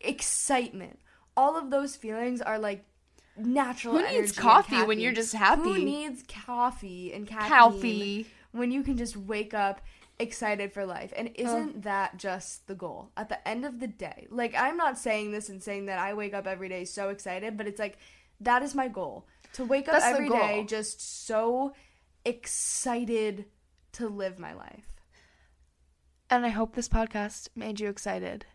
Excitement. 0.00 0.98
All 1.36 1.56
of 1.56 1.70
those 1.70 1.96
feelings 1.96 2.42
are 2.42 2.58
like 2.58 2.84
natural. 3.36 3.98
Who 3.98 4.06
needs 4.06 4.32
coffee 4.32 4.82
when 4.82 5.00
you're 5.00 5.12
just 5.12 5.32
happy? 5.34 5.62
Who 5.62 5.78
needs 5.78 6.22
coffee 6.28 7.12
and 7.12 7.26
caffeine 7.26 7.48
Coffee. 7.48 8.26
when 8.52 8.70
you 8.70 8.82
can 8.82 8.96
just 8.96 9.16
wake 9.16 9.54
up 9.54 9.80
excited 10.20 10.72
for 10.72 10.86
life? 10.86 11.12
And 11.16 11.28
oh. 11.28 11.42
isn't 11.42 11.82
that 11.82 12.16
just 12.16 12.66
the 12.66 12.74
goal 12.74 13.10
at 13.16 13.28
the 13.28 13.48
end 13.48 13.64
of 13.64 13.80
the 13.80 13.86
day? 13.86 14.26
Like, 14.30 14.54
I'm 14.56 14.76
not 14.76 14.98
saying 14.98 15.32
this 15.32 15.48
and 15.48 15.62
saying 15.62 15.86
that 15.86 15.98
I 15.98 16.14
wake 16.14 16.34
up 16.34 16.46
every 16.46 16.68
day 16.68 16.84
so 16.84 17.08
excited, 17.08 17.56
but 17.56 17.66
it's 17.66 17.78
like 17.78 17.98
that 18.40 18.62
is 18.62 18.74
my 18.74 18.88
goal 18.88 19.26
to 19.54 19.64
wake 19.64 19.88
up 19.88 19.94
That's 19.94 20.04
every 20.04 20.28
day 20.28 20.64
just 20.66 21.26
so 21.26 21.74
excited 22.24 23.46
to 23.92 24.08
live 24.08 24.38
my 24.38 24.52
life. 24.52 24.86
and 26.30 26.46
I 26.46 26.50
hope 26.50 26.74
this 26.74 26.88
podcast 26.88 27.48
made 27.56 27.80
you 27.80 27.88
excited. 27.88 28.46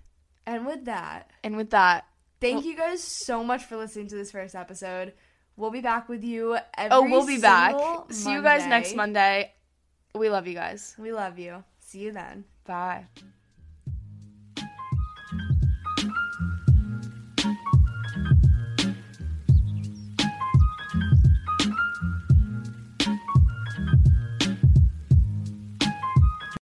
And 0.46 0.66
with 0.66 0.86
that, 0.86 1.32
And 1.44 1.58
with 1.58 1.72
that, 1.72 2.06
thank 2.40 2.66
you 2.66 2.78
guys 2.78 3.04
so 3.04 3.44
much 3.44 3.66
for 3.66 3.78
listening 3.78 4.08
to 4.10 4.16
this 4.16 4.32
first 4.32 4.56
episode. 4.56 5.14
We'll 5.58 5.72
be 5.72 5.82
back 5.82 6.08
with 6.08 6.24
you 6.24 6.58
every 6.78 6.96
oh, 6.96 7.10
we'll 7.10 7.26
be 7.26 7.40
back. 7.40 7.72
single 7.72 8.08
See 8.10 8.32
you 8.32 8.42
guys 8.42 8.66
next 8.68 8.96
Monday. 8.96 9.54
Monday. 10.16 10.28
We 10.28 10.30
love 10.30 10.48
you 10.48 10.54
guys. 10.54 10.96
We 10.98 11.12
love 11.12 11.38
you. 11.38 11.64
See 11.80 12.00
you 12.00 12.12
then. 12.12 12.46
Bye. 12.66 13.06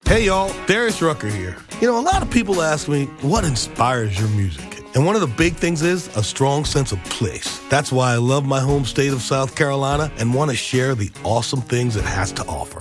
Hey 0.05 0.25
y'all, 0.25 0.51
Darius 0.67 1.03
Rucker 1.03 1.29
here. 1.29 1.57
You 1.81 1.87
know, 1.87 1.99
a 1.99 2.01
lot 2.01 2.23
of 2.23 2.31
people 2.31 2.63
ask 2.63 2.89
me, 2.89 3.05
what 3.21 3.45
inspires 3.45 4.19
your 4.19 4.29
music? 4.31 4.83
And 4.95 5.05
one 5.05 5.15
of 5.15 5.21
the 5.21 5.27
big 5.27 5.55
things 5.55 5.83
is 5.83 6.09
a 6.17 6.25
strong 6.25 6.65
sense 6.65 6.93
of 6.93 7.05
place. 7.05 7.61
That's 7.69 7.93
why 7.93 8.15
I 8.15 8.17
love 8.17 8.47
my 8.47 8.59
home 8.59 8.87
state 8.87 9.13
of 9.13 9.21
South 9.21 9.55
Carolina 9.55 10.11
and 10.19 10.33
want 10.35 10.51
to 10.51 10.57
share 10.57 10.95
the 10.95 11.11
awesome 11.25 11.61
things 11.61 11.95
it 11.95 12.05
has 12.05 12.33
to 12.33 12.45
offer. 12.47 12.81